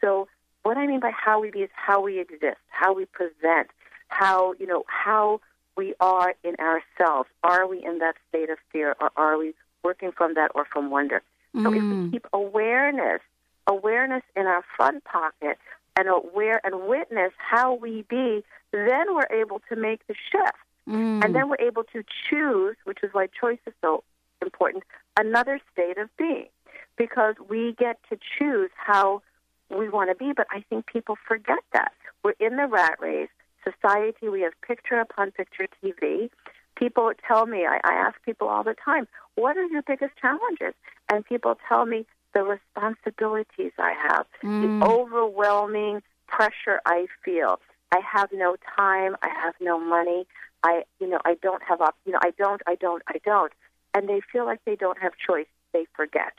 So, 0.00 0.28
what 0.62 0.78
I 0.78 0.86
mean 0.86 1.00
by 1.00 1.10
how 1.10 1.40
we 1.40 1.50
be 1.50 1.60
is 1.60 1.70
how 1.74 2.00
we 2.00 2.18
exist, 2.18 2.56
how 2.68 2.94
we 2.94 3.04
present, 3.04 3.68
how, 4.08 4.54
you 4.58 4.66
know, 4.66 4.84
how 4.86 5.40
we 5.76 5.94
are 6.00 6.34
in 6.42 6.54
ourselves. 6.56 7.28
Are 7.42 7.66
we 7.66 7.84
in 7.84 7.98
that 7.98 8.14
state 8.28 8.50
of 8.50 8.58
fear 8.72 8.94
or 9.00 9.10
are 9.16 9.38
we 9.38 9.54
working 9.82 10.12
from 10.12 10.34
that 10.34 10.50
or 10.54 10.64
from 10.64 10.90
wonder? 10.90 11.22
So, 11.54 11.68
if 11.68 11.74
we 11.74 11.78
mm. 11.78 12.10
keep 12.10 12.26
awareness, 12.32 13.20
awareness 13.68 14.24
in 14.34 14.46
our 14.46 14.64
front 14.76 15.04
pocket, 15.04 15.56
and 15.96 16.08
aware 16.08 16.60
and 16.64 16.88
witness 16.88 17.32
how 17.38 17.74
we 17.74 18.04
be, 18.08 18.42
then 18.72 19.14
we're 19.14 19.30
able 19.30 19.60
to 19.68 19.76
make 19.76 20.06
the 20.06 20.14
shift. 20.30 20.56
And 20.86 21.22
mm. 21.22 21.32
then 21.32 21.48
we're 21.48 21.66
able 21.66 21.84
to 21.84 22.02
choose, 22.28 22.76
which 22.84 22.98
is 23.02 23.10
why 23.12 23.28
choice 23.28 23.60
is 23.66 23.72
so 23.80 24.02
important, 24.42 24.84
another 25.18 25.60
state 25.72 25.96
of 25.96 26.14
being. 26.16 26.48
Because 26.96 27.34
we 27.48 27.74
get 27.78 27.98
to 28.10 28.18
choose 28.38 28.70
how 28.76 29.22
we 29.70 29.88
want 29.88 30.10
to 30.10 30.14
be, 30.14 30.32
but 30.36 30.46
I 30.50 30.64
think 30.68 30.86
people 30.86 31.16
forget 31.26 31.58
that. 31.72 31.92
We're 32.22 32.34
in 32.38 32.56
the 32.56 32.66
rat 32.66 32.96
race. 33.00 33.28
Society, 33.64 34.28
we 34.28 34.42
have 34.42 34.52
picture 34.66 35.00
upon 35.00 35.30
picture 35.32 35.66
TV. 35.82 36.30
People 36.76 37.12
tell 37.26 37.46
me, 37.46 37.66
I, 37.66 37.80
I 37.84 37.94
ask 37.94 38.20
people 38.24 38.48
all 38.48 38.62
the 38.64 38.74
time, 38.74 39.06
what 39.36 39.56
are 39.56 39.64
your 39.64 39.82
biggest 39.82 40.12
challenges? 40.20 40.74
And 41.10 41.24
people 41.24 41.56
tell 41.68 41.86
me 41.86 42.06
the 42.34 42.42
responsibilities 42.42 43.72
I 43.78 43.92
have, 44.08 44.26
Mm. 44.42 44.60
the 44.60 44.84
overwhelming 44.84 46.02
pressure 46.26 46.80
I 46.84 47.06
feel. 47.24 47.60
I 47.92 48.00
have 48.00 48.30
no 48.32 48.56
time. 48.76 49.16
I 49.22 49.28
have 49.28 49.54
no 49.60 49.78
money. 49.78 50.26
I, 50.64 50.82
you 50.98 51.06
know, 51.08 51.20
I 51.24 51.34
don't 51.40 51.62
have 51.62 51.80
op- 51.80 51.96
you 52.04 52.12
know, 52.12 52.18
I 52.22 52.30
don't, 52.36 52.60
I 52.66 52.74
don't, 52.74 53.02
I 53.06 53.18
don't, 53.24 53.52
and 53.94 54.08
they 54.08 54.20
feel 54.32 54.44
like 54.46 54.60
they 54.64 54.76
don't 54.76 54.98
have 55.00 55.12
choice. 55.16 55.46
They 55.72 55.86
forget, 55.94 56.32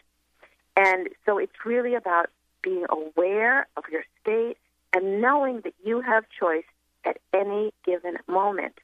and 0.75 1.09
so 1.25 1.38
it's 1.38 1.65
really 1.65 1.93
about 1.93 2.29
being 2.61 2.85
aware 2.89 3.67
of 3.77 3.83
your 3.91 4.03
state 4.21 4.57
and 4.93 5.21
knowing 5.21 5.61
that 5.65 5.73
you 5.83 6.01
have 6.01 6.23
choice 6.39 6.63
at 7.06 7.18
any 7.34 7.72
given 7.86 8.18
moment 8.28 8.80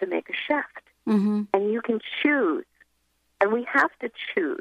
to 0.00 0.06
make 0.06 0.28
a 0.28 0.32
shift, 0.32 0.88
Mm-hmm. 1.06 1.42
and 1.52 1.70
you 1.70 1.82
can 1.82 2.00
choose, 2.22 2.64
and 3.38 3.52
we 3.52 3.66
have 3.70 3.90
to 4.00 4.10
choose 4.34 4.58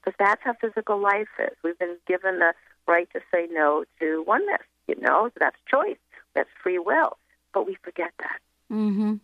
because 0.00 0.16
that's 0.18 0.42
how 0.42 0.54
physical 0.60 1.00
life 1.00 1.28
is. 1.38 1.56
We've 1.62 1.78
been 1.78 1.96
given 2.08 2.40
the 2.40 2.54
right 2.88 3.08
to 3.12 3.20
say 3.32 3.46
no 3.50 3.84
to 4.00 4.24
oneness. 4.26 4.62
You 4.88 4.96
know, 5.00 5.28
so 5.28 5.32
that's 5.38 5.56
choice. 5.70 5.96
That's 6.34 6.50
free 6.62 6.78
will. 6.78 7.16
But 7.52 7.66
we 7.66 7.76
forget 7.82 8.10
that. 8.18 8.38
Mm-hmm. 8.72 9.14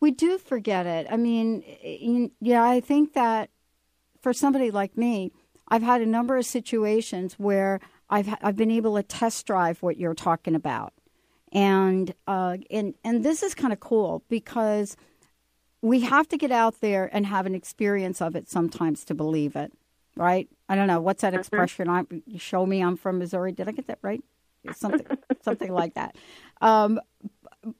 We 0.00 0.10
do 0.10 0.36
forget 0.38 0.86
it. 0.86 1.06
I 1.10 1.16
mean, 1.16 2.30
yeah, 2.40 2.62
I 2.62 2.80
think 2.80 3.14
that 3.14 3.48
for 4.20 4.32
somebody 4.34 4.70
like 4.70 4.96
me, 4.98 5.32
I've 5.68 5.82
had 5.82 6.02
a 6.02 6.06
number 6.06 6.36
of 6.36 6.44
situations 6.44 7.34
where 7.38 7.80
I've 8.10 8.28
I've 8.42 8.56
been 8.56 8.70
able 8.70 8.96
to 8.96 9.02
test 9.02 9.46
drive 9.46 9.82
what 9.82 9.96
you're 9.96 10.14
talking 10.14 10.54
about, 10.54 10.92
and 11.54 12.12
uh, 12.26 12.58
and 12.70 12.94
and 13.04 13.24
this 13.24 13.42
is 13.42 13.54
kind 13.54 13.72
of 13.72 13.80
cool 13.80 14.22
because 14.28 14.96
we 15.80 16.00
have 16.00 16.28
to 16.28 16.36
get 16.36 16.50
out 16.50 16.80
there 16.80 17.08
and 17.12 17.26
have 17.26 17.46
an 17.46 17.54
experience 17.54 18.20
of 18.20 18.34
it 18.34 18.48
sometimes 18.48 19.04
to 19.04 19.14
believe 19.14 19.54
it, 19.54 19.72
right? 20.16 20.48
I 20.68 20.74
don't 20.76 20.88
know 20.88 21.00
what's 21.00 21.22
that 21.22 21.34
expression. 21.34 21.88
I 21.88 22.04
show 22.36 22.66
me 22.66 22.82
I'm 22.82 22.96
from 22.96 23.18
Missouri. 23.18 23.52
Did 23.52 23.68
I 23.68 23.72
get 23.72 23.86
that 23.86 23.98
right? 24.02 24.22
Something 24.74 25.06
something 25.42 25.72
like 25.72 25.94
that. 25.94 26.16
Um, 26.60 27.00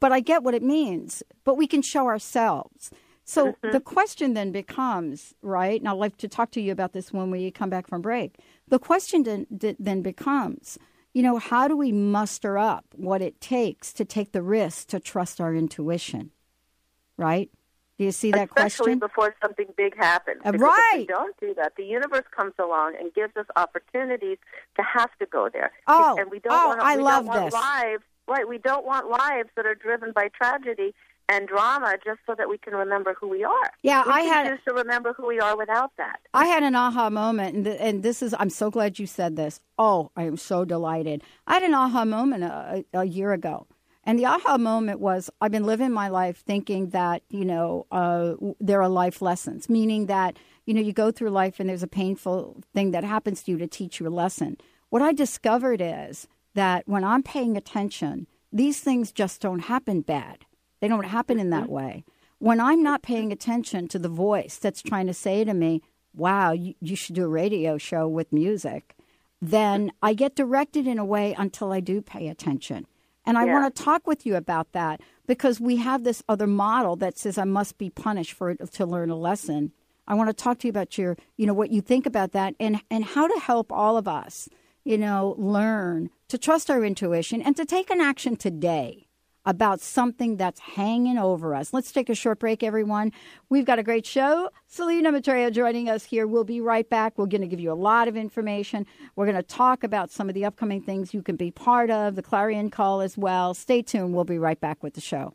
but 0.00 0.12
I 0.12 0.20
get 0.20 0.42
what 0.42 0.54
it 0.54 0.62
means. 0.62 1.22
But 1.44 1.56
we 1.56 1.66
can 1.66 1.82
show 1.82 2.06
ourselves. 2.06 2.90
So 3.26 3.56
the 3.62 3.80
question 3.80 4.34
then 4.34 4.52
becomes, 4.52 5.34
right? 5.40 5.80
And 5.80 5.88
I'd 5.88 5.92
like 5.92 6.18
to 6.18 6.28
talk 6.28 6.50
to 6.52 6.60
you 6.60 6.70
about 6.70 6.92
this 6.92 7.10
when 7.10 7.30
we 7.30 7.50
come 7.50 7.70
back 7.70 7.87
from 7.88 8.02
break. 8.02 8.37
The 8.68 8.78
question 8.78 9.22
then, 9.22 9.46
then 9.50 10.02
becomes, 10.02 10.78
you 11.14 11.22
know, 11.22 11.38
how 11.38 11.68
do 11.68 11.77
we 11.77 11.92
muster 11.92 12.59
up 12.59 12.85
what 12.96 13.22
it 13.22 13.40
takes 13.40 13.92
to 13.94 14.05
take 14.05 14.33
the 14.33 14.42
risk 14.42 14.88
to 14.88 15.00
trust 15.00 15.40
our 15.40 15.55
intuition, 15.55 16.33
right? 17.16 17.50
Do 17.96 18.05
you 18.05 18.11
see 18.11 18.33
that 18.33 18.48
Especially 18.48 18.96
question? 18.96 18.98
before 18.98 19.35
something 19.40 19.66
big 19.77 19.96
happens. 19.96 20.42
Uh, 20.44 20.50
Because 20.50 20.66
If 20.66 20.77
right. 20.77 20.98
we 20.98 21.07
don't 21.07 21.37
do 21.40 21.55
that, 21.55 21.74
the 21.77 21.85
universe 21.85 22.24
comes 22.37 22.55
along 22.59 22.94
and 23.00 23.14
gives 23.14 23.37
us 23.37 23.46
opportunities 23.55 24.38
to 24.77 24.83
have 24.83 25.11
to 25.20 25.27
go 25.27 25.48
there. 25.48 25.70
Oh, 25.87 26.16
and 26.18 26.29
we 26.31 26.40
don't 26.40 26.53
oh, 26.53 26.68
want, 26.68 26.81
I 26.81 26.96
we 26.96 27.03
love 27.05 27.24
don't 27.24 27.27
want 27.27 27.44
this. 27.44 27.55
lives. 27.55 28.03
Right, 28.27 28.48
we 28.48 28.57
don't 28.57 28.87
want 28.87 29.09
lives 29.11 29.50
that 29.55 29.66
are 29.66 29.74
driven 29.74 30.12
by 30.12 30.29
tragedy 30.29 30.94
and 31.28 31.48
drama 31.48 31.96
just 32.04 32.20
so 32.26 32.34
that 32.37 32.48
we 32.48 32.58
can 32.58 32.74
remember 32.74 33.14
who 33.18 33.28
we 33.28 33.44
are. 33.44 33.70
Yeah, 33.82 34.04
we 34.06 34.12
I 34.12 34.20
had- 34.22 34.48
choose 34.48 34.60
to 34.68 34.74
remember 34.74 35.12
who 35.14 35.26
we 35.26 35.40
are 35.40 35.56
without 35.56 35.92
that. 35.96 36.20
I 36.34 36.46
had 36.46 36.62
an 36.62 36.74
aha 36.76 37.08
moment, 37.10 37.56
and, 37.56 37.64
th- 37.64 37.78
and 37.80 38.02
this 38.02 38.22
is, 38.22 38.34
I'm 38.38 38.50
so 38.50 38.70
glad 38.70 38.98
you 38.98 39.06
said 39.06 39.37
this. 39.37 39.60
Oh, 39.78 40.10
I 40.16 40.24
am 40.24 40.37
so 40.37 40.64
delighted. 40.64 41.22
I 41.46 41.54
had 41.54 41.62
an 41.62 41.74
aha 41.74 42.04
moment 42.04 42.44
a, 42.44 42.84
a, 42.94 43.00
a 43.00 43.04
year 43.04 43.32
ago. 43.32 43.66
And 44.06 44.18
the 44.18 44.26
aha 44.26 44.58
moment 44.58 45.00
was 45.00 45.30
I've 45.40 45.50
been 45.50 45.64
living 45.64 45.90
my 45.90 46.08
life 46.08 46.42
thinking 46.46 46.90
that, 46.90 47.22
you 47.30 47.46
know, 47.46 47.87
uh, 47.90 48.34
there 48.60 48.82
are 48.82 48.88
life 48.88 49.22
lessons, 49.22 49.70
meaning 49.70 50.06
that, 50.06 50.37
you 50.66 50.74
know, 50.74 50.82
you 50.82 50.92
go 50.92 51.10
through 51.10 51.30
life 51.30 51.58
and 51.58 51.70
there's 51.70 51.82
a 51.82 51.87
painful 51.88 52.60
thing 52.74 52.90
that 52.90 53.02
happens 53.02 53.42
to 53.44 53.52
you 53.52 53.56
to 53.58 53.66
teach 53.66 54.00
you 54.00 54.06
a 54.06 54.10
lesson. 54.10 54.58
What 54.90 55.00
I 55.00 55.14
discovered 55.14 55.80
is 55.80 56.28
that 56.54 56.87
when 56.87 57.02
I'm 57.02 57.22
paying 57.22 57.56
attention, 57.56 58.26
these 58.52 58.78
things 58.80 59.10
just 59.10 59.40
don't 59.40 59.60
happen 59.60 60.02
bad. 60.02 60.44
They 60.85 60.88
don't 60.88 61.05
happen 61.07 61.40
in 61.40 61.49
that 61.49 61.70
way. 61.70 62.05
When 62.40 62.61
I'm 62.61 62.83
not 62.83 63.01
paying 63.01 63.33
attention 63.33 63.88
to 63.88 63.99
the 63.99 64.11
voice 64.11 64.59
that's 64.59 64.83
trying 64.83 65.07
to 65.07 65.14
say 65.14 65.42
to 65.42 65.55
me, 65.55 65.81
wow, 66.14 66.53
you, 66.53 66.75
you 66.79 66.94
should 66.94 67.14
do 67.14 67.25
a 67.25 67.29
radio 67.29 67.79
show 67.79 68.07
with 68.07 68.35
music, 68.35 68.94
then 69.40 69.92
I 70.03 70.12
get 70.12 70.37
directed 70.37 70.87
in 70.87 70.99
a 70.99 71.05
way 71.07 71.35
until 71.38 71.73
I 71.73 71.81
do 71.81 72.03
pay 72.03 72.29
attention. 72.29 72.87
And 73.25 73.38
I 73.38 73.47
Yeah. 73.47 73.55
want 73.55 73.75
to 73.75 73.83
talk 73.83 74.07
with 74.07 74.27
you 74.27 74.37
about 74.37 74.73
that 74.73 75.01
because 75.27 75.59
we 75.59 75.77
have 75.77 76.05
this 76.05 76.23
other 76.29 76.47
model 76.47 76.97
that 76.97 77.16
says 77.16 77.38
I 77.38 77.44
must 77.44 77.79
be 77.79 77.88
punished 77.88 78.35
for 78.35 78.55
to 78.55 78.85
learn 78.85 79.09
a 79.09 79.16
lesson. 79.16 79.73
I 80.07 80.12
want 80.12 80.29
to 80.29 80.35
talk 80.35 80.59
to 80.59 80.66
you 80.66 80.70
about 80.70 80.99
your, 80.99 81.16
you 81.38 81.47
know, 81.47 81.55
what 81.55 81.70
you 81.70 81.81
think 81.81 82.05
about 82.05 82.33
that 82.33 82.55
and 82.61 82.83
and 82.90 83.07
how 83.07 83.27
to 83.27 83.40
help 83.40 83.73
all 83.73 83.97
of 83.97 84.07
us, 84.07 84.51
you 84.85 84.99
know, 84.99 85.35
learn 85.38 86.11
to 86.29 86.37
trust 86.37 86.70
our 86.70 86.85
intuition 86.85 87.40
and 87.40 87.57
to 87.57 87.64
take 87.64 87.88
an 87.88 88.03
action 88.03 88.37
today 88.37 89.04
about 89.46 89.80
something 89.80 90.37
that's 90.37 90.61
hanging 90.61 91.18
over 91.18 91.54
us. 91.54 91.72
Let's 91.72 91.92
take 91.92 92.09
a 92.09 92.14
short 92.14 92.38
break, 92.38 92.62
everyone. 92.62 93.12
We've 93.48 93.64
got 93.64 93.78
a 93.78 93.83
great 93.83 94.07
show. 94.07 94.50
Selina 94.66 95.12
Maitreya 95.12 95.50
joining 95.50 95.88
us 95.88 96.04
here. 96.04 96.26
We'll 96.26 96.44
be 96.44 96.61
right 96.61 96.88
back. 96.88 97.18
We're 97.18 97.26
going 97.26 97.42
to 97.42 97.46
give 97.46 97.61
you 97.61 97.72
a 97.72 97.74
lot 97.74 98.09
of 98.09 98.16
information. 98.16 98.87
We're 99.16 99.26
going 99.26 99.37
to 99.37 99.42
talk 99.42 99.85
about 99.85 100.11
some 100.11 100.28
of 100.28 100.35
the 100.35 100.44
upcoming 100.44 100.80
things 100.80 101.12
you 101.12 101.22
can 101.22 101.37
be 101.37 101.50
part 101.50 101.90
of, 101.90 102.14
the 102.14 102.22
Clarion 102.22 102.70
Call 102.70 103.00
as 103.00 103.18
well. 103.18 103.54
Stay 103.54 103.83
tuned. 103.83 104.14
We'll 104.14 104.24
be 104.24 104.38
right 104.38 104.61
back 104.61 104.83
with 104.83 104.94
the 104.94 105.00
show. 105.00 105.35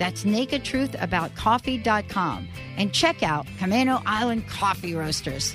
That's 0.00 0.24
nakedtruthaboutcoffee.com 0.24 2.48
and 2.78 2.92
check 2.94 3.22
out 3.22 3.44
Camano 3.58 4.00
Island 4.06 4.48
Coffee 4.48 4.94
Roasters. 4.94 5.54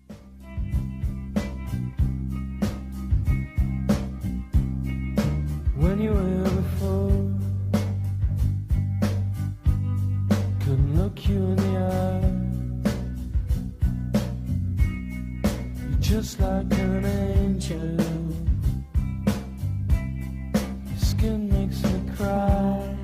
When 5.81 5.99
you 5.99 6.11
were 6.11 6.49
before. 6.61 7.09
Couldn't 10.59 10.95
look 10.95 11.27
you 11.27 11.37
in 11.37 11.55
the 11.55 11.73
eye. 11.97 12.31
You're 15.81 15.99
just 15.99 16.39
like 16.39 16.71
an 16.79 17.05
angel. 17.05 17.97
Your 20.87 20.97
skin 20.97 21.49
makes 21.49 21.81
me 21.83 21.99
cry. 22.15 22.95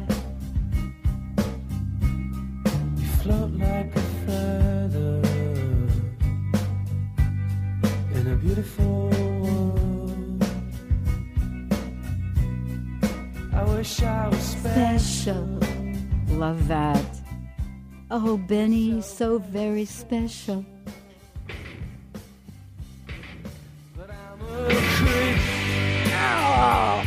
You 2.98 3.08
float 3.22 3.52
like 3.54 3.97
wish 13.78 14.02
I 14.02 14.28
was 14.28 14.40
Special. 14.40 15.60
Love 16.30 16.68
that. 16.68 17.06
Oh, 18.10 18.38
Benny, 18.38 19.02
so 19.02 19.38
very 19.38 19.86
special. 19.86 20.66
Oh. 26.20 27.04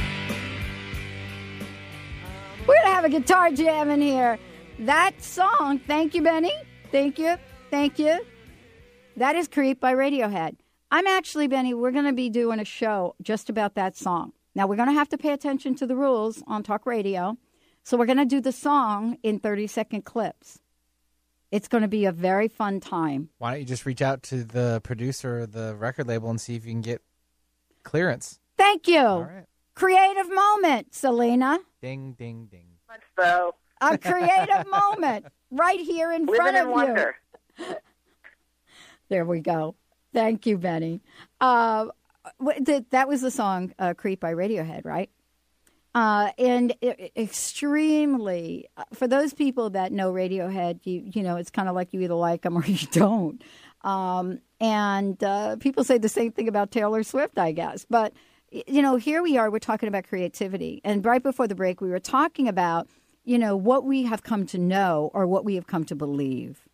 We're 2.60 2.74
going 2.74 2.84
to 2.84 2.94
have 2.94 3.04
a 3.04 3.08
guitar 3.08 3.50
jam 3.50 3.90
in 3.90 4.00
here. 4.00 4.38
That 4.78 5.20
song, 5.20 5.80
thank 5.80 6.14
you, 6.14 6.22
Benny. 6.22 6.52
Thank 6.92 7.18
you. 7.18 7.34
Thank 7.72 7.98
you. 7.98 8.24
That 9.16 9.34
is 9.34 9.48
Creep 9.48 9.80
by 9.80 9.92
Radiohead. 9.92 10.54
I'm 10.92 11.08
actually, 11.08 11.48
Benny, 11.48 11.74
we're 11.74 11.90
going 11.90 12.04
to 12.04 12.12
be 12.12 12.30
doing 12.30 12.60
a 12.60 12.64
show 12.64 13.16
just 13.20 13.50
about 13.50 13.74
that 13.74 13.96
song. 13.96 14.34
Now, 14.54 14.66
we're 14.66 14.76
going 14.76 14.88
to 14.88 14.94
have 14.94 15.08
to 15.10 15.18
pay 15.18 15.32
attention 15.32 15.74
to 15.76 15.86
the 15.86 15.96
rules 15.96 16.42
on 16.46 16.62
talk 16.62 16.86
radio. 16.86 17.36
So, 17.84 17.96
we're 17.96 18.06
going 18.06 18.18
to 18.18 18.24
do 18.24 18.40
the 18.40 18.52
song 18.52 19.16
in 19.22 19.38
30 19.38 19.66
second 19.66 20.02
clips. 20.04 20.58
It's 21.50 21.66
going 21.68 21.82
to 21.82 21.88
be 21.88 22.04
a 22.04 22.12
very 22.12 22.48
fun 22.48 22.78
time. 22.80 23.28
Why 23.38 23.50
don't 23.52 23.60
you 23.60 23.66
just 23.66 23.84
reach 23.86 24.02
out 24.02 24.22
to 24.24 24.44
the 24.44 24.80
producer 24.84 25.40
of 25.40 25.52
the 25.52 25.74
record 25.76 26.06
label 26.06 26.30
and 26.30 26.40
see 26.40 26.54
if 26.56 26.64
you 26.64 26.72
can 26.72 26.80
get 26.80 27.02
clearance? 27.82 28.38
Thank 28.56 28.86
you. 28.86 29.00
right. 29.04 29.46
Creative 29.74 30.32
moment, 30.32 30.94
Selina. 30.94 31.58
Ding, 31.80 32.12
ding, 32.12 32.46
ding. 32.50 32.66
So, 33.18 33.54
A 33.80 33.96
creative 33.96 34.66
moment 34.70 35.26
right 35.50 35.80
here 35.80 36.12
in 36.12 36.26
front 36.26 36.42
living 36.54 36.60
of 36.60 36.66
in 36.66 36.72
wonder. 36.72 37.16
you. 37.58 37.64
There 39.08 39.24
we 39.24 39.40
go. 39.40 39.74
Thank 40.14 40.46
you, 40.46 40.56
Benny. 40.58 41.00
Uh, 41.40 41.86
wh- 41.86 41.88
th- 41.88 41.92
that 42.90 43.08
was 43.08 43.20
the 43.20 43.30
song 43.30 43.72
uh, 43.78 43.94
"Creep" 43.94 44.20
by 44.20 44.34
Radiohead, 44.34 44.84
right? 44.84 45.10
Uh, 45.94 46.30
and 46.38 46.72
i- 46.82 47.10
extremely 47.16 48.68
uh, 48.76 48.84
for 48.92 49.08
those 49.08 49.34
people 49.34 49.70
that 49.70 49.90
know 49.92 50.12
Radiohead, 50.12 50.86
you 50.86 51.02
you 51.12 51.22
know 51.22 51.36
it's 51.36 51.50
kind 51.50 51.68
of 51.68 51.74
like 51.74 51.92
you 51.92 52.00
either 52.00 52.14
like 52.14 52.42
them 52.42 52.56
or 52.56 52.64
you 52.66 52.86
don't. 52.88 53.42
Um, 53.82 54.40
and 54.60 55.22
uh, 55.24 55.56
people 55.56 55.84
say 55.84 55.98
the 55.98 56.08
same 56.08 56.32
thing 56.32 56.48
about 56.48 56.70
Taylor 56.70 57.02
Swift, 57.02 57.38
I 57.38 57.52
guess. 57.52 57.86
But 57.88 58.12
you 58.50 58.82
know, 58.82 58.96
here 58.96 59.22
we 59.22 59.38
are. 59.38 59.50
We're 59.50 59.58
talking 59.58 59.88
about 59.88 60.04
creativity, 60.04 60.80
and 60.84 61.04
right 61.04 61.22
before 61.22 61.48
the 61.48 61.54
break, 61.54 61.80
we 61.80 61.90
were 61.90 62.00
talking 62.00 62.46
about 62.46 62.88
you 63.24 63.38
know 63.38 63.56
what 63.56 63.84
we 63.84 64.04
have 64.04 64.22
come 64.22 64.46
to 64.46 64.58
know 64.58 65.10
or 65.14 65.26
what 65.26 65.44
we 65.44 65.54
have 65.56 65.66
come 65.66 65.84
to 65.86 65.96
believe 65.96 66.68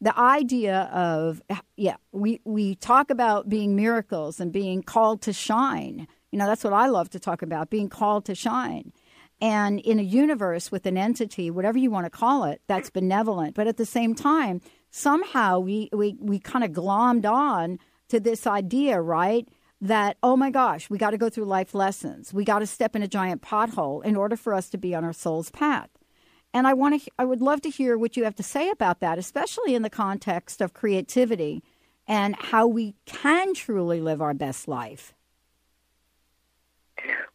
the 0.00 0.18
idea 0.18 0.82
of 0.92 1.42
yeah 1.76 1.96
we 2.12 2.40
we 2.44 2.74
talk 2.76 3.10
about 3.10 3.48
being 3.48 3.74
miracles 3.74 4.40
and 4.40 4.52
being 4.52 4.82
called 4.82 5.22
to 5.22 5.32
shine. 5.32 6.06
You 6.30 6.38
know 6.38 6.46
that's 6.46 6.64
what 6.64 6.72
i 6.72 6.86
love 6.86 7.10
to 7.10 7.20
talk 7.20 7.42
about 7.42 7.70
being 7.70 7.88
called 7.88 8.24
to 8.26 8.34
shine. 8.34 8.92
And 9.40 9.78
in 9.80 10.00
a 10.00 10.02
universe 10.02 10.72
with 10.72 10.86
an 10.86 10.96
entity 10.96 11.50
whatever 11.50 11.78
you 11.78 11.90
want 11.90 12.06
to 12.06 12.10
call 12.10 12.44
it 12.44 12.60
that's 12.66 12.90
benevolent. 12.90 13.54
But 13.54 13.66
at 13.66 13.76
the 13.76 13.86
same 13.86 14.14
time 14.14 14.60
somehow 14.90 15.58
we 15.58 15.88
we, 15.92 16.16
we 16.20 16.38
kind 16.38 16.64
of 16.64 16.70
glommed 16.70 17.26
on 17.26 17.78
to 18.08 18.20
this 18.20 18.46
idea 18.46 19.00
right 19.00 19.48
that 19.80 20.16
oh 20.22 20.36
my 20.36 20.50
gosh 20.50 20.88
we 20.90 20.98
got 20.98 21.10
to 21.10 21.18
go 21.18 21.28
through 21.28 21.44
life 21.44 21.74
lessons. 21.74 22.32
We 22.32 22.44
got 22.44 22.60
to 22.60 22.66
step 22.66 22.94
in 22.94 23.02
a 23.02 23.08
giant 23.08 23.42
pothole 23.42 24.04
in 24.04 24.14
order 24.16 24.36
for 24.36 24.54
us 24.54 24.68
to 24.70 24.78
be 24.78 24.94
on 24.94 25.04
our 25.04 25.12
soul's 25.12 25.50
path 25.50 25.90
and 26.54 26.66
I 26.66 26.74
want 26.74 27.02
to 27.02 27.10
I 27.18 27.24
would 27.24 27.40
love 27.40 27.60
to 27.62 27.70
hear 27.70 27.96
what 27.96 28.16
you 28.16 28.24
have 28.24 28.34
to 28.36 28.42
say 28.42 28.70
about 28.70 29.00
that, 29.00 29.18
especially 29.18 29.74
in 29.74 29.82
the 29.82 29.90
context 29.90 30.60
of 30.60 30.74
creativity 30.74 31.62
and 32.06 32.34
how 32.36 32.66
we 32.66 32.94
can 33.04 33.54
truly 33.54 34.00
live 34.00 34.22
our 34.22 34.34
best 34.34 34.66
life. 34.66 35.14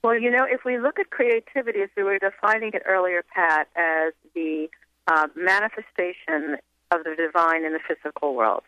Well, 0.04 0.20
you 0.20 0.30
know, 0.30 0.46
if 0.50 0.66
we 0.66 0.78
look 0.78 1.00
at 1.00 1.12
creativity 1.12 1.82
as 1.82 1.90
we 1.96 2.04
were 2.04 2.20
defining 2.20 2.72
it 2.74 2.82
earlier, 2.86 3.24
Pat, 3.34 3.70
as 3.76 4.14
the 4.36 4.68
uh, 5.08 5.28
manifestation 5.36 6.58
of 6.92 7.04
the 7.04 7.16
divine 7.16 7.64
in 7.64 7.74
the 7.74 7.80
physical 7.88 8.36
world, 8.36 8.64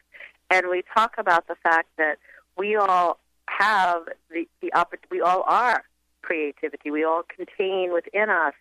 and 0.50 0.70
we 0.70 0.84
talk 0.96 1.16
about 1.18 1.48
the 1.48 1.56
fact 1.56 1.90
that 1.98 2.18
we 2.58 2.76
all 2.76 3.20
have 3.48 4.04
the, 4.30 4.48
the 4.62 4.72
we 5.12 5.22
all 5.22 5.44
are 5.48 5.84
creativity. 6.22 6.92
We 6.92 7.04
all 7.04 7.24
contain 7.24 7.94
within 7.94 8.30
us 8.30 8.54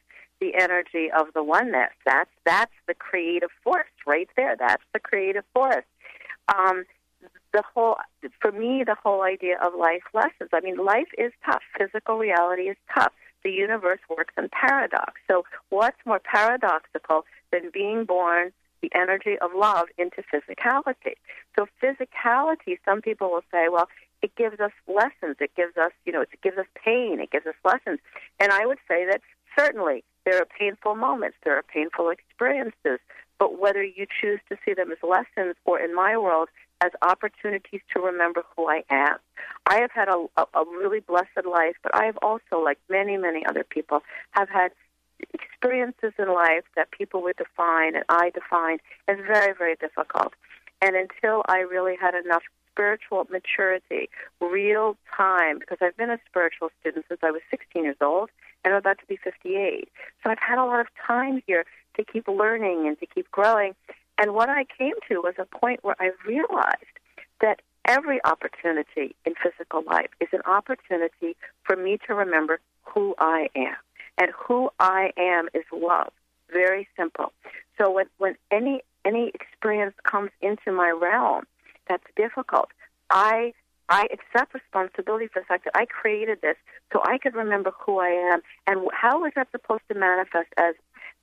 the 0.44 0.60
energy 0.60 1.10
of 1.10 1.28
the 1.34 1.42
oneness. 1.42 1.90
That's 2.04 2.30
that's 2.44 2.72
the 2.86 2.94
creative 2.94 3.50
force 3.62 3.86
right 4.06 4.28
there. 4.36 4.56
That's 4.58 4.82
the 4.92 5.00
creative 5.00 5.44
force. 5.54 5.84
Um, 6.54 6.84
the 7.52 7.62
whole 7.74 7.96
for 8.40 8.52
me 8.52 8.84
the 8.84 8.96
whole 9.02 9.22
idea 9.22 9.56
of 9.64 9.72
life 9.78 10.02
lessons 10.12 10.50
i 10.52 10.60
mean 10.60 10.76
life 10.76 11.08
is 11.16 11.32
tough. 11.46 11.62
Physical 11.78 12.18
reality 12.18 12.64
is 12.64 12.76
tough. 12.94 13.12
The 13.44 13.50
universe 13.50 14.00
works 14.08 14.34
in 14.36 14.48
paradox. 14.48 15.12
So 15.28 15.44
what's 15.68 15.98
more 16.04 16.20
paradoxical 16.20 17.24
than 17.52 17.70
being 17.72 18.04
born 18.04 18.52
the 18.82 18.90
energy 18.94 19.38
of 19.40 19.50
love 19.54 19.86
into 19.96 20.22
physicality? 20.32 21.14
So 21.56 21.66
physicality 21.82 22.78
some 22.84 23.00
people 23.00 23.30
will 23.30 23.44
say 23.50 23.68
well 23.70 23.88
it 24.20 24.34
gives 24.36 24.58
us 24.58 24.72
lessons. 24.88 25.36
It 25.40 25.54
gives 25.54 25.76
us 25.76 25.92
you 26.04 26.12
know 26.12 26.22
it 26.22 26.42
gives 26.42 26.58
us 26.58 26.66
pain. 26.84 27.20
It 27.20 27.30
gives 27.30 27.46
us 27.46 27.54
lessons. 27.64 28.00
And 28.40 28.52
i 28.52 28.66
would 28.66 28.78
say 28.88 29.06
that 29.06 29.22
certainly 29.56 30.04
there 30.24 30.38
are 30.38 30.46
painful 30.58 30.94
moments 30.94 31.36
there 31.44 31.56
are 31.56 31.62
painful 31.62 32.10
experiences 32.10 32.98
but 33.38 33.58
whether 33.58 33.82
you 33.82 34.06
choose 34.20 34.40
to 34.48 34.56
see 34.64 34.74
them 34.74 34.90
as 34.92 34.98
lessons 35.02 35.56
or 35.64 35.78
in 35.80 35.94
my 35.94 36.16
world 36.16 36.48
as 36.80 36.90
opportunities 37.02 37.80
to 37.92 38.00
remember 38.00 38.42
who 38.56 38.68
I 38.68 38.84
am. 38.90 39.16
I 39.66 39.78
have 39.78 39.90
had 39.90 40.08
a, 40.08 40.26
a, 40.36 40.42
a 40.54 40.64
really 40.64 41.00
blessed 41.00 41.46
life, 41.50 41.76
but 41.82 41.94
I 41.94 42.04
have 42.04 42.18
also, 42.20 42.60
like 42.62 42.78
many, 42.88 43.16
many 43.16 43.44
other 43.46 43.64
people, 43.64 44.02
have 44.32 44.48
had 44.48 44.72
experiences 45.32 46.12
in 46.18 46.28
life 46.28 46.64
that 46.76 46.90
people 46.90 47.22
would 47.22 47.36
define 47.36 47.94
and 47.94 48.04
I 48.08 48.30
define 48.30 48.78
as 49.08 49.16
very, 49.26 49.54
very 49.56 49.76
difficult. 49.76 50.34
And 50.82 50.96
until 50.96 51.42
I 51.48 51.60
really 51.60 51.96
had 51.98 52.14
enough 52.14 52.42
spiritual 52.74 53.26
maturity, 53.30 54.08
real 54.40 54.96
time, 55.16 55.58
because 55.58 55.78
I've 55.80 55.96
been 55.96 56.10
a 56.10 56.18
spiritual 56.28 56.70
student 56.80 57.06
since 57.08 57.20
I 57.22 57.30
was 57.30 57.40
16 57.50 57.84
years 57.84 57.96
old, 58.00 58.30
and 58.64 58.74
I'm 58.74 58.78
about 58.78 58.98
to 58.98 59.06
be 59.06 59.16
58. 59.16 59.88
So 60.22 60.30
I've 60.30 60.38
had 60.38 60.58
a 60.58 60.64
lot 60.64 60.80
of 60.80 60.86
time 61.06 61.42
here 61.46 61.64
to 61.96 62.04
keep 62.04 62.26
learning 62.26 62.86
and 62.88 62.98
to 62.98 63.06
keep 63.06 63.30
growing. 63.30 63.74
And 64.18 64.34
what 64.34 64.48
I 64.48 64.64
came 64.76 64.94
to 65.08 65.20
was 65.20 65.34
a 65.38 65.44
point 65.44 65.84
where 65.84 65.96
I 66.00 66.10
realized 66.26 66.98
that 67.40 67.60
every 67.84 68.24
opportunity 68.24 69.14
in 69.24 69.34
physical 69.40 69.82
life 69.84 70.10
is 70.20 70.28
an 70.32 70.42
opportunity 70.46 71.36
for 71.62 71.76
me 71.76 71.98
to 72.06 72.14
remember 72.14 72.58
who 72.82 73.14
I 73.18 73.48
am. 73.54 73.76
And 74.16 74.30
who 74.36 74.70
I 74.78 75.10
am 75.16 75.48
is 75.54 75.64
love. 75.72 76.12
Very 76.52 76.86
simple. 76.96 77.32
So 77.78 77.90
when, 77.90 78.06
when 78.18 78.36
any 78.50 78.82
any 79.04 79.32
experience 79.34 79.94
comes 80.04 80.30
into 80.40 80.72
my 80.72 80.90
realm 80.90 81.44
that's 81.88 82.04
difficult, 82.16 82.70
I 83.10 83.52
I 83.88 84.06
accept 84.12 84.54
responsibility 84.54 85.26
for 85.26 85.40
the 85.40 85.46
fact 85.46 85.64
that 85.64 85.76
I 85.76 85.84
created 85.84 86.40
this 86.40 86.56
so 86.90 87.02
I 87.04 87.18
could 87.18 87.34
remember 87.34 87.72
who 87.84 87.98
I 87.98 88.08
am 88.08 88.40
and 88.66 88.88
how 88.92 89.26
is 89.26 89.32
that 89.36 89.48
supposed 89.50 89.82
to 89.88 89.94
manifest 89.94 90.48
as 90.56 90.74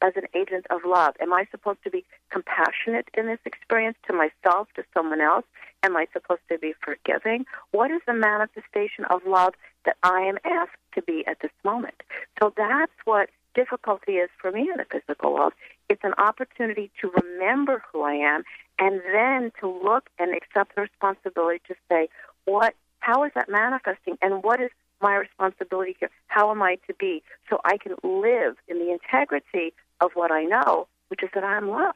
as 0.02 0.14
an 0.16 0.26
agent 0.36 0.66
of 0.70 0.82
love? 0.86 1.14
Am 1.22 1.32
I 1.32 1.46
supposed 1.52 1.84
to 1.84 1.90
be 1.90 2.06
compassionate 2.32 3.08
in 3.16 3.28
this 3.28 3.40
experience 3.46 3.98
to 4.08 4.14
myself, 4.14 4.68
to 4.76 4.84
someone 4.94 5.22
else? 5.22 5.46
Am 5.84 5.96
I 5.96 6.08
supposed 6.12 6.42
to 6.52 6.58
be 6.58 6.74
forgiving? 6.84 7.46
What 7.72 7.92
is 7.92 8.02
the 8.08 8.14
manifestation 8.14 9.06
of 9.10 9.22
love 9.28 9.54
that 9.86 9.98
I 10.04 10.22
am 10.22 10.38
asked 10.44 10.78
to 10.96 11.02
be 11.02 11.24
at 11.28 11.40
this 11.42 11.52
moment? 11.64 12.02
So 12.40 12.54
that's 12.56 12.92
what 13.06 13.30
difficulty 13.54 14.14
is 14.14 14.30
for 14.40 14.52
me 14.52 14.62
in 14.62 14.78
the 14.78 14.86
physical 14.90 15.34
world. 15.34 15.54
It's 15.90 16.04
an 16.04 16.14
opportunity 16.18 16.92
to 17.02 17.12
remember 17.22 17.84
who 17.92 18.02
I 18.02 18.14
am 18.14 18.44
and 18.82 19.00
then 19.14 19.52
to 19.62 19.70
look 19.70 20.10
and 20.20 20.36
accept 20.36 20.76
the 20.76 20.82
responsibility 20.82 21.62
to 21.70 21.76
say, 21.88 22.10
what 22.44 22.74
how 23.00 23.24
is 23.24 23.32
that 23.36 23.50
manifesting 23.50 24.18
and 24.22 24.44
what 24.44 24.60
is 24.60 24.70
my 25.02 25.16
responsibility 25.16 25.96
here? 26.00 26.10
How 26.28 26.52
am 26.52 26.62
I 26.62 26.78
to 26.88 26.94
be 27.00 27.24
so 27.50 27.60
I 27.64 27.78
can 27.78 27.96
live 28.04 28.58
in 28.68 28.78
the 28.78 28.92
integrity 28.92 29.74
of 30.02 30.12
what 30.16 30.32
I 30.32 30.44
know, 30.44 30.88
which 31.08 31.24
is 31.24 31.30
that 31.34 31.44
I'm 31.44 31.70
love. 31.70 31.96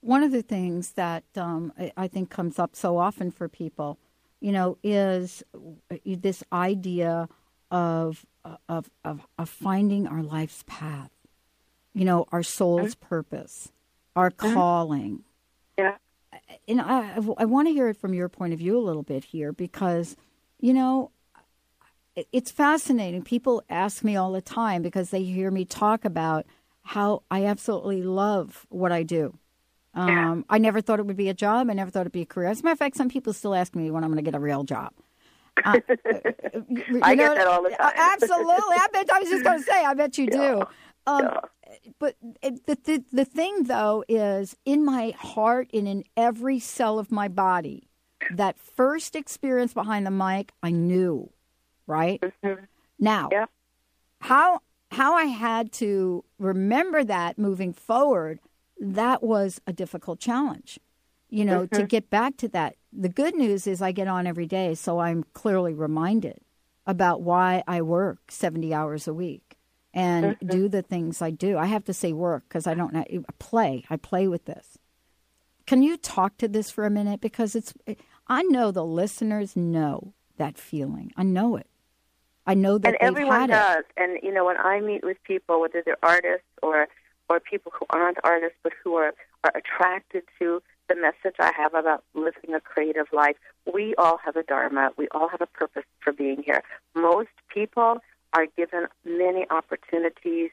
One 0.00 0.22
of 0.22 0.32
the 0.32 0.42
things 0.42 0.92
that 0.92 1.24
um, 1.36 1.72
I 1.96 2.08
think 2.08 2.30
comes 2.30 2.58
up 2.58 2.76
so 2.76 2.98
often 2.98 3.30
for 3.30 3.48
people, 3.48 3.98
you 4.40 4.52
know, 4.52 4.78
is 4.82 5.42
this 6.04 6.42
idea 6.52 7.28
of 7.70 8.24
of 8.68 8.90
of, 9.04 9.26
of 9.38 9.48
finding 9.48 10.06
our 10.06 10.22
life's 10.22 10.62
path, 10.66 11.10
you 11.94 12.04
know, 12.04 12.26
our 12.30 12.42
soul's 12.42 12.94
mm-hmm. 12.94 13.08
purpose, 13.08 13.72
our 14.16 14.30
mm-hmm. 14.30 14.54
calling. 14.54 15.24
Yeah. 15.78 15.96
And 16.68 16.80
I, 16.80 17.18
I 17.38 17.44
want 17.44 17.68
to 17.68 17.72
hear 17.72 17.88
it 17.88 17.96
from 17.96 18.14
your 18.14 18.28
point 18.28 18.52
of 18.52 18.58
view 18.58 18.78
a 18.78 18.80
little 18.80 19.02
bit 19.02 19.24
here 19.24 19.52
because, 19.52 20.16
you 20.60 20.72
know, 20.72 21.10
it's 22.32 22.50
fascinating. 22.50 23.22
People 23.22 23.62
ask 23.68 24.04
me 24.04 24.16
all 24.16 24.32
the 24.32 24.40
time 24.40 24.82
because 24.82 25.10
they 25.10 25.24
hear 25.24 25.50
me 25.50 25.64
talk 25.64 26.04
about 26.04 26.46
how 26.82 27.22
I 27.30 27.46
absolutely 27.46 28.02
love 28.02 28.66
what 28.68 28.92
I 28.92 29.02
do. 29.02 29.36
Um, 29.94 30.08
yeah. 30.08 30.36
I 30.50 30.58
never 30.58 30.80
thought 30.80 31.00
it 31.00 31.06
would 31.06 31.16
be 31.16 31.28
a 31.28 31.34
job. 31.34 31.70
I 31.70 31.72
never 31.72 31.90
thought 31.90 32.02
it'd 32.02 32.12
be 32.12 32.22
a 32.22 32.26
career. 32.26 32.48
As 32.48 32.60
a 32.60 32.64
matter 32.64 32.72
of 32.72 32.78
fact, 32.78 32.96
some 32.96 33.08
people 33.08 33.32
still 33.32 33.54
ask 33.54 33.74
me 33.74 33.90
when 33.90 34.04
I'm 34.04 34.10
going 34.10 34.22
to 34.22 34.30
get 34.30 34.36
a 34.36 34.40
real 34.40 34.64
job. 34.64 34.92
Uh, 35.64 35.78
I 37.02 37.14
know, 37.14 37.28
get 37.28 37.36
that 37.36 37.46
all 37.46 37.62
the 37.62 37.70
time. 37.70 37.92
absolutely. 37.96 38.76
I 38.76 38.86
bet. 38.92 39.12
I 39.12 39.20
was 39.20 39.28
just 39.28 39.44
going 39.44 39.58
to 39.58 39.64
say. 39.64 39.84
I 39.84 39.94
bet 39.94 40.18
you 40.18 40.26
do. 40.26 40.64
Um, 41.06 41.22
yeah. 41.22 41.40
But 41.98 42.16
the, 42.42 42.78
the 42.84 43.04
the 43.12 43.24
thing 43.24 43.64
though 43.64 44.04
is 44.08 44.56
in 44.64 44.84
my 44.84 45.14
heart 45.18 45.70
and 45.72 45.86
in 45.86 46.04
every 46.16 46.58
cell 46.58 46.98
of 46.98 47.12
my 47.12 47.28
body, 47.28 47.88
that 48.30 48.58
first 48.58 49.14
experience 49.14 49.74
behind 49.74 50.06
the 50.06 50.10
mic, 50.10 50.52
I 50.62 50.70
knew 50.70 51.30
right? 51.86 52.20
Mm-hmm. 52.20 52.64
Now, 52.98 53.28
yeah. 53.30 53.46
how 54.20 54.60
how 54.90 55.14
I 55.14 55.24
had 55.24 55.72
to 55.72 56.24
remember 56.38 57.04
that 57.04 57.38
moving 57.38 57.72
forward, 57.72 58.38
that 58.80 59.22
was 59.22 59.60
a 59.66 59.72
difficult 59.72 60.20
challenge. 60.20 60.78
You 61.30 61.44
know, 61.44 61.62
mm-hmm. 61.62 61.80
to 61.80 61.86
get 61.86 62.10
back 62.10 62.36
to 62.38 62.48
that. 62.48 62.76
The 62.92 63.08
good 63.08 63.34
news 63.34 63.66
is 63.66 63.82
I 63.82 63.90
get 63.90 64.06
on 64.06 64.26
every 64.26 64.46
day, 64.46 64.74
so 64.76 65.00
I'm 65.00 65.24
clearly 65.32 65.74
reminded 65.74 66.38
about 66.86 67.22
why 67.22 67.64
I 67.66 67.82
work 67.82 68.30
70 68.30 68.72
hours 68.72 69.08
a 69.08 69.14
week 69.14 69.43
and 69.94 70.24
mm-hmm. 70.26 70.46
do 70.48 70.68
the 70.68 70.82
things 70.82 71.22
I 71.22 71.30
do. 71.30 71.56
I 71.56 71.66
have 71.66 71.84
to 71.84 71.94
say 71.94 72.12
work 72.12 72.44
because 72.48 72.66
I 72.66 72.74
don't 72.74 72.92
know, 72.92 73.04
play. 73.38 73.84
I 73.88 73.96
play 73.96 74.26
with 74.28 74.44
this. 74.44 74.76
Can 75.66 75.82
you 75.82 75.96
talk 75.96 76.36
to 76.38 76.48
this 76.48 76.70
for 76.70 76.84
a 76.84 76.90
minute 76.90 77.22
because 77.22 77.54
it's 77.54 77.72
I 78.26 78.42
know 78.42 78.70
the 78.70 78.84
listeners 78.84 79.56
know 79.56 80.12
that 80.36 80.58
feeling. 80.58 81.12
I 81.16 81.22
know 81.22 81.56
it. 81.56 81.68
I 82.46 82.54
know 82.54 82.76
that 82.76 82.88
and 82.88 82.96
everyone 83.00 83.48
does. 83.48 83.84
And 83.96 84.18
you 84.22 84.32
know, 84.32 84.44
when 84.44 84.58
I 84.58 84.80
meet 84.80 85.02
with 85.02 85.16
people, 85.24 85.60
whether 85.60 85.82
they're 85.84 85.96
artists 86.02 86.46
or 86.62 86.88
or 87.30 87.40
people 87.40 87.72
who 87.78 87.86
aren't 87.90 88.18
artists 88.22 88.58
but 88.62 88.72
who 88.82 88.96
are 88.96 89.14
are 89.44 89.52
attracted 89.54 90.24
to 90.38 90.62
the 90.88 90.96
message 90.96 91.36
I 91.38 91.52
have 91.56 91.72
about 91.72 92.04
living 92.12 92.54
a 92.54 92.60
creative 92.60 93.06
life, 93.12 93.36
we 93.72 93.94
all 93.96 94.18
have 94.22 94.36
a 94.36 94.42
dharma. 94.42 94.90
We 94.98 95.08
all 95.12 95.28
have 95.28 95.40
a 95.40 95.46
purpose 95.46 95.84
for 96.00 96.12
being 96.12 96.42
here. 96.44 96.62
Most 96.94 97.30
people 97.52 97.98
are 98.34 98.46
given 98.56 98.86
many 99.04 99.46
opportunities 99.50 100.50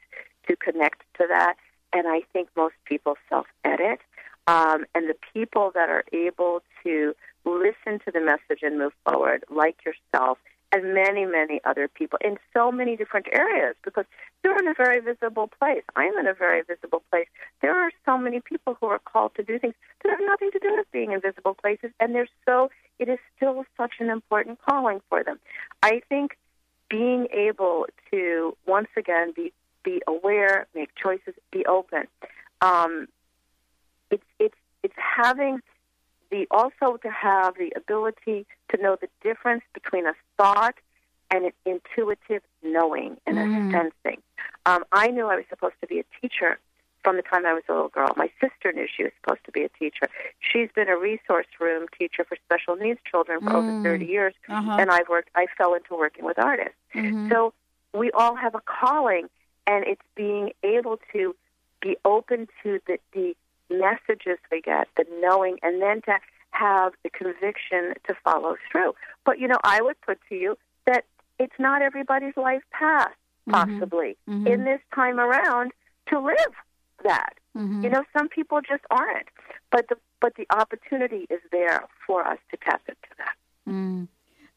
to 0.48 0.56
connect 0.56 1.02
to 1.18 1.26
that, 1.28 1.56
and 1.92 2.06
I 2.08 2.22
think 2.32 2.48
most 2.56 2.74
people 2.84 3.16
self-edit. 3.28 4.00
Um, 4.48 4.86
and 4.94 5.08
the 5.08 5.16
people 5.32 5.70
that 5.74 5.88
are 5.88 6.04
able 6.12 6.62
to 6.82 7.14
listen 7.44 8.00
to 8.04 8.10
the 8.12 8.20
message 8.20 8.62
and 8.62 8.76
move 8.76 8.92
forward, 9.04 9.44
like 9.50 9.76
yourself, 9.84 10.38
and 10.72 10.94
many, 10.94 11.26
many 11.26 11.60
other 11.64 11.86
people 11.86 12.18
in 12.24 12.38
so 12.54 12.72
many 12.72 12.96
different 12.96 13.26
areas 13.32 13.76
because 13.84 14.06
you're 14.42 14.58
in 14.58 14.66
a 14.66 14.74
very 14.74 15.00
visible 15.00 15.48
place. 15.60 15.82
I'm 15.96 16.16
in 16.18 16.26
a 16.26 16.34
very 16.34 16.62
visible 16.62 17.02
place. 17.10 17.28
There 17.60 17.78
are 17.78 17.90
so 18.06 18.16
many 18.16 18.40
people 18.40 18.76
who 18.80 18.86
are 18.86 18.98
called 18.98 19.34
to 19.36 19.42
do 19.42 19.58
things 19.58 19.74
that 20.02 20.10
have 20.10 20.20
nothing 20.26 20.50
to 20.52 20.58
do 20.58 20.74
with 20.76 20.90
being 20.90 21.12
in 21.12 21.20
visible 21.20 21.54
places, 21.54 21.90
and 22.00 22.14
they're 22.14 22.28
so, 22.46 22.70
it 22.98 23.08
is 23.08 23.18
still 23.36 23.64
such 23.76 23.94
an 24.00 24.08
important 24.08 24.58
calling 24.66 25.00
for 25.08 25.22
them. 25.22 25.38
I 25.82 26.00
think 26.08 26.38
being 26.92 27.26
able 27.32 27.86
to, 28.10 28.54
once 28.66 28.88
again, 28.98 29.32
be, 29.34 29.50
be 29.82 30.02
aware, 30.06 30.66
make 30.74 30.90
choices, 30.94 31.32
be 31.50 31.64
open. 31.64 32.02
Um, 32.60 33.08
it's, 34.10 34.22
it's, 34.38 34.54
it's 34.82 34.94
having 34.96 35.60
the 36.30 36.46
also 36.50 36.98
to 36.98 37.10
have 37.10 37.54
the 37.54 37.72
ability 37.74 38.46
to 38.70 38.82
know 38.82 38.98
the 39.00 39.08
difference 39.22 39.62
between 39.72 40.06
a 40.06 40.12
thought 40.36 40.74
and 41.30 41.46
an 41.46 41.52
intuitive 41.64 42.42
knowing 42.62 43.16
and 43.26 43.38
mm. 43.38 43.68
a 43.68 43.72
sensing. 43.72 44.22
Um, 44.66 44.84
I 44.92 45.06
knew 45.08 45.28
I 45.28 45.36
was 45.36 45.44
supposed 45.48 45.76
to 45.80 45.86
be 45.86 45.98
a 45.98 46.04
teacher 46.20 46.58
from 47.02 47.16
the 47.16 47.22
time 47.22 47.46
I 47.46 47.52
was 47.52 47.62
a 47.68 47.72
little 47.72 47.88
girl. 47.88 48.12
My 48.16 48.30
sister 48.40 48.72
knew 48.72 48.86
she 48.94 49.04
was 49.04 49.12
supposed 49.20 49.44
to 49.46 49.52
be 49.52 49.62
a 49.62 49.68
teacher. 49.70 50.08
She's 50.40 50.68
been 50.74 50.88
a 50.88 50.96
resource 50.96 51.46
room 51.60 51.86
teacher 51.98 52.24
for 52.24 52.36
special 52.44 52.76
needs 52.76 53.00
children 53.10 53.40
for 53.40 53.50
mm. 53.50 53.54
over 53.54 53.82
30 53.82 54.06
years, 54.06 54.34
uh-huh. 54.48 54.76
and 54.78 54.90
I've 54.90 55.08
worked. 55.08 55.30
I 55.34 55.46
fell 55.58 55.74
into 55.74 55.96
working 55.96 56.24
with 56.24 56.38
artists. 56.38 56.74
Mm-hmm. 56.94 57.30
So 57.30 57.52
we 57.94 58.10
all 58.12 58.36
have 58.36 58.54
a 58.54 58.60
calling, 58.60 59.28
and 59.66 59.84
it's 59.84 60.02
being 60.14 60.52
able 60.62 60.98
to 61.12 61.34
be 61.80 61.96
open 62.04 62.48
to 62.62 62.78
the, 62.86 62.98
the 63.12 63.34
messages 63.70 64.38
we 64.50 64.60
get, 64.60 64.88
the 64.96 65.04
knowing, 65.20 65.58
and 65.62 65.82
then 65.82 66.02
to 66.02 66.18
have 66.50 66.92
the 67.02 67.10
conviction 67.10 67.94
to 68.06 68.14
follow 68.22 68.56
through. 68.70 68.94
But, 69.24 69.38
you 69.38 69.48
know, 69.48 69.58
I 69.64 69.82
would 69.82 70.00
put 70.00 70.18
to 70.28 70.34
you 70.34 70.56
that 70.86 71.04
it's 71.38 71.54
not 71.58 71.82
everybody's 71.82 72.36
life 72.36 72.62
path, 72.70 73.10
mm-hmm. 73.48 73.52
possibly, 73.52 74.16
mm-hmm. 74.28 74.46
in 74.46 74.64
this 74.64 74.80
time 74.94 75.18
around 75.18 75.72
to 76.08 76.20
live 76.20 76.54
that. 77.04 77.34
Mm-hmm. 77.56 77.84
You 77.84 77.90
know, 77.90 78.04
some 78.16 78.28
people 78.28 78.60
just 78.60 78.82
aren't. 78.90 79.28
But 79.70 79.86
the 79.88 79.96
but 80.20 80.34
the 80.36 80.46
opportunity 80.54 81.26
is 81.30 81.40
there 81.50 81.82
for 82.06 82.26
us 82.26 82.38
to 82.50 82.56
tap 82.58 82.82
into 82.88 83.00
that. 83.18 83.34
Mm. 83.68 84.08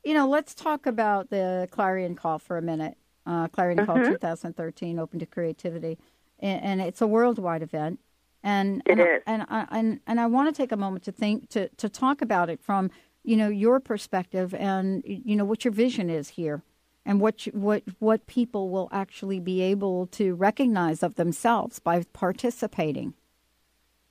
You 0.04 0.14
know, 0.14 0.28
let's 0.30 0.54
talk 0.54 0.86
about 0.86 1.30
the 1.32 1.68
Clarion 1.72 2.16
Call 2.16 2.38
for 2.40 2.58
a 2.58 2.62
minute. 2.62 2.98
Uh, 3.26 3.48
Clarion 3.48 3.84
Call 3.86 3.96
Mm-hmm. 3.98 4.12
2013, 4.12 5.00
Open 5.00 5.20
to 5.20 5.26
Creativity, 5.26 5.98
and, 6.40 6.64
and 6.64 6.82
it's 6.82 7.02
a 7.02 7.08
worldwide 7.08 7.64
event. 7.64 8.00
And 8.44 8.84
It 8.86 8.92
and, 9.00 9.02
I- 9.02 9.16
is. 9.16 9.24
and 9.26 9.42
I 9.50 9.68
and 9.72 10.00
and 10.06 10.20
I 10.20 10.28
want 10.28 10.54
to 10.54 10.62
take 10.62 10.72
a 10.72 10.78
moment 10.78 11.04
to 11.06 11.12
think 11.12 11.50
to 11.50 11.70
to 11.70 11.90
talk 11.90 12.22
about 12.22 12.50
it 12.52 12.62
from 12.62 12.92
you 13.24 13.36
know 13.36 13.48
your 13.50 13.80
perspective 13.80 14.54
and 14.54 15.02
you 15.06 15.36
know 15.36 15.46
what 15.46 15.66
your 15.66 15.72
vision 15.74 16.12
is 16.12 16.30
here 16.30 16.62
and 17.06 17.22
what 17.22 17.46
you, 17.46 17.52
what 17.54 17.84
what 18.00 18.26
people 18.28 18.70
will 18.70 18.90
actually 18.92 19.40
be 19.40 19.62
able 19.62 20.08
to 20.08 20.34
recognize 20.34 21.04
of 21.04 21.16
themselves 21.16 21.80
by 21.80 22.04
participating. 22.14 23.14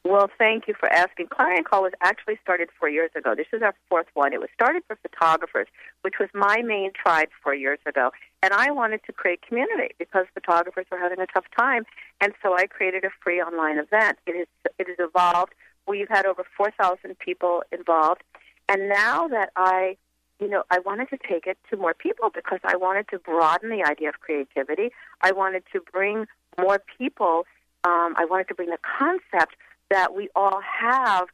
Well, 0.06 0.28
thank 0.36 0.68
you 0.68 0.74
for 0.78 0.92
asking. 0.92 1.28
Clarion 1.28 1.64
Call 1.64 1.82
was 1.82 1.94
actually 2.02 2.38
started 2.42 2.68
four 2.78 2.90
years 2.90 3.10
ago. 3.16 3.34
This 3.34 3.46
is 3.54 3.62
our 3.62 3.74
fourth 3.88 4.06
one. 4.12 4.34
It 4.34 4.40
was 4.40 4.50
started 4.52 4.82
for 4.86 4.96
photographers, 4.96 5.66
which 6.02 6.16
was 6.20 6.28
my 6.34 6.60
main 6.60 6.90
tribe 6.92 7.28
four 7.42 7.54
years 7.54 7.78
ago. 7.86 8.10
And 8.42 8.52
I 8.52 8.70
wanted 8.70 9.00
to 9.06 9.12
create 9.12 9.40
community 9.40 9.94
because 9.98 10.26
photographers 10.34 10.84
were 10.92 10.98
having 10.98 11.20
a 11.20 11.26
tough 11.26 11.46
time. 11.58 11.84
And 12.20 12.34
so 12.42 12.54
I 12.54 12.66
created 12.66 13.04
a 13.04 13.10
free 13.22 13.40
online 13.40 13.78
event. 13.78 14.18
It 14.26 14.32
is 14.32 14.46
it 14.78 14.88
has 14.88 14.98
evolved. 14.98 15.54
We've 15.88 16.08
had 16.08 16.26
over 16.26 16.44
4,000 16.54 17.18
people 17.18 17.62
involved. 17.72 18.22
And 18.68 18.90
now 18.90 19.26
that 19.28 19.50
I, 19.56 19.96
you 20.40 20.48
know, 20.48 20.64
I 20.70 20.78
wanted 20.80 21.08
to 21.10 21.18
take 21.28 21.46
it 21.46 21.58
to 21.70 21.76
more 21.76 21.94
people 21.94 22.30
because 22.34 22.58
I 22.64 22.76
wanted 22.76 23.08
to 23.08 23.18
broaden 23.18 23.70
the 23.70 23.84
idea 23.88 24.08
of 24.08 24.20
creativity. 24.20 24.90
I 25.20 25.32
wanted 25.32 25.62
to 25.72 25.80
bring 25.92 26.26
more 26.58 26.82
people. 26.98 27.46
Um, 27.84 28.14
I 28.16 28.26
wanted 28.28 28.48
to 28.48 28.54
bring 28.54 28.70
the 28.70 28.78
concept 28.98 29.56
that 29.90 30.14
we 30.14 30.28
all 30.34 30.60
have 30.60 31.28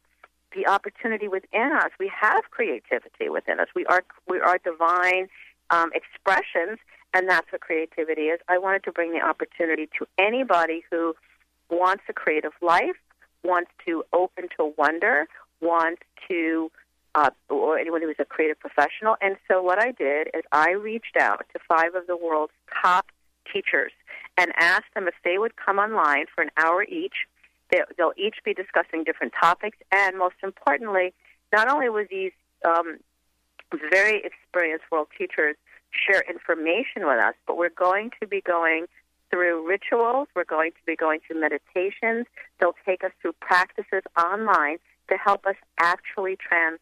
the 0.53 0.67
opportunity 0.67 1.27
within 1.27 1.71
us. 1.71 1.91
We 1.99 2.11
have 2.19 2.43
creativity 2.51 3.29
within 3.29 3.59
us. 3.59 3.67
We 3.75 3.85
are 3.85 4.03
we 4.27 4.39
are 4.39 4.57
divine 4.57 5.29
um, 5.69 5.91
expressions, 5.93 6.77
and 7.13 7.29
that's 7.29 7.51
what 7.51 7.61
creativity 7.61 8.23
is. 8.23 8.39
I 8.47 8.57
wanted 8.57 8.83
to 8.83 8.91
bring 8.91 9.13
the 9.13 9.21
opportunity 9.21 9.87
to 9.97 10.05
anybody 10.17 10.83
who 10.91 11.15
wants 11.69 12.03
a 12.09 12.13
creative 12.13 12.51
life, 12.61 12.97
wants 13.43 13.71
to 13.85 14.03
open 14.13 14.47
to 14.57 14.73
wonder, 14.77 15.27
wants 15.61 16.01
to, 16.27 16.71
uh, 17.15 17.29
or 17.49 17.77
anyone 17.77 18.01
who 18.01 18.09
is 18.09 18.15
a 18.19 18.25
creative 18.25 18.59
professional. 18.59 19.15
And 19.21 19.35
so 19.47 19.61
what 19.61 19.79
I 19.79 19.91
did 19.91 20.29
is 20.33 20.43
I 20.51 20.71
reached 20.71 21.17
out 21.19 21.45
to 21.53 21.59
five 21.67 21.95
of 21.95 22.07
the 22.07 22.17
world's 22.17 22.53
top 22.81 23.07
teachers 23.51 23.91
and 24.37 24.51
asked 24.57 24.93
them 24.95 25.07
if 25.07 25.15
they 25.23 25.37
would 25.37 25.55
come 25.55 25.77
online 25.77 26.25
for 26.33 26.41
an 26.41 26.51
hour 26.57 26.83
each 26.83 27.27
They'll 27.71 28.13
each 28.17 28.37
be 28.43 28.53
discussing 28.53 29.03
different 29.03 29.33
topics, 29.39 29.77
and 29.91 30.17
most 30.17 30.35
importantly, 30.43 31.13
not 31.53 31.69
only 31.69 31.89
will 31.89 32.05
these 32.09 32.33
um, 32.65 32.97
very 33.89 34.21
experienced 34.23 34.85
world 34.91 35.07
teachers 35.17 35.55
share 35.91 36.23
information 36.29 37.07
with 37.07 37.17
us, 37.17 37.35
but 37.47 37.57
we're 37.57 37.69
going 37.69 38.11
to 38.21 38.27
be 38.27 38.41
going 38.41 38.87
through 39.29 39.65
rituals. 39.67 40.27
We're 40.35 40.43
going 40.43 40.71
to 40.71 40.85
be 40.85 40.95
going 40.97 41.19
through 41.25 41.39
meditations. 41.39 42.25
They'll 42.59 42.75
take 42.85 43.03
us 43.03 43.11
through 43.21 43.33
practices 43.39 44.03
online 44.17 44.77
to 45.09 45.17
help 45.17 45.45
us 45.45 45.55
actually 45.79 46.35
transform 46.35 46.79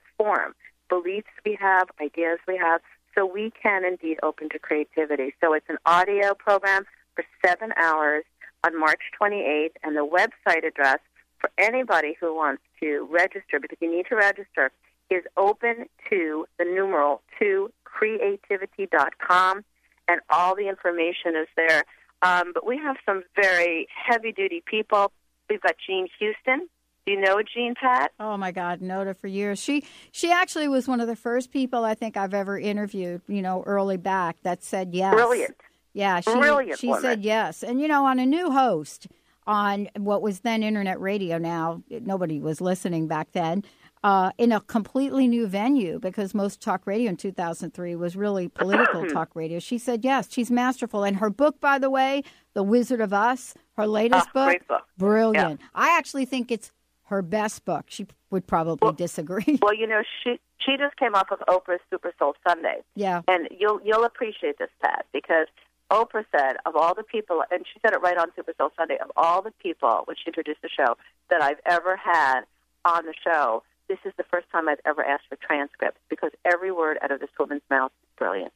beliefs 0.89 1.30
we 1.45 1.57
have, 1.59 1.88
ideas 2.01 2.39
we 2.47 2.57
have, 2.57 2.82
so 3.15 3.26
we 3.26 3.51
can 3.61 3.86
indeed 3.86 4.17
open 4.24 4.49
to 4.49 4.59
creativity. 4.59 5.34
So 5.41 5.53
it's 5.53 5.65
an 5.70 5.78
audio 5.86 6.34
program 6.34 6.84
for 7.15 7.24
seven 7.45 7.74
hours 7.78 8.24
on 8.63 8.78
March 8.80 9.01
28th, 9.22 9.72
and 9.84 9.95
the 9.95 10.05
website 10.05 10.65
address 10.65 10.99
for 11.39 11.49
anybody 11.57 12.17
who 12.20 12.36
wants 12.36 12.61
to 12.82 13.07
register, 13.09 13.59
because 13.59 13.78
you 13.82 13.89
need 13.89 14.05
to 14.09 14.15
register, 14.15 14.72
is 15.09 15.24
open 15.38 15.86
to 16.09 16.45
the 16.57 16.65
numeral 16.65 17.22
to 17.39 17.72
creativity.com, 17.86 19.63
and 20.07 20.22
all 20.30 20.55
the 20.55 20.67
information 20.67 21.36
is 21.36 21.47
there. 21.55 21.84
Um, 22.22 22.51
but 22.53 22.65
we 22.65 22.78
have 22.78 22.97
some 23.05 23.24
very 23.36 23.88
heavy 23.93 24.32
duty 24.32 24.61
people. 24.65 25.11
We've 25.49 25.61
got 25.61 25.76
Jean 25.86 26.07
Houston. 26.20 26.67
Do 27.06 27.14
you 27.14 27.20
know 27.22 27.41
Jean 27.41 27.74
Pat? 27.76 28.12
Oh 28.20 28.38
my 28.38 28.52
God, 28.52 28.82
known 28.82 29.08
her 29.08 29.14
for 29.14 29.28
years. 29.28 29.60
She 29.60 29.84
she 30.12 30.32
actually 30.32 30.68
was 30.68 30.88
one 30.88 31.02
of 31.02 31.08
the 31.08 31.16
first 31.16 31.52
people 31.52 31.84
I 31.86 31.95
think 31.95 32.16
I've 32.18 32.34
ever 32.34 32.60
interviewed. 32.60 33.22
You 33.28 33.41
know, 33.41 33.64
early 33.66 33.97
back 33.97 34.38
that 34.43 34.64
said 34.64 34.89
yes. 34.93 35.14
Brilliant. 35.14 35.56
Yeah, 35.93 36.20
she 36.20 36.32
Brilliant 36.34 36.80
she 36.80 36.88
woman. 36.88 37.02
said 37.02 37.24
yes. 37.24 37.64
And 37.64 37.82
you 37.82 37.88
know, 37.88 38.06
on 38.06 38.20
a 38.20 38.26
new 38.26 38.52
host 38.52 39.08
on 39.47 39.89
what 39.97 40.22
was 40.22 40.41
then 40.41 40.62
internet 40.62 41.00
radio 41.02 41.39
now, 41.39 41.82
nobody 41.89 42.39
was 42.39 42.62
listening 42.62 43.08
back 43.08 43.32
then. 43.32 43.64
Uh, 44.02 44.32
in 44.38 44.54
a 44.54 44.62
completely 44.62 45.28
new 45.28 45.45
venue 45.45 46.00
because 46.00 46.34
most 46.34 46.62
talk 46.62 46.88
radio 46.88 47.10
in 47.10 47.18
2003 47.18 47.95
was 47.97 48.16
really 48.16 48.47
political 48.47 49.06
talk 49.14 49.30
radio. 49.36 49.60
She 49.60 49.78
said 49.78 50.06
yes, 50.06 50.32
she's 50.32 50.50
masterful. 50.50 51.04
And 51.04 51.18
her 51.18 51.30
book, 51.30 51.60
by 51.60 51.80
the 51.80 51.89
way, 51.89 52.24
The 52.54 52.64
Wizard 52.64 53.02
of 53.02 53.12
Us, 53.12 53.56
her 53.76 53.86
latest 53.86 54.28
Ah, 54.30 54.32
book, 54.34 54.45
great 54.47 54.68
book. 54.70 54.84
brilliant. 54.97 55.60
I 55.76 55.97
actually 55.97 56.24
think 56.24 56.50
it's 56.50 56.72
her 57.10 57.22
best 57.22 57.66
book. 57.66 57.86
She 57.89 58.07
would 58.30 58.47
probably 58.47 58.93
disagree. 58.93 59.60
Well, 59.62 59.74
you 59.74 59.88
know, 59.88 60.03
she 60.24 60.39
she 60.60 60.78
just 60.78 60.95
came 60.97 61.16
off 61.16 61.32
of 61.32 61.39
Oprah's 61.47 61.82
Super 61.89 62.14
Soul 62.20 62.36
Sunday. 62.47 62.82
Yeah. 62.95 63.22
And 63.28 63.49
you'll 63.57 63.82
you'll 63.84 64.05
appreciate 64.05 64.57
this, 64.57 64.70
Pat, 64.82 65.05
because 65.12 65.47
Oprah 65.91 66.26
said 66.32 66.57
of 66.66 66.76
all 66.76 66.93
the 66.93 67.03
people, 67.03 67.43
and 67.51 67.66
she 67.72 67.80
said 67.82 67.93
it 67.93 68.01
right 68.01 68.18
on 68.18 68.28
Super 68.36 68.53
Soul 68.57 68.70
Sunday, 68.78 68.97
of 69.03 69.12
all 69.18 69.41
the 69.41 69.51
people 69.62 70.03
when 70.05 70.16
she 70.16 70.28
introduced 70.28 70.62
the 70.62 70.70
show 70.70 70.95
that 71.30 71.41
I've 71.41 71.60
ever 71.66 71.97
had 71.97 72.41
on 72.86 73.05
the 73.05 73.14
show, 73.24 73.64
this 73.88 73.97
is 74.05 74.14
the 74.18 74.24
first 74.24 74.47
time 74.51 74.70
I've 74.70 74.82
ever 74.86 75.03
asked 75.03 75.26
for 75.30 75.36
transcripts 75.36 75.99
because 76.10 76.32
every 76.45 76.72
word 76.72 76.97
out 77.01 77.12
of 77.12 77.20
this 77.20 77.30
woman's 77.39 77.64
mouth 77.70 77.91
is 78.03 78.10
brilliant. 78.18 78.53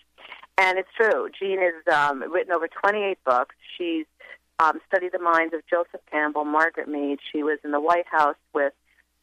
And 0.59 0.77
it's 0.77 0.89
true. 0.95 1.29
Jean 1.37 1.59
has 1.59 1.93
um, 1.93 2.31
written 2.31 2.53
over 2.53 2.67
28 2.67 3.17
books. 3.25 3.55
She's 3.77 4.05
um, 4.59 4.79
studied 4.87 5.11
the 5.11 5.19
minds 5.19 5.53
of 5.53 5.61
Joseph 5.69 6.01
Campbell, 6.11 6.45
Margaret 6.45 6.87
Mead. 6.87 7.19
She 7.31 7.43
was 7.43 7.59
in 7.63 7.71
the 7.71 7.79
White 7.81 8.07
House 8.07 8.35
with 8.53 8.73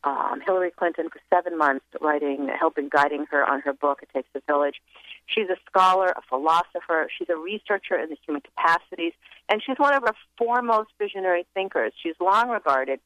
um, 0.03 0.41
Hillary 0.45 0.71
Clinton 0.77 1.09
for 1.11 1.21
seven 1.29 1.59
months, 1.59 1.85
writing, 2.01 2.49
helping, 2.59 2.89
guiding 2.89 3.27
her 3.31 3.45
on 3.45 3.61
her 3.61 3.73
book, 3.73 4.01
It 4.03 4.09
Takes 4.15 4.29
a 4.35 4.41
Village. 4.51 4.81
She's 5.27 5.49
a 5.49 5.57
scholar, 5.69 6.07
a 6.09 6.23
philosopher. 6.29 7.09
She's 7.17 7.29
a 7.29 7.37
researcher 7.37 7.97
in 7.97 8.09
the 8.09 8.17
human 8.27 8.43
capacities, 8.43 9.13
and 9.49 9.63
she's 9.65 9.77
one 9.79 9.95
of 9.95 10.03
our 10.05 10.15
foremost 10.39 10.91
visionary 10.99 11.47
thinkers. 11.55 11.93
She's 12.03 12.15
long 12.21 12.49
regarded 12.49 13.01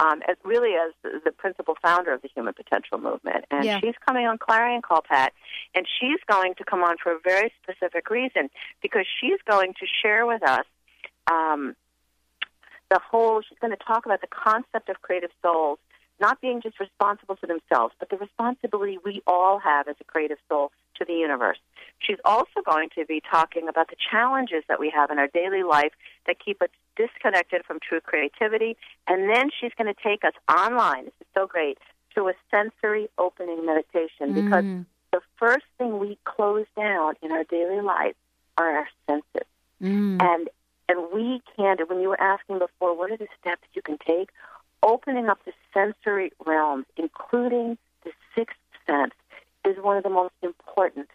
um, 0.00 0.22
as 0.28 0.36
really 0.44 0.74
as 0.74 0.92
the, 1.02 1.20
the 1.24 1.32
principal 1.32 1.74
founder 1.82 2.12
of 2.12 2.22
the 2.22 2.28
Human 2.34 2.54
Potential 2.54 2.98
Movement. 2.98 3.44
And 3.50 3.64
Yeah. 3.64 3.80
she's 3.80 3.94
coming 4.06 4.26
on 4.26 4.38
Clarion 4.38 4.80
Call, 4.80 5.02
Pat, 5.02 5.32
and 5.74 5.86
she's 6.00 6.20
going 6.30 6.54
to 6.54 6.64
come 6.64 6.82
on 6.82 6.96
for 7.02 7.12
a 7.12 7.18
very 7.22 7.52
specific 7.62 8.08
reason 8.08 8.48
because 8.80 9.06
she's 9.20 9.38
going 9.48 9.74
to 9.74 9.86
share 10.02 10.24
with 10.24 10.42
us 10.42 10.64
um, 11.30 11.74
the 12.90 13.00
whole, 13.10 13.42
she's 13.42 13.58
going 13.58 13.76
to 13.76 13.84
talk 13.84 14.06
about 14.06 14.20
the 14.20 14.28
concept 14.28 14.88
of 14.88 15.00
creative 15.02 15.30
souls 15.42 15.78
not 16.20 16.40
being 16.40 16.60
just 16.60 16.80
responsible 16.80 17.36
to 17.36 17.46
themselves, 17.46 17.94
but 17.98 18.10
the 18.10 18.16
responsibility 18.16 18.98
we 19.04 19.22
all 19.26 19.58
have 19.58 19.86
as 19.88 19.96
a 20.00 20.04
creative 20.04 20.38
soul 20.48 20.72
to 20.96 21.04
the 21.04 21.12
universe. 21.12 21.58
She's 22.00 22.16
also 22.24 22.60
going 22.64 22.88
to 22.96 23.04
be 23.04 23.22
talking 23.30 23.68
about 23.68 23.88
the 23.88 23.96
challenges 24.10 24.64
that 24.68 24.80
we 24.80 24.90
have 24.90 25.10
in 25.10 25.18
our 25.18 25.28
daily 25.28 25.62
life 25.62 25.92
that 26.26 26.36
keep 26.44 26.60
us 26.60 26.70
disconnected 26.96 27.64
from 27.64 27.78
true 27.80 28.00
creativity. 28.00 28.76
And 29.06 29.30
then 29.30 29.50
she's 29.60 29.72
going 29.78 29.92
to 29.92 30.00
take 30.02 30.24
us 30.24 30.32
online. 30.50 31.04
This 31.04 31.14
is 31.20 31.26
so 31.36 31.46
great 31.46 31.78
to 32.16 32.28
a 32.28 32.32
sensory 32.50 33.08
opening 33.18 33.64
meditation 33.64 34.34
because 34.34 34.64
Mm. 34.64 34.86
the 35.12 35.20
first 35.36 35.66
thing 35.76 35.98
we 35.98 36.18
close 36.24 36.66
down 36.76 37.14
in 37.22 37.30
our 37.30 37.44
daily 37.44 37.80
life 37.80 38.16
are 38.56 38.70
our 38.78 38.88
senses. 39.06 39.46
Mm. 39.80 40.20
And 40.20 40.48
and 40.88 41.08
we 41.12 41.40
can 41.56 41.76
when 41.88 42.00
you 42.00 42.08
were 42.08 42.20
asking 42.20 42.58
before, 42.58 42.96
what 42.96 43.10
are 43.10 43.16
the 43.16 43.28
steps 43.40 43.62
you 43.74 43.82
can 43.82 43.98
take? 43.98 44.30
Opening 44.82 45.28
up 45.28 45.38
the 45.44 45.52
sensory 45.74 46.32
realms, 46.46 46.86
including 46.96 47.76
the 48.04 48.12
sixth 48.34 48.56
sense, 48.86 49.12
is 49.66 49.76
one 49.82 49.96
of 49.96 50.02
the 50.02 50.10
most 50.10 50.34
important 50.42 51.08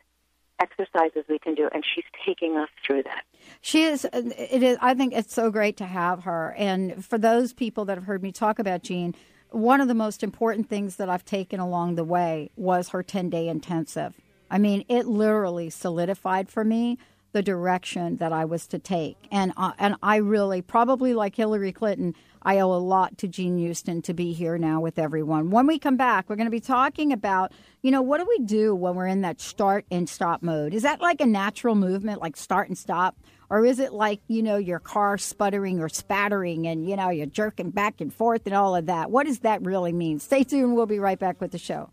exercises 0.59 1.23
we 1.29 1.39
can 1.39 1.55
do, 1.55 1.69
and 1.73 1.83
she's 1.83 2.03
taking 2.25 2.57
us 2.57 2.69
through 2.85 3.03
that. 3.03 3.23
She 3.61 3.83
is. 3.83 4.05
It 4.13 4.63
is. 4.63 4.77
I 4.81 4.93
think 4.93 5.13
it's 5.13 5.33
so 5.33 5.49
great 5.49 5.77
to 5.77 5.85
have 5.85 6.23
her. 6.23 6.53
And 6.57 7.03
for 7.03 7.17
those 7.17 7.53
people 7.53 7.85
that 7.85 7.97
have 7.97 8.05
heard 8.05 8.21
me 8.21 8.31
talk 8.31 8.59
about 8.59 8.83
Jean, 8.83 9.15
one 9.49 9.81
of 9.81 9.87
the 9.87 9.93
most 9.93 10.23
important 10.23 10.69
things 10.69 10.97
that 10.97 11.09
I've 11.09 11.25
taken 11.25 11.59
along 11.59 11.95
the 11.95 12.03
way 12.03 12.51
was 12.55 12.89
her 12.89 13.03
ten 13.03 13.29
day 13.29 13.47
intensive. 13.47 14.15
I 14.49 14.57
mean, 14.57 14.85
it 14.87 15.07
literally 15.07 15.69
solidified 15.69 16.49
for 16.49 16.63
me 16.63 16.99
the 17.33 17.43
direction 17.43 18.17
that 18.17 18.31
I 18.31 18.45
was 18.45 18.65
to 18.67 18.79
take. 18.79 19.17
And 19.31 19.51
uh, 19.57 19.73
and 19.77 19.95
I 20.01 20.17
really, 20.17 20.61
probably 20.61 21.13
like 21.13 21.35
Hillary 21.35 21.71
Clinton, 21.71 22.15
I 22.41 22.59
owe 22.59 22.71
a 22.73 22.77
lot 22.77 23.17
to 23.19 23.27
Jean 23.27 23.57
Houston 23.57 24.01
to 24.03 24.13
be 24.13 24.33
here 24.33 24.57
now 24.57 24.79
with 24.79 24.97
everyone. 24.97 25.49
When 25.49 25.67
we 25.67 25.79
come 25.79 25.97
back, 25.97 26.29
we're 26.29 26.35
going 26.35 26.47
to 26.47 26.51
be 26.51 26.59
talking 26.59 27.11
about, 27.11 27.51
you 27.81 27.91
know, 27.91 28.01
what 28.01 28.19
do 28.19 28.25
we 28.27 28.45
do 28.45 28.75
when 28.75 28.95
we're 28.95 29.07
in 29.07 29.21
that 29.21 29.41
start 29.41 29.85
and 29.91 30.07
stop 30.07 30.41
mode? 30.41 30.73
Is 30.73 30.83
that 30.83 31.01
like 31.01 31.21
a 31.21 31.25
natural 31.25 31.75
movement, 31.75 32.21
like 32.21 32.37
start 32.37 32.69
and 32.69 32.77
stop? 32.77 33.17
Or 33.49 33.65
is 33.65 33.79
it 33.79 33.93
like, 33.93 34.19
you 34.27 34.41
know, 34.41 34.57
your 34.57 34.79
car 34.79 35.17
sputtering 35.17 35.79
or 35.79 35.87
spattering 35.87 36.65
and, 36.65 36.89
you 36.89 36.95
know, 36.95 37.09
you're 37.09 37.27
jerking 37.27 37.69
back 37.69 38.01
and 38.01 38.11
forth 38.11 38.41
and 38.45 38.55
all 38.55 38.75
of 38.75 38.87
that? 38.87 39.11
What 39.11 39.27
does 39.27 39.39
that 39.39 39.61
really 39.61 39.93
mean? 39.93 40.19
Stay 40.19 40.43
tuned. 40.43 40.75
We'll 40.75 40.85
be 40.85 40.99
right 40.99 41.19
back 41.19 41.39
with 41.39 41.51
the 41.51 41.59
show. 41.59 41.89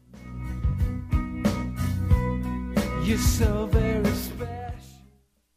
You're 3.04 3.18
so 3.18 3.66
very 3.66 4.04
special. 4.14 4.59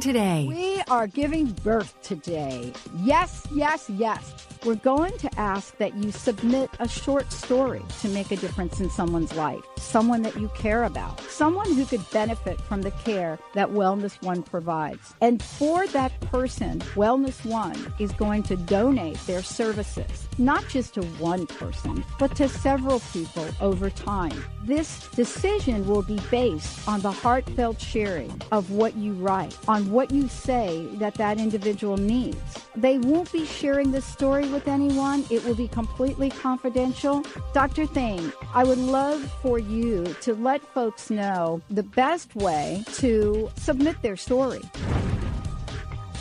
today. 0.00 0.44
We 0.48 0.82
are 0.90 1.06
giving 1.06 1.46
birth 1.62 2.02
today. 2.02 2.72
Yes, 2.96 3.46
yes, 3.54 3.88
yes. 3.88 4.47
We're 4.64 4.74
going 4.74 5.16
to 5.18 5.38
ask 5.38 5.76
that 5.78 5.94
you 5.94 6.10
submit 6.10 6.68
a 6.80 6.88
short 6.88 7.32
story 7.32 7.82
to 8.00 8.08
make 8.08 8.32
a 8.32 8.36
difference 8.36 8.80
in 8.80 8.90
someone's 8.90 9.32
life, 9.34 9.62
someone 9.76 10.22
that 10.22 10.36
you 10.36 10.50
care 10.56 10.84
about, 10.84 11.20
someone 11.22 11.72
who 11.72 11.86
could 11.86 12.08
benefit 12.10 12.60
from 12.60 12.82
the 12.82 12.90
care 12.90 13.38
that 13.54 13.70
Wellness 13.70 14.20
One 14.22 14.42
provides. 14.42 15.14
And 15.20 15.40
for 15.40 15.86
that 15.88 16.18
person, 16.22 16.80
Wellness 16.96 17.44
One 17.44 17.94
is 18.00 18.10
going 18.12 18.42
to 18.44 18.56
donate 18.56 19.18
their 19.26 19.42
services, 19.42 20.28
not 20.38 20.66
just 20.68 20.94
to 20.94 21.02
one 21.18 21.46
person, 21.46 22.04
but 22.18 22.34
to 22.36 22.48
several 22.48 23.00
people 23.12 23.46
over 23.60 23.90
time. 23.90 24.44
This 24.64 25.08
decision 25.10 25.86
will 25.86 26.02
be 26.02 26.20
based 26.30 26.86
on 26.88 27.00
the 27.00 27.12
heartfelt 27.12 27.80
sharing 27.80 28.40
of 28.50 28.72
what 28.72 28.96
you 28.96 29.12
write, 29.12 29.56
on 29.68 29.90
what 29.92 30.10
you 30.10 30.26
say 30.28 30.88
that 30.94 31.14
that 31.14 31.38
individual 31.38 31.96
needs. 31.96 32.38
They 32.74 32.98
won't 32.98 33.30
be 33.32 33.46
sharing 33.46 33.92
this 33.92 34.04
story 34.04 34.47
with 34.50 34.68
anyone. 34.68 35.24
It 35.30 35.44
will 35.44 35.54
be 35.54 35.68
completely 35.68 36.30
confidential. 36.30 37.24
Dr. 37.52 37.86
Thain, 37.86 38.32
I 38.54 38.64
would 38.64 38.78
love 38.78 39.20
for 39.42 39.58
you 39.58 40.04
to 40.22 40.34
let 40.34 40.62
folks 40.74 41.10
know 41.10 41.60
the 41.70 41.82
best 41.82 42.34
way 42.36 42.84
to 42.94 43.50
submit 43.56 44.00
their 44.02 44.16
story. 44.16 44.62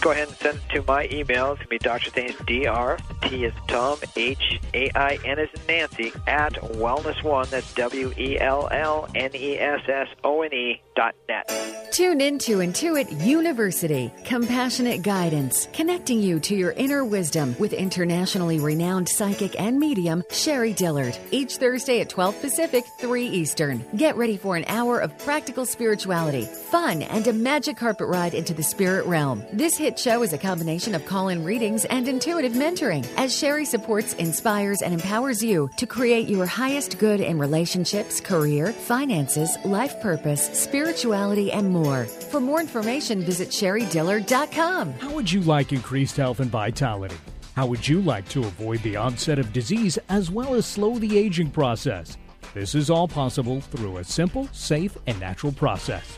Go 0.08 0.12
ahead 0.12 0.30
and 0.30 0.38
send 0.38 0.60
it 0.60 0.70
to 0.70 0.84
my 0.88 1.06
email. 1.12 1.52
It's 1.52 1.58
going 1.58 1.66
to 1.66 1.68
be 1.68 1.78
Dr. 1.80 2.12
Thain's 2.12 2.38
DR, 2.46 2.98
T 3.24 3.44
is 3.44 3.54
Tom, 3.68 4.00
H 4.16 4.58
A 4.74 4.90
I 4.98 5.20
N 5.26 5.38
is 5.38 5.50
Nancy, 5.68 6.14
at 6.26 6.54
Wellness 6.54 7.22
One. 7.26 7.46
That's 7.50 7.74
W 7.74 8.14
E 8.18 8.40
L 8.40 8.70
L 8.72 9.10
N 9.16 9.32
E 9.36 9.60
S 9.60 9.82
S 9.86 10.08
O 10.24 10.44
N 10.44 10.54
E 10.54 10.82
dot 10.96 11.14
net. 11.28 11.92
Tune 11.92 12.22
into 12.22 12.60
Intuit 12.60 13.26
University, 13.26 14.12
compassionate 14.24 15.02
guidance, 15.02 15.68
connecting 15.74 16.22
you 16.22 16.40
to 16.40 16.56
your 16.56 16.72
inner 16.72 17.04
wisdom 17.04 17.56
with 17.60 17.74
internationally 17.74 18.60
renowned 18.60 19.10
psychic 19.10 19.60
and 19.60 19.78
medium 19.78 20.24
Sherrie 20.32 20.74
Dillard. 20.74 21.18
Each 21.32 21.58
Thursday 21.58 22.00
at 22.00 22.10
12 22.10 22.40
Pacific, 22.40 22.86
3 23.00 23.28
Eastern. 23.28 23.84
Get 23.98 24.16
ready 24.16 24.38
for 24.38 24.56
an 24.56 24.66
hour 24.68 25.00
of 25.00 25.18
practical 25.18 25.66
spirituality, 25.66 26.46
fun, 26.46 27.02
and 27.02 27.28
a 27.28 27.34
magic 27.34 27.78
carpet 27.78 28.08
ride 28.08 28.34
into 28.34 28.54
the 28.54 28.64
spirit 28.64 29.06
realm. 29.06 29.44
This 29.52 29.76
hit 29.76 29.97
show 29.98 30.24
is 30.24 30.34
a 30.34 30.38
combination 30.38 30.96
of 30.96 31.06
call 31.06 31.30
in 31.30 31.44
readings 31.44 31.86
and 31.86 32.08
intuitive 32.08 32.54
mentoring 32.54 33.08
as 33.18 33.36
Sherry 33.36 33.66
supports, 33.66 34.14
inspires, 34.16 34.82
and 34.82 34.94
empowers 34.94 35.44
you 35.44 35.70
to 35.78 35.86
create 35.86 36.28
your 36.28 36.46
highest 36.46 36.98
good 36.98 37.20
in 37.20 37.38
relationships, 37.38 38.22
career, 38.22 38.72
finances, 38.72 39.58
life 39.66 40.00
purpose, 40.02 40.48
spirituality, 40.58 41.52
and 41.52 41.70
more. 41.70 42.06
For 42.06 42.40
more 42.40 42.60
information, 42.60 43.22
visit 43.22 43.50
sherrydillard.com. 43.50 44.94
How 44.94 45.14
would 45.14 45.32
you 45.32 45.42
like 45.42 45.72
increased 45.74 46.18
health 46.18 46.40
and 46.40 46.52
vitality? 46.52 47.18
How 47.56 47.66
would 47.66 47.88
you 47.88 48.02
like 48.02 48.30
to 48.30 48.42
avoid 48.42 48.84
the 48.84 48.98
onset 48.98 49.40
of 49.40 49.52
disease 49.52 49.98
as 50.10 50.30
well 50.30 50.54
as 50.54 50.66
slow 50.66 51.00
the 51.00 51.18
aging 51.18 51.50
process? 51.50 52.18
This 52.54 52.76
is 52.76 52.90
all 52.90 53.08
possible 53.08 53.62
through 53.62 53.98
a 53.98 54.04
simple, 54.04 54.48
safe, 54.52 54.98
and 55.08 55.20
natural 55.20 55.52
process. 55.52 56.18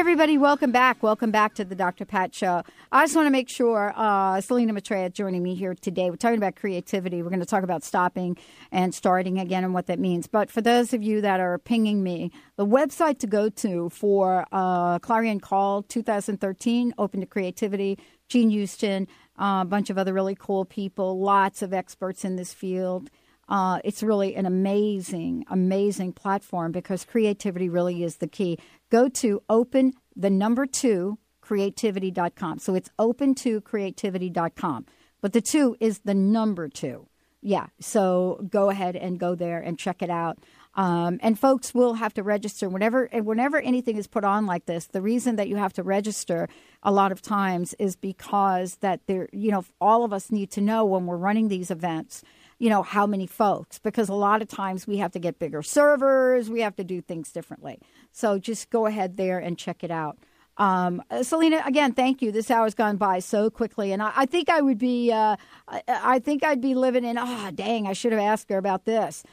Everybody, 0.00 0.38
welcome 0.38 0.72
back. 0.72 1.02
Welcome 1.02 1.30
back 1.30 1.52
to 1.56 1.64
the 1.66 1.74
Dr. 1.74 2.06
Pat 2.06 2.34
Show. 2.34 2.62
I 2.90 3.04
just 3.04 3.14
want 3.14 3.26
to 3.26 3.30
make 3.30 3.50
sure 3.50 3.92
uh, 3.94 4.40
Selina 4.40 4.72
Maitreya 4.72 5.10
joining 5.10 5.42
me 5.42 5.54
here 5.54 5.74
today. 5.74 6.08
We're 6.08 6.16
talking 6.16 6.38
about 6.38 6.56
creativity. 6.56 7.22
We're 7.22 7.28
going 7.28 7.40
to 7.40 7.46
talk 7.46 7.64
about 7.64 7.84
stopping 7.84 8.38
and 8.72 8.94
starting 8.94 9.38
again 9.38 9.62
and 9.62 9.74
what 9.74 9.88
that 9.88 9.98
means. 9.98 10.26
But 10.26 10.50
for 10.50 10.62
those 10.62 10.94
of 10.94 11.02
you 11.02 11.20
that 11.20 11.38
are 11.38 11.58
pinging 11.58 12.02
me, 12.02 12.32
the 12.56 12.64
website 12.64 13.18
to 13.18 13.26
go 13.26 13.50
to 13.50 13.90
for 13.90 14.46
uh, 14.52 15.00
Clarion 15.00 15.38
Call 15.38 15.82
2013, 15.82 16.94
Open 16.96 17.20
to 17.20 17.26
Creativity, 17.26 17.98
Jean 18.26 18.48
Houston, 18.48 19.06
uh, 19.38 19.60
a 19.60 19.66
bunch 19.66 19.90
of 19.90 19.98
other 19.98 20.14
really 20.14 20.34
cool 20.34 20.64
people, 20.64 21.20
lots 21.20 21.60
of 21.60 21.74
experts 21.74 22.24
in 22.24 22.36
this 22.36 22.54
field. 22.54 23.10
Uh, 23.50 23.80
it's 23.82 24.02
really 24.02 24.36
an 24.36 24.46
amazing, 24.46 25.44
amazing 25.50 26.12
platform 26.12 26.70
because 26.70 27.04
creativity 27.04 27.68
really 27.68 28.04
is 28.04 28.16
the 28.16 28.28
key. 28.28 28.58
Go 28.90 29.08
to 29.08 29.42
open 29.48 29.92
the 30.14 30.30
number 30.30 30.66
two 30.66 31.18
creativity.com. 31.40 32.60
So 32.60 32.76
it's 32.76 32.90
open 32.96 33.34
to 33.34 33.60
creativity.com. 33.62 34.86
But 35.20 35.32
the 35.32 35.40
two 35.40 35.76
is 35.80 35.98
the 36.04 36.14
number 36.14 36.68
two. 36.68 37.08
Yeah. 37.42 37.66
So 37.80 38.46
go 38.48 38.70
ahead 38.70 38.94
and 38.94 39.18
go 39.18 39.34
there 39.34 39.58
and 39.58 39.76
check 39.76 40.00
it 40.00 40.10
out. 40.10 40.38
Um, 40.76 41.18
and 41.20 41.36
folks 41.36 41.74
will 41.74 41.94
have 41.94 42.14
to 42.14 42.22
register 42.22 42.68
whenever 42.68 43.04
and 43.06 43.26
whenever 43.26 43.58
anything 43.58 43.96
is 43.96 44.06
put 44.06 44.24
on 44.24 44.46
like 44.46 44.66
this. 44.66 44.86
The 44.86 45.02
reason 45.02 45.34
that 45.36 45.48
you 45.48 45.56
have 45.56 45.72
to 45.72 45.82
register 45.82 46.48
a 46.84 46.92
lot 46.92 47.10
of 47.10 47.20
times 47.20 47.74
is 47.80 47.96
because 47.96 48.76
that 48.76 49.00
there, 49.08 49.28
you 49.32 49.50
know, 49.50 49.64
all 49.80 50.04
of 50.04 50.12
us 50.12 50.30
need 50.30 50.52
to 50.52 50.60
know 50.60 50.84
when 50.84 51.06
we're 51.06 51.16
running 51.16 51.48
these 51.48 51.72
events 51.72 52.22
you 52.60 52.68
know, 52.68 52.82
how 52.82 53.06
many 53.06 53.26
folks, 53.26 53.78
because 53.78 54.10
a 54.10 54.14
lot 54.14 54.42
of 54.42 54.48
times 54.48 54.86
we 54.86 54.98
have 54.98 55.10
to 55.12 55.18
get 55.18 55.38
bigger 55.38 55.62
servers, 55.62 56.50
we 56.50 56.60
have 56.60 56.76
to 56.76 56.84
do 56.84 57.00
things 57.00 57.32
differently. 57.32 57.80
So 58.12 58.38
just 58.38 58.68
go 58.68 58.84
ahead 58.84 59.16
there 59.16 59.38
and 59.38 59.58
check 59.58 59.82
it 59.82 59.90
out. 59.90 60.18
Um, 60.58 61.02
Selina, 61.22 61.62
again, 61.64 61.94
thank 61.94 62.20
you. 62.20 62.30
This 62.30 62.50
hour's 62.50 62.74
gone 62.74 62.98
by 62.98 63.20
so 63.20 63.48
quickly, 63.48 63.92
and 63.92 64.02
I, 64.02 64.12
I 64.14 64.26
think 64.26 64.50
I 64.50 64.60
would 64.60 64.76
be, 64.76 65.10
uh, 65.10 65.36
I, 65.66 65.82
I, 65.88 66.18
think 66.18 66.44
I'd 66.44 66.60
be 66.60 66.74
living 66.74 67.02
in. 67.02 67.16
Ah, 67.16 67.46
oh, 67.48 67.50
dang! 67.50 67.86
I 67.86 67.94
should 67.94 68.12
have 68.12 68.20
asked 68.20 68.50
her 68.50 68.58
about 68.58 68.84
this. 68.84 69.24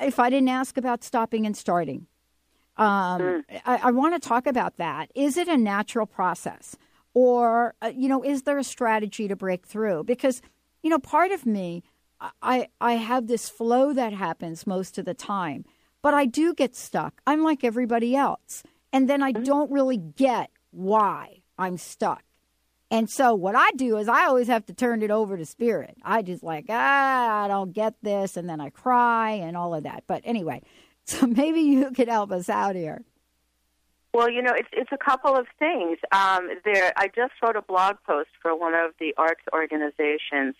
If 0.00 0.20
I 0.20 0.30
didn't 0.30 0.48
ask 0.48 0.76
about 0.76 1.02
stopping 1.02 1.44
and 1.44 1.56
starting, 1.56 2.06
um, 2.76 3.20
mm. 3.20 3.44
I, 3.64 3.80
I 3.84 3.90
want 3.90 4.14
to 4.14 4.28
talk 4.28 4.46
about 4.46 4.76
that. 4.76 5.10
Is 5.16 5.36
it 5.36 5.48
a 5.48 5.56
natural 5.56 6.06
process, 6.06 6.76
or 7.14 7.74
uh, 7.82 7.90
you 7.92 8.08
know, 8.08 8.22
is 8.22 8.42
there 8.42 8.58
a 8.58 8.64
strategy 8.64 9.26
to 9.26 9.34
break 9.34 9.66
through? 9.66 10.04
Because 10.04 10.40
you 10.84 10.90
know, 10.90 11.00
part 11.00 11.32
of 11.32 11.44
me 11.44 11.82
I 12.42 12.68
I 12.80 12.94
have 12.94 13.26
this 13.26 13.48
flow 13.48 13.92
that 13.92 14.12
happens 14.12 14.66
most 14.66 14.98
of 14.98 15.04
the 15.04 15.14
time, 15.14 15.64
but 16.02 16.14
I 16.14 16.26
do 16.26 16.54
get 16.54 16.74
stuck. 16.76 17.20
I'm 17.26 17.42
like 17.42 17.64
everybody 17.64 18.16
else, 18.16 18.62
and 18.92 19.08
then 19.08 19.22
I 19.22 19.32
Mm-hmm. 19.36 19.44
don't 19.44 19.70
really 19.70 19.96
get 19.98 20.50
why 20.70 21.42
I'm 21.58 21.76
stuck. 21.78 22.22
And 22.90 23.10
so 23.10 23.34
what 23.34 23.56
I 23.56 23.70
do 23.72 23.96
is 23.98 24.08
I 24.08 24.26
always 24.26 24.46
have 24.48 24.66
to 24.66 24.74
turn 24.74 25.02
it 25.02 25.10
over 25.10 25.36
to 25.36 25.44
spirit. 25.46 25.96
I 26.02 26.22
just 26.22 26.42
like 26.42 26.66
ah 26.68 27.44
I 27.44 27.48
don't 27.48 27.72
get 27.72 27.94
this, 28.02 28.36
and 28.36 28.48
then 28.48 28.60
I 28.60 28.70
cry 28.70 29.32
and 29.32 29.56
all 29.56 29.74
of 29.74 29.84
that. 29.84 30.04
But 30.06 30.22
anyway, 30.24 30.62
So 31.06 31.26
maybe 31.26 31.60
you 31.60 31.92
could 31.92 32.08
help 32.08 32.32
us 32.32 32.48
out 32.48 32.74
here. 32.76 33.04
Well, 34.14 34.30
you 34.30 34.40
know, 34.40 34.54
it's 34.56 34.68
it's 34.72 34.92
a 34.92 34.98
couple 34.98 35.36
of 35.36 35.46
things. 35.58 35.98
Um, 36.10 36.48
there, 36.64 36.92
I 36.96 37.08
just 37.08 37.32
wrote 37.42 37.56
a 37.56 37.62
blog 37.62 37.96
post 38.06 38.30
for 38.40 38.56
one 38.56 38.72
of 38.74 38.92
the 38.98 39.12
arts 39.18 39.42
organizations, 39.52 40.54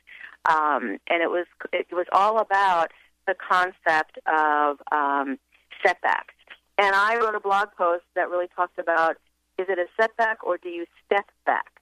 um, 0.49 0.99
and 1.09 1.22
it 1.22 1.30
was 1.30 1.47
it 1.72 1.86
was 1.92 2.07
all 2.12 2.38
about 2.38 2.92
the 3.26 3.34
concept 3.34 4.18
of 4.26 4.78
um, 4.92 5.38
setbacks. 5.84 6.34
And 6.78 6.94
I 6.94 7.16
wrote 7.16 7.34
a 7.34 7.40
blog 7.40 7.68
post 7.76 8.05
that 8.14 8.30
really 8.30 8.49
talked 8.55 8.78
about 8.78 9.16
is 9.59 9.66
it 9.68 9.78
a 9.78 9.86
setback 10.01 10.44
or 10.44 10.59
do 10.59 10.68
you 10.68 10.86
step 11.05 11.26
back? 11.44 11.80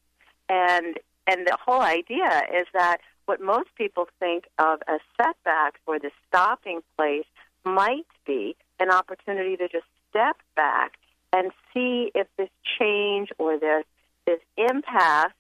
And 0.48 0.98
and 1.26 1.46
the 1.46 1.56
whole 1.64 1.80
idea 1.80 2.42
is 2.52 2.66
that 2.74 2.98
what 3.26 3.40
most 3.40 3.68
people 3.76 4.06
think 4.20 4.44
of 4.58 4.80
as 4.86 5.00
setbacks 5.16 5.80
or 5.86 5.98
the 5.98 6.10
stopping 6.28 6.80
place 6.96 7.24
might 7.64 8.06
be 8.26 8.56
an 8.78 8.90
opportunity 8.90 9.56
to 9.56 9.68
just 9.68 9.86
step 10.10 10.36
back 10.54 10.92
and 11.32 11.50
see 11.72 12.12
if 12.14 12.26
this 12.36 12.50
change 12.78 13.30
or 13.38 13.58
this 13.58 13.84
this 14.26 14.40
impasse 14.56 15.32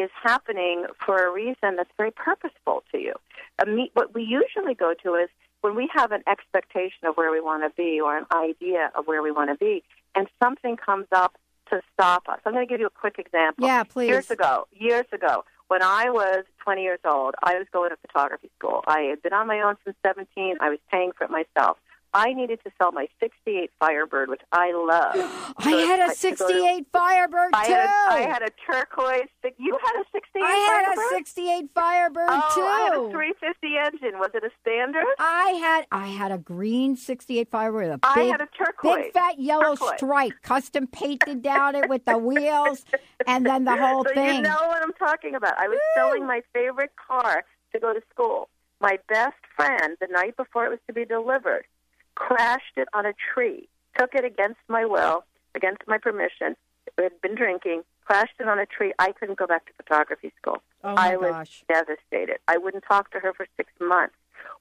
is 0.00 0.10
happening 0.22 0.86
for 1.04 1.26
a 1.26 1.30
reason 1.32 1.76
that's 1.76 1.90
very 1.96 2.10
purposeful 2.10 2.82
to 2.92 2.98
you. 2.98 3.14
what 3.94 4.14
we 4.14 4.22
usually 4.22 4.74
go 4.74 4.94
to 5.02 5.14
is 5.14 5.28
when 5.60 5.76
we 5.76 5.88
have 5.94 6.10
an 6.10 6.22
expectation 6.26 7.06
of 7.06 7.16
where 7.16 7.30
we 7.30 7.40
want 7.40 7.62
to 7.62 7.70
be 7.76 8.00
or 8.00 8.16
an 8.16 8.26
idea 8.32 8.90
of 8.94 9.06
where 9.06 9.22
we 9.22 9.30
want 9.30 9.50
to 9.50 9.56
be, 9.56 9.82
and 10.14 10.26
something 10.42 10.76
comes 10.76 11.06
up 11.12 11.36
to 11.70 11.80
stop 11.92 12.28
us. 12.28 12.40
I'm 12.44 12.52
going 12.52 12.66
to 12.66 12.70
give 12.70 12.80
you 12.80 12.86
a 12.86 12.90
quick 12.90 13.18
example. 13.18 13.66
Yeah, 13.66 13.84
please. 13.84 14.08
Years 14.08 14.30
ago, 14.30 14.66
years 14.72 15.06
ago, 15.12 15.44
when 15.68 15.82
I 15.82 16.10
was 16.10 16.44
20 16.64 16.82
years 16.82 16.98
old, 17.04 17.34
I 17.42 17.56
was 17.58 17.66
going 17.72 17.90
to 17.90 17.96
photography 17.96 18.50
school. 18.58 18.82
I 18.86 19.02
had 19.02 19.22
been 19.22 19.32
on 19.32 19.46
my 19.46 19.60
own 19.60 19.76
since 19.84 19.96
17. 20.04 20.56
I 20.60 20.70
was 20.70 20.78
paying 20.90 21.12
for 21.16 21.24
it 21.24 21.30
myself. 21.30 21.76
I 22.12 22.32
needed 22.32 22.58
to 22.64 22.70
sell 22.76 22.90
my 22.92 23.06
68 23.20 23.70
Firebird, 23.78 24.28
which 24.28 24.40
I 24.52 24.72
love. 24.72 25.54
I 25.58 25.70
had 25.70 26.10
a 26.10 26.14
68 26.14 26.86
Firebird, 26.92 27.52
too. 27.52 27.58
I 27.58 27.66
had, 27.66 27.80
a, 27.80 28.12
I 28.12 28.20
had 28.20 28.42
a 28.42 28.50
turquoise. 28.66 29.28
You 29.58 29.78
had 29.82 30.00
a 30.00 30.04
68 30.12 30.42
I 30.42 30.50
had 30.50 30.84
Firebird? 30.86 31.04
a 31.04 31.16
68 31.16 31.70
Firebird, 31.74 32.28
oh, 32.28 32.52
too. 32.54 32.60
I 32.62 32.80
had 32.80 32.92
a 32.94 33.10
350 33.10 33.68
engine. 33.76 34.18
Was 34.18 34.30
it 34.34 34.42
a 34.44 34.50
standard? 34.60 35.04
I 35.18 35.50
had 35.60 35.86
I 35.92 36.08
had 36.08 36.32
a 36.32 36.38
green 36.38 36.96
68 36.96 37.48
Firebird. 37.50 37.90
A 37.90 37.98
I 38.02 38.14
big, 38.14 38.30
had 38.32 38.40
a 38.40 38.48
turquoise. 38.58 39.04
Big 39.04 39.12
fat 39.12 39.38
yellow 39.38 39.76
Turquoise. 39.76 39.98
stripe, 39.98 40.32
custom 40.42 40.86
painted 40.88 41.42
down 41.42 41.74
it 41.76 41.88
with 41.88 42.04
the 42.06 42.18
wheels, 42.18 42.84
and 43.26 43.46
then 43.46 43.64
the 43.64 43.76
whole 43.80 44.04
so 44.04 44.14
thing. 44.14 44.36
You 44.36 44.42
know 44.42 44.66
what 44.66 44.82
I'm 44.82 44.92
talking 44.94 45.34
about. 45.36 45.58
I 45.58 45.68
was 45.68 45.78
selling 45.94 46.26
my 46.26 46.42
favorite 46.52 46.92
car 46.96 47.44
to 47.72 47.78
go 47.78 47.92
to 47.92 48.00
school. 48.10 48.48
My 48.80 48.98
best 49.08 49.36
friend, 49.56 49.96
the 50.00 50.08
night 50.10 50.36
before 50.36 50.64
it 50.66 50.70
was 50.70 50.78
to 50.86 50.92
be 50.92 51.04
delivered, 51.04 51.66
crashed 52.20 52.76
it 52.76 52.86
on 52.92 53.06
a 53.06 53.14
tree, 53.32 53.66
took 53.98 54.14
it 54.14 54.24
against 54.24 54.60
my 54.68 54.84
will, 54.84 55.24
against 55.54 55.82
my 55.88 55.96
permission, 55.96 56.54
had 56.98 57.18
been 57.22 57.34
drinking, 57.34 57.82
crashed 58.04 58.34
it 58.38 58.46
on 58.46 58.58
a 58.58 58.66
tree. 58.66 58.92
I 58.98 59.12
couldn't 59.12 59.38
go 59.38 59.46
back 59.46 59.66
to 59.66 59.72
photography 59.72 60.32
school. 60.40 60.62
Oh, 60.84 60.94
I 60.96 61.16
was 61.16 61.30
gosh. 61.30 61.64
devastated. 61.66 62.36
I 62.46 62.58
wouldn't 62.58 62.84
talk 62.86 63.10
to 63.12 63.20
her 63.20 63.32
for 63.32 63.46
six 63.56 63.72
months. 63.80 64.14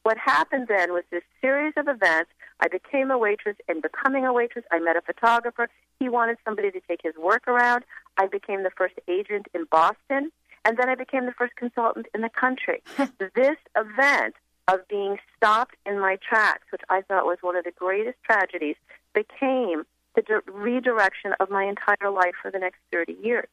What 0.04 0.18
happened 0.18 0.68
then 0.70 0.94
was 0.94 1.04
this 1.12 1.24
series 1.42 1.74
of 1.76 1.88
events. 1.88 2.32
I 2.62 2.70
became 2.70 3.12
a 3.12 3.18
waitress, 3.18 3.58
and 3.68 3.82
becoming 3.82 4.26
a 4.26 4.32
waitress, 4.34 4.66
I 4.72 4.80
met 4.80 4.96
a 4.96 5.02
photographer. 5.02 5.70
He 6.00 6.08
wanted 6.08 6.38
somebody 6.46 6.72
to 6.72 6.80
take 6.88 7.02
his 7.04 7.16
work 7.16 7.48
around. 7.48 7.84
I 8.18 8.28
became 8.28 8.64
the 8.64 8.72
first 8.72 8.96
agent 9.10 9.48
in 9.54 9.66
Boston, 9.70 10.32
and 10.64 10.78
then 10.78 10.90
I 10.90 10.96
became 10.96 11.26
the 11.26 11.34
first 11.34 11.56
consultant 11.56 12.08
in 12.14 12.22
the 12.22 12.30
country. 12.30 12.82
this 13.36 13.58
event 13.76 14.36
of 14.70 14.88
being 14.88 15.18
stopped 15.36 15.76
in 15.86 16.00
my 16.00 16.18
tracks, 16.18 16.64
which 16.72 16.82
I 16.90 17.02
thought 17.02 17.26
was 17.26 17.40
one 17.42 17.56
of 17.56 17.64
the 17.64 17.72
greatest 17.72 18.18
tragedies, 18.24 18.76
became 19.14 19.84
the 20.16 20.22
di- 20.22 20.52
redirection 20.52 21.34
of 21.40 21.50
my 21.50 21.64
entire 21.64 22.12
life 22.12 22.36
for 22.42 22.52
the 22.52 22.60
next 22.60 22.78
30 22.92 23.18
years. 23.24 23.48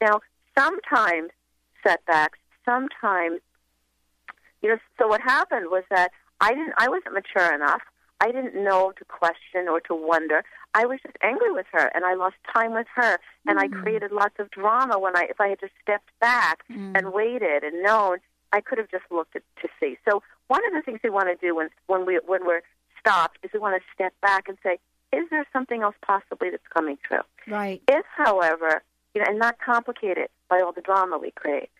Now, 0.00 0.20
sometimes 0.56 1.30
setbacks, 1.86 2.38
sometimes, 2.64 3.40
you 4.60 4.70
know, 4.70 4.78
so 4.98 5.06
what 5.06 5.20
happened 5.20 5.66
was 5.70 5.84
that 5.90 6.10
I 6.40 6.50
didn't, 6.50 6.74
I 6.76 6.88
wasn't 6.88 7.14
mature 7.14 7.54
enough. 7.54 7.82
I 8.20 8.32
didn't 8.32 8.56
know 8.56 8.92
to 8.98 9.04
question 9.04 9.68
or 9.68 9.78
to 9.82 9.94
wonder. 9.94 10.42
I 10.74 10.86
was 10.86 10.98
just 11.04 11.16
angry 11.22 11.52
with 11.52 11.66
her, 11.70 11.90
and 11.94 12.04
I 12.04 12.14
lost 12.14 12.34
time 12.52 12.74
with 12.74 12.88
her, 12.96 13.18
and 13.46 13.60
I 13.60 13.68
mm. 13.68 13.80
created 13.80 14.10
lots 14.10 14.34
of 14.40 14.50
drama 14.50 14.98
when 14.98 15.16
I, 15.16 15.28
if 15.30 15.40
I 15.40 15.48
had 15.48 15.60
just 15.60 15.72
stepped 15.80 16.10
back 16.20 16.64
mm. 16.68 16.98
and 16.98 17.12
waited 17.12 17.62
and 17.62 17.80
known, 17.82 18.18
I 18.52 18.60
could 18.60 18.78
have 18.78 18.90
just 18.90 19.04
looked 19.10 19.36
at, 19.36 19.42
to 19.62 19.68
see. 19.78 19.98
So 20.08 20.22
one 20.48 20.66
of 20.66 20.72
the 20.72 20.82
things 20.82 21.00
we 21.04 21.10
want 21.10 21.28
to 21.28 21.46
do 21.46 21.54
when 21.54 21.68
when 21.86 22.04
we 22.04 22.18
when 22.26 22.44
we're 22.44 22.62
stopped 22.98 23.38
is 23.42 23.50
we 23.52 23.60
want 23.60 23.80
to 23.80 23.88
step 23.94 24.12
back 24.20 24.48
and 24.48 24.58
say, 24.62 24.78
is 25.12 25.24
there 25.30 25.46
something 25.52 25.82
else 25.82 25.94
possibly 26.02 26.50
that's 26.50 26.66
coming 26.74 26.98
through? 27.06 27.22
Right. 27.46 27.80
If, 27.88 28.04
however, 28.16 28.82
you 29.14 29.22
know, 29.22 29.26
and 29.28 29.38
not 29.38 29.58
complicate 29.58 30.18
it 30.18 30.30
by 30.48 30.60
all 30.60 30.72
the 30.72 30.80
drama 30.80 31.18
we 31.18 31.30
create. 31.30 31.70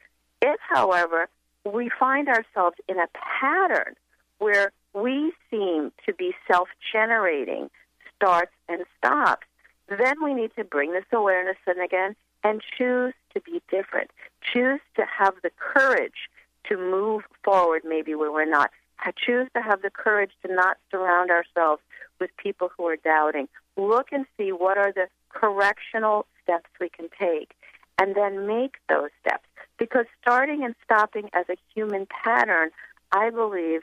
If, 0.41 0.59
however, 0.61 1.29
we 1.64 1.91
find 1.99 2.29
ourselves 2.29 2.77
in 2.89 2.99
a 2.99 3.09
pattern 3.41 3.97
where 4.39 4.73
we 4.95 5.33
seem 5.51 5.93
to 6.07 6.14
be 6.14 6.35
self-generating 6.51 7.71
starts 8.16 8.53
and 8.69 8.85
stops, 8.97 9.47
then 9.89 10.23
we 10.23 10.35
need 10.35 10.53
to 10.57 10.64
bring 10.64 10.93
this 10.93 11.05
awareness 11.12 11.57
in 11.66 11.81
again 11.81 12.14
and 12.45 12.62
choose 12.77 13.14
to 13.35 13.41
be 13.41 13.61
different. 13.71 14.11
Choose 14.41 14.81
to 14.97 15.05
have 15.05 15.35
the 15.43 15.51
courage 15.59 16.31
to 16.69 16.77
move 16.77 17.23
forward 17.45 17.83
maybe 17.85 18.14
where 18.14 18.33
we're 18.33 18.49
not. 18.49 18.71
I 19.01 19.12
choose 19.12 19.49
to 19.55 19.62
have 19.62 19.83
the 19.83 19.91
courage 19.91 20.33
to 20.45 20.53
not 20.53 20.79
surround 20.91 21.31
ourselves 21.31 21.83
with 22.21 22.31
people 22.37 22.71
who 22.77 22.87
are 22.87 22.97
doubting. 22.97 23.49
Look 23.77 24.09
and 24.12 24.27
see 24.37 24.51
what 24.51 24.77
are 24.77 24.93
the 24.93 25.09
correctional 25.29 26.27
steps 26.43 26.69
we 26.81 26.89
can 26.89 27.09
take 27.19 27.53
and 27.99 28.14
then 28.16 28.47
make 28.47 28.77
those 28.89 29.11
steps. 29.21 29.45
Because 29.79 30.07
starting 30.21 30.64
and 30.64 30.75
stopping 30.85 31.31
as 31.33 31.47
a 31.49 31.57
human 31.75 32.07
pattern, 32.07 32.71
I 33.12 33.31
believe, 33.31 33.83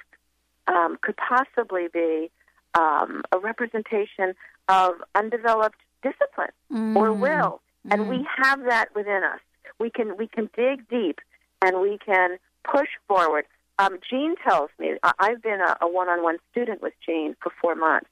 um, 0.68 0.98
could 1.02 1.16
possibly 1.18 1.88
be 1.92 2.32
um, 2.74 3.22
a 3.32 3.40
representation 3.40 4.34
of 4.68 4.96
undeveloped 5.14 5.80
discipline 6.04 6.52
or 6.96 7.14
will, 7.14 7.62
and 7.90 8.10
we 8.10 8.28
have 8.42 8.64
that 8.66 8.94
within 8.96 9.22
us. 9.24 9.40
We 9.80 9.90
can 9.90 10.18
we 10.18 10.28
can 10.28 10.50
dig 10.56 10.88
deep, 10.90 11.20
and 11.62 11.80
we 11.80 11.98
can 12.04 12.38
push 12.72 12.90
forward. 13.08 13.46
Um, 13.78 13.98
Jean 14.10 14.36
tells 14.48 14.70
me 14.80 14.94
I've 15.20 15.42
been 15.42 15.60
a, 15.62 15.78
a 15.82 15.88
one-on-one 15.88 16.38
student 16.52 16.82
with 16.82 16.94
Jean 17.06 17.36
for 17.42 17.52
four 17.62 17.76
months, 17.76 18.10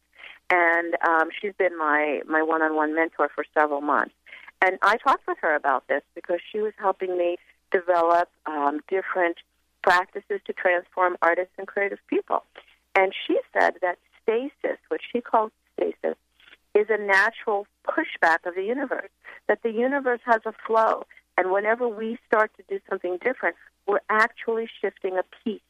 and 0.49 0.95
um, 1.07 1.29
she's 1.39 1.53
been 1.57 1.77
my 1.77 2.21
my 2.27 2.41
one-on-one 2.41 2.93
mentor 2.93 3.29
for 3.33 3.45
several 3.53 3.81
months. 3.81 4.13
And 4.65 4.77
I 4.81 4.97
talked 4.97 5.27
with 5.27 5.37
her 5.41 5.55
about 5.55 5.87
this 5.87 6.03
because 6.15 6.39
she 6.51 6.59
was 6.59 6.73
helping 6.77 7.17
me 7.17 7.37
develop 7.71 8.29
um, 8.45 8.79
different 8.87 9.37
practices 9.81 10.39
to 10.45 10.53
transform 10.53 11.17
artists 11.21 11.53
and 11.57 11.67
creative 11.67 11.99
people. 12.07 12.43
And 12.95 13.13
she 13.27 13.39
said 13.51 13.73
that 13.81 13.97
stasis, 14.21 14.79
which 14.89 15.01
she 15.11 15.19
calls 15.19 15.51
stasis, 15.75 16.15
is 16.73 16.87
a 16.89 16.97
natural 16.97 17.67
pushback 17.87 18.45
of 18.45 18.55
the 18.55 18.63
universe, 18.63 19.09
that 19.47 19.61
the 19.63 19.71
universe 19.71 20.21
has 20.25 20.41
a 20.45 20.53
flow. 20.65 21.05
And 21.37 21.51
whenever 21.51 21.87
we 21.87 22.17
start 22.27 22.51
to 22.57 22.63
do 22.69 22.79
something 22.89 23.17
different, 23.21 23.55
we're 23.87 24.01
actually 24.09 24.69
shifting 24.81 25.17
a 25.17 25.23
piece, 25.43 25.61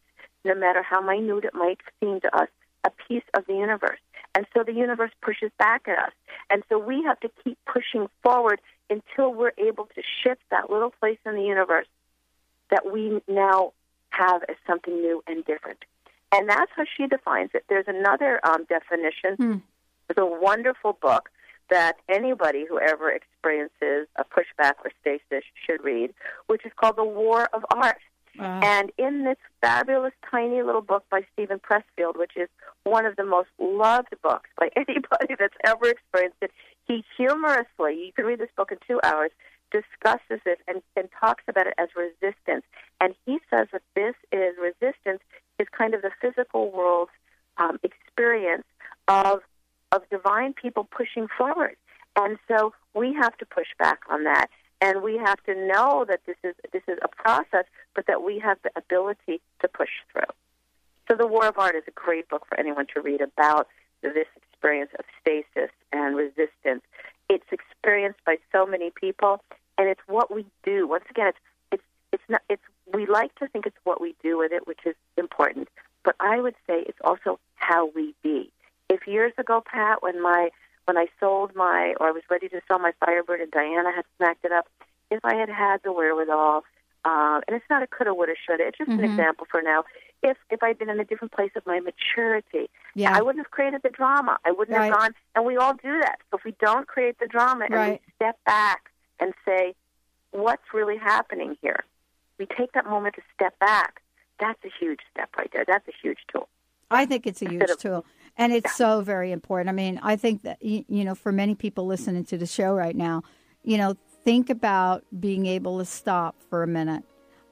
no 0.46 0.56
matter 0.56 0.84
how 0.84 1.02
minute 1.02 1.46
it 1.46 1.54
might 1.54 1.80
seem 2.00 2.20
to 2.22 2.36
us, 2.36 2.50
a 2.84 2.92
piece 3.08 3.24
of 3.34 3.46
the 3.48 3.54
universe. 3.54 4.00
And 4.36 4.46
so 4.54 4.64
the 4.64 4.74
universe 4.74 5.12
pushes 5.22 5.52
back 5.60 5.88
at 5.88 5.98
us. 6.00 6.12
And 6.50 6.64
so 6.70 6.78
we 6.80 7.04
have 7.04 7.20
to 7.22 7.30
keep 7.44 7.58
pushing 7.66 8.08
forward 8.24 8.60
until 8.90 9.34
we're 9.34 9.54
able 9.58 9.86
to 9.96 10.02
shift 10.24 10.42
that 10.50 10.70
little 10.70 10.90
place 10.90 11.20
in 11.26 11.36
the 11.36 11.44
universe 11.44 11.88
that 12.72 12.92
we 12.92 13.22
now 13.28 13.74
have 14.10 14.44
as 14.50 14.56
something 14.68 14.96
new 14.96 15.24
and 15.28 15.46
different. 15.46 15.80
And 16.32 16.50
that's 16.50 16.72
how 16.76 16.84
she 16.98 17.08
defines 17.08 17.52
it. 17.54 17.64
There's 17.70 17.88
another 17.88 18.40
um, 18.44 18.66
definition. 18.68 19.36
It's 20.10 20.18
a 20.20 20.26
wonderful 20.26 20.98
book 21.02 21.30
that 21.70 21.98
anybody 22.10 22.66
who 22.68 22.80
ever 22.80 23.10
experiences 23.12 24.08
a 24.18 24.24
pushback 24.24 24.74
or 24.84 24.92
stasis 25.02 25.44
should 25.66 25.84
read, 25.84 26.14
which 26.48 26.66
is 26.66 26.72
called 26.76 26.98
The 26.98 27.04
War 27.04 27.50
of 27.54 27.66
Art. 27.74 27.98
And 28.40 28.92
in 28.98 29.26
this 29.26 29.38
fabulous 29.62 30.14
tiny 30.30 30.64
little 30.64 30.82
book 30.82 31.06
by 31.12 31.22
Steven 31.34 31.60
Pressfield, 31.60 32.18
which 32.18 32.36
is 32.36 32.50
one 32.84 33.06
of 33.06 33.16
the 33.16 33.26
most 33.26 33.50
loved 33.60 34.16
books 34.24 34.50
by 34.58 34.70
anybody 34.76 35.36
that's 35.38 35.54
ever 35.64 35.90
experienced 35.90 36.38
it, 36.42 36.52
he 36.88 37.04
humorously, 37.16 38.06
you 38.06 38.12
can 38.16 38.26
read 38.26 38.40
this 38.40 38.50
book 38.58 38.72
in 38.72 38.80
two 38.88 39.00
hours, 39.04 39.32
discusses 39.72 40.42
this 40.46 40.58
and, 40.68 40.82
and 40.96 41.10
talks 41.20 41.44
about 41.48 41.68
it 41.68 41.74
as 41.78 41.90
resistance. 41.96 42.64
And 43.00 43.14
he 43.26 43.40
says 43.50 43.68
that 43.72 43.84
this 43.96 44.16
is 44.32 44.56
resistance 44.60 45.22
is 45.60 45.68
kind 45.78 45.94
of 45.94 46.02
the 46.02 46.12
physical 46.20 46.72
world's 46.72 47.12
um, 47.58 47.80
experience 47.84 48.66
of 49.08 49.42
of 49.94 50.02
divine 50.10 50.54
people 50.54 50.84
pushing 50.84 51.28
forward. 51.38 51.76
And 52.16 52.38
so 52.48 52.74
we 52.94 53.14
have 53.14 53.38
to 53.38 53.46
push 53.46 53.68
back 53.80 54.00
on 54.10 54.24
that. 54.24 54.48
And 54.82 55.02
we 55.02 55.18
have 55.18 55.42
to 55.44 55.56
know 55.56 56.06
that 56.10 56.22
this 56.26 56.36
is 56.44 56.56
this 56.74 56.84
is 56.88 56.98
a 57.02 57.08
process, 57.08 57.66
but 57.96 58.06
that 58.08 58.22
we 58.22 58.40
have 58.40 58.58
the 58.64 58.72
ability 58.76 59.40
to 59.62 59.68
push 59.70 59.90
through. 60.12 60.34
So 61.08 61.16
the 61.16 61.28
War 61.28 61.48
of 61.48 61.58
Art 61.58 61.76
is 61.76 61.84
a 61.88 61.92
great 61.92 62.28
book 62.28 62.46
for 62.48 62.60
anyone 62.60 62.88
to 62.94 63.02
read 63.02 63.22
about 63.22 63.68
this 64.02 64.28
experience 64.36 64.92
of 65.00 65.06
stasis 65.22 65.72
and 65.94 66.18
resistance. 66.18 66.84
It's 67.30 67.46
experienced 67.52 68.20
by 68.26 68.38
so 68.52 68.66
many 68.66 68.92
people, 68.92 69.42
and 69.78 69.88
it's 69.88 70.02
what 70.08 70.34
we 70.34 70.46
do. 70.64 70.88
Once 70.88 71.06
again, 71.10 71.30
it's 71.30 71.38
it's 71.72 71.84
it's 72.12 72.24
not 72.28 72.42
it's 72.50 72.62
we 72.94 73.06
like 73.06 73.34
to 73.36 73.48
think 73.48 73.66
it's 73.66 73.78
what 73.86 74.02
we 74.02 74.16
do 74.22 74.38
with 74.38 74.52
it, 74.52 74.68
which 74.68 74.82
is 74.86 74.96
important. 75.18 75.70
But 76.04 76.16
I 76.20 76.42
would 76.42 76.56
say 76.68 76.84
it's 76.86 77.00
also 77.04 77.40
how 77.56 77.90
we 77.96 78.14
be. 78.22 78.52
If 78.94 79.08
years 79.08 79.34
ago, 79.40 79.64
Pat, 79.66 80.04
when 80.04 80.22
my 80.22 80.50
when 80.86 80.98
I 80.98 81.08
sold 81.20 81.56
my 81.56 81.96
or 82.00 82.08
I 82.10 82.12
was 82.12 82.22
ready 82.30 82.48
to 82.50 82.62
sell 82.68 82.78
my 82.78 82.92
Firebird 83.04 83.40
and 83.42 83.50
Diana 83.52 83.92
had 83.96 84.06
smacked 84.18 84.46
it 84.46 84.52
up, 84.52 84.68
if 85.10 85.24
I 85.26 85.34
had 85.36 85.50
had 85.50 85.82
the 85.84 85.92
wherewithal, 85.94 86.64
uh, 87.06 87.40
and 87.48 87.56
it's 87.58 87.66
not 87.70 87.82
a 87.82 87.88
coulda, 87.88 88.14
woulda, 88.14 88.34
shoulda. 88.46 88.68
It's 88.68 88.78
just 88.78 88.92
Mhm. 88.92 89.00
an 89.00 89.06
example 89.06 89.48
for 89.50 89.62
now. 89.64 89.84
If 90.22 90.38
if 90.52 90.62
I'd 90.62 90.78
been 90.78 90.90
in 90.90 91.00
a 91.00 91.06
different 91.06 91.32
place 91.32 91.52
of 91.56 91.66
my 91.66 91.80
maturity, 91.80 92.70
Yeah. 92.94 93.18
I 93.18 93.22
wouldn't 93.24 93.44
have 93.44 93.50
created 93.52 93.82
the 93.82 93.90
drama. 93.90 94.38
I 94.46 94.52
wouldn't 94.52 94.78
Right. 94.78 94.92
have 94.92 95.00
gone. 95.00 95.16
And 95.36 95.44
we 95.46 95.58
all 95.58 95.74
do 95.74 96.00
that. 96.02 96.20
So 96.30 96.38
if 96.38 96.44
we 96.44 96.52
don't 96.60 96.88
create 96.88 97.18
the 97.18 97.28
drama 97.28 97.66
and 97.66 97.74
Right. 97.74 98.02
we 98.06 98.14
step 98.16 98.38
back 98.46 98.92
and 99.20 99.34
say, 99.46 99.74
what's 100.32 100.72
really 100.72 100.98
happening 100.98 101.58
here? 101.62 101.84
We 102.38 102.46
take 102.46 102.74
that 102.74 102.86
moment 102.86 103.16
to 103.16 103.22
step 103.34 103.58
back. 103.60 104.02
That's 104.40 104.64
a 104.64 104.70
huge 104.70 105.00
step 105.12 105.30
right 105.38 105.50
there. 105.52 105.66
That's 105.66 105.88
a 105.88 105.94
huge 106.02 106.20
tool. 106.28 106.48
I 106.92 107.06
think 107.06 107.26
it's 107.26 107.42
a 107.42 107.46
Instead 107.46 107.62
huge 107.62 107.72
of- 107.72 107.78
tool, 107.80 108.06
and 108.38 108.52
it's 108.54 108.76
so 108.76 109.02
very 109.02 109.32
important. 109.32 109.70
I 109.70 109.74
mean, 109.74 110.00
I 110.04 110.16
think 110.16 110.44
that 110.44 110.58
y- 110.64 110.86
you 110.88 111.04
know, 111.04 111.16
for 111.16 111.32
many 111.32 111.56
people 111.56 111.86
listening 111.86 112.26
to 112.26 112.38
the 112.38 112.46
show 112.48 112.74
right 112.74 112.96
now, 112.96 113.24
you 113.64 113.78
know, 113.78 113.96
think 114.24 114.50
about 114.50 115.04
being 115.20 115.46
able 115.46 115.80
to 115.80 115.86
stop 115.86 116.36
for 116.50 116.64
a 116.64 116.68
minute. 116.68 117.04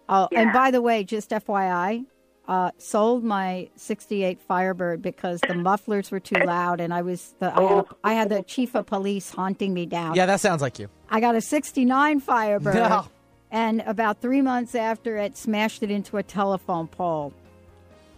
Oh, 0.10 0.28
and 0.36 0.52
by 0.52 0.72
the 0.72 0.82
way, 0.82 1.04
just 1.04 1.30
FYI, 1.30 2.06
uh, 2.48 2.72
sold 2.78 3.24
my 3.24 3.70
'68 3.76 4.42
Firebird 4.42 5.02
because 5.02 5.40
the 5.48 5.54
mufflers 5.54 6.12
were 6.12 6.20
too 6.20 6.36
loud, 6.44 6.82
and 6.82 6.94
I 6.94 7.02
was 7.02 7.34
the 7.40 7.48
I 7.58 7.62
had, 7.62 7.72
a, 7.72 7.86
I 8.04 8.14
had 8.14 8.30
the 8.30 8.44
chief 8.44 8.76
of 8.76 8.86
police 8.88 9.30
hunting 9.32 9.74
me 9.74 9.86
down. 9.86 10.16
Yeah, 10.16 10.26
that 10.26 10.40
sounds 10.42 10.62
like 10.62 10.80
you. 10.80 10.90
I 11.10 11.20
got 11.22 11.36
a 11.36 11.42
69 11.42 12.20
Firebird. 12.20 12.76
No. 12.76 13.08
And 13.54 13.82
about 13.86 14.22
three 14.22 14.42
months 14.42 14.76
after 14.76 15.18
it, 15.18 15.36
smashed 15.38 15.84
it 15.84 15.92
into 15.92 16.16
a 16.16 16.24
telephone 16.24 16.88
pole. 16.88 17.34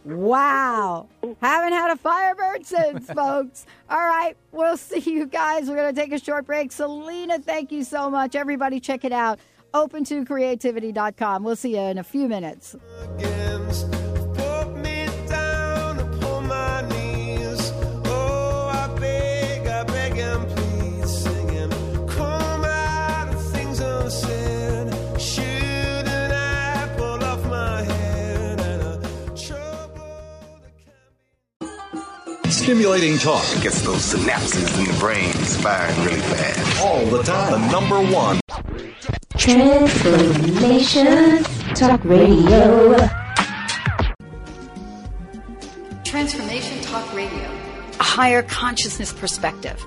Wow. 0.05 1.07
Haven't 1.41 1.73
had 1.73 1.91
a 1.91 1.95
Firebird 1.95 2.65
since, 2.65 3.09
folks. 3.13 3.65
All 3.89 4.05
right. 4.05 4.35
We'll 4.51 4.77
see 4.77 4.99
you 4.99 5.25
guys. 5.25 5.69
We're 5.69 5.75
going 5.75 5.93
to 5.93 5.99
take 5.99 6.11
a 6.11 6.19
short 6.23 6.45
break. 6.45 6.71
Selina, 6.71 7.39
thank 7.39 7.71
you 7.71 7.83
so 7.83 8.09
much. 8.09 8.35
Everybody, 8.35 8.79
check 8.79 9.05
it 9.05 9.13
out. 9.13 9.39
Open2creativity.com. 9.73 11.43
We'll 11.43 11.55
see 11.55 11.75
you 11.75 11.81
in 11.81 11.97
a 11.97 12.03
few 12.03 12.27
minutes. 12.27 12.75
Stimulating 32.53 33.17
talk 33.17 33.43
gets 33.61 33.81
those 33.81 34.13
synapses 34.13 34.77
in 34.77 34.85
the 34.85 34.93
brain 34.99 35.33
firing 35.33 36.05
really 36.05 36.21
fast. 36.21 36.81
All 36.81 37.03
the 37.07 37.23
time. 37.23 37.51
The 37.51 37.71
number 37.71 37.99
one. 37.99 38.39
Transformation 39.37 41.43
Talk 41.73 42.05
Radio. 42.05 42.95
Transformation 46.05 46.79
Talk 46.81 47.11
Radio, 47.15 47.49
a 47.99 48.03
higher 48.03 48.43
consciousness 48.43 49.11
perspective. 49.11 49.83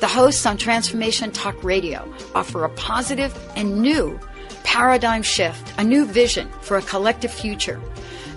The 0.00 0.08
hosts 0.08 0.44
on 0.44 0.56
Transformation 0.56 1.30
Talk 1.30 1.62
Radio 1.62 2.12
offer 2.34 2.64
a 2.64 2.68
positive 2.70 3.32
and 3.54 3.80
new 3.80 4.18
paradigm 4.64 5.22
shift, 5.22 5.72
a 5.78 5.84
new 5.84 6.04
vision 6.04 6.48
for 6.62 6.78
a 6.78 6.82
collective 6.82 7.30
future. 7.30 7.80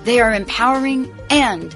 They 0.04 0.22
are 0.22 0.32
empowering 0.34 1.12
and 1.32 1.76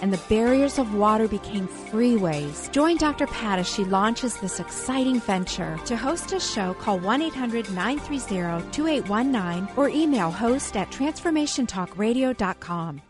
and 0.00 0.12
the 0.12 0.22
barriers 0.28 0.78
of 0.78 0.94
water 0.94 1.28
became 1.28 1.68
freeways. 1.68 2.70
Join 2.72 2.96
Dr. 2.96 3.26
Pat 3.26 3.58
as 3.58 3.68
she 3.68 3.84
launches 3.84 4.36
this 4.36 4.60
exciting 4.60 5.20
venture. 5.20 5.78
To 5.86 5.96
host 5.96 6.32
a 6.32 6.40
show, 6.40 6.74
call 6.74 6.98
1 6.98 7.22
800 7.22 7.70
930 7.72 8.70
2819 8.72 9.68
or 9.76 9.88
email 9.88 10.30
host 10.30 10.76
at 10.76 10.90
transformationtalkradio.com. 10.90 13.02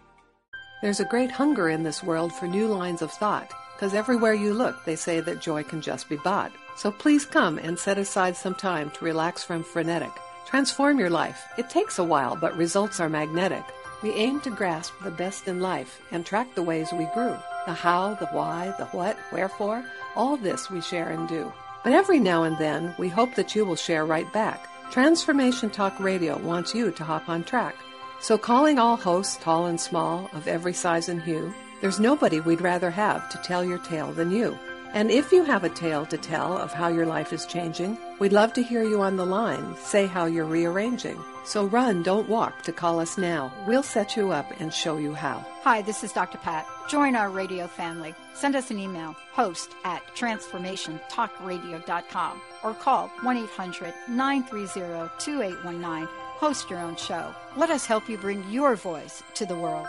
There's 0.80 1.00
a 1.00 1.04
great 1.04 1.32
hunger 1.32 1.68
in 1.68 1.82
this 1.82 2.04
world 2.04 2.32
for 2.32 2.46
new 2.46 2.68
lines 2.68 3.02
of 3.02 3.10
thought, 3.10 3.52
because 3.74 3.94
everywhere 3.94 4.34
you 4.34 4.54
look, 4.54 4.84
they 4.84 4.94
say 4.94 5.18
that 5.20 5.40
joy 5.40 5.64
can 5.64 5.80
just 5.80 6.08
be 6.08 6.16
bought. 6.16 6.52
So 6.76 6.92
please 6.92 7.26
come 7.26 7.58
and 7.58 7.76
set 7.76 7.98
aside 7.98 8.36
some 8.36 8.54
time 8.54 8.92
to 8.92 9.04
relax 9.04 9.42
from 9.42 9.64
frenetic. 9.64 10.12
Transform 10.46 11.00
your 11.00 11.10
life. 11.10 11.48
It 11.58 11.68
takes 11.68 11.98
a 11.98 12.04
while, 12.04 12.36
but 12.36 12.56
results 12.56 13.00
are 13.00 13.08
magnetic. 13.08 13.64
We 14.02 14.10
aim 14.10 14.40
to 14.42 14.50
grasp 14.50 14.94
the 15.02 15.10
best 15.10 15.48
in 15.48 15.60
life 15.60 16.00
and 16.12 16.24
track 16.24 16.54
the 16.54 16.62
ways 16.62 16.92
we 16.92 17.06
grew. 17.14 17.36
The 17.66 17.74
how, 17.74 18.14
the 18.14 18.26
why, 18.26 18.72
the 18.78 18.86
what, 18.86 19.16
wherefore, 19.32 19.84
all 20.14 20.36
this 20.36 20.70
we 20.70 20.80
share 20.80 21.10
and 21.10 21.28
do. 21.28 21.52
But 21.82 21.92
every 21.92 22.20
now 22.20 22.44
and 22.44 22.56
then, 22.58 22.94
we 22.98 23.08
hope 23.08 23.34
that 23.34 23.56
you 23.56 23.64
will 23.64 23.76
share 23.76 24.06
right 24.06 24.32
back. 24.32 24.68
Transformation 24.92 25.68
Talk 25.68 25.98
Radio 25.98 26.38
wants 26.38 26.74
you 26.74 26.92
to 26.92 27.04
hop 27.04 27.28
on 27.28 27.44
track. 27.44 27.74
So, 28.20 28.38
calling 28.38 28.78
all 28.78 28.96
hosts, 28.96 29.36
tall 29.36 29.66
and 29.66 29.80
small, 29.80 30.30
of 30.32 30.48
every 30.48 30.72
size 30.72 31.08
and 31.08 31.22
hue, 31.22 31.52
there's 31.80 32.00
nobody 32.00 32.40
we'd 32.40 32.60
rather 32.60 32.90
have 32.90 33.28
to 33.30 33.38
tell 33.38 33.64
your 33.64 33.78
tale 33.78 34.12
than 34.12 34.30
you. 34.30 34.58
And 34.94 35.10
if 35.10 35.30
you 35.32 35.44
have 35.44 35.64
a 35.64 35.68
tale 35.68 36.06
to 36.06 36.16
tell 36.16 36.56
of 36.56 36.72
how 36.72 36.88
your 36.88 37.06
life 37.06 37.32
is 37.32 37.46
changing, 37.46 37.98
we'd 38.18 38.32
love 38.32 38.52
to 38.54 38.62
hear 38.62 38.82
you 38.82 39.02
on 39.02 39.16
the 39.16 39.26
line 39.26 39.76
say 39.76 40.06
how 40.06 40.24
you're 40.26 40.46
rearranging. 40.46 41.22
So 41.48 41.64
run, 41.64 42.02
don't 42.02 42.28
walk 42.28 42.60
to 42.64 42.72
call 42.72 43.00
us 43.00 43.16
now. 43.16 43.50
We'll 43.66 43.82
set 43.82 44.18
you 44.18 44.32
up 44.32 44.52
and 44.60 44.70
show 44.70 44.98
you 44.98 45.14
how. 45.14 45.46
Hi, 45.62 45.80
this 45.80 46.04
is 46.04 46.12
Dr. 46.12 46.36
Pat. 46.36 46.66
Join 46.90 47.16
our 47.16 47.30
radio 47.30 47.66
family. 47.66 48.14
Send 48.34 48.54
us 48.54 48.70
an 48.70 48.78
email, 48.78 49.16
host 49.32 49.70
at 49.82 50.02
transformationtalkradio.com, 50.14 52.42
or 52.62 52.74
call 52.74 53.08
1 53.22 53.36
800 53.38 53.94
930 54.10 55.10
2819. 55.18 56.06
Host 56.12 56.68
your 56.68 56.80
own 56.80 56.96
show. 56.96 57.34
Let 57.56 57.70
us 57.70 57.86
help 57.86 58.10
you 58.10 58.18
bring 58.18 58.44
your 58.50 58.76
voice 58.76 59.22
to 59.32 59.46
the 59.46 59.56
world. 59.56 59.88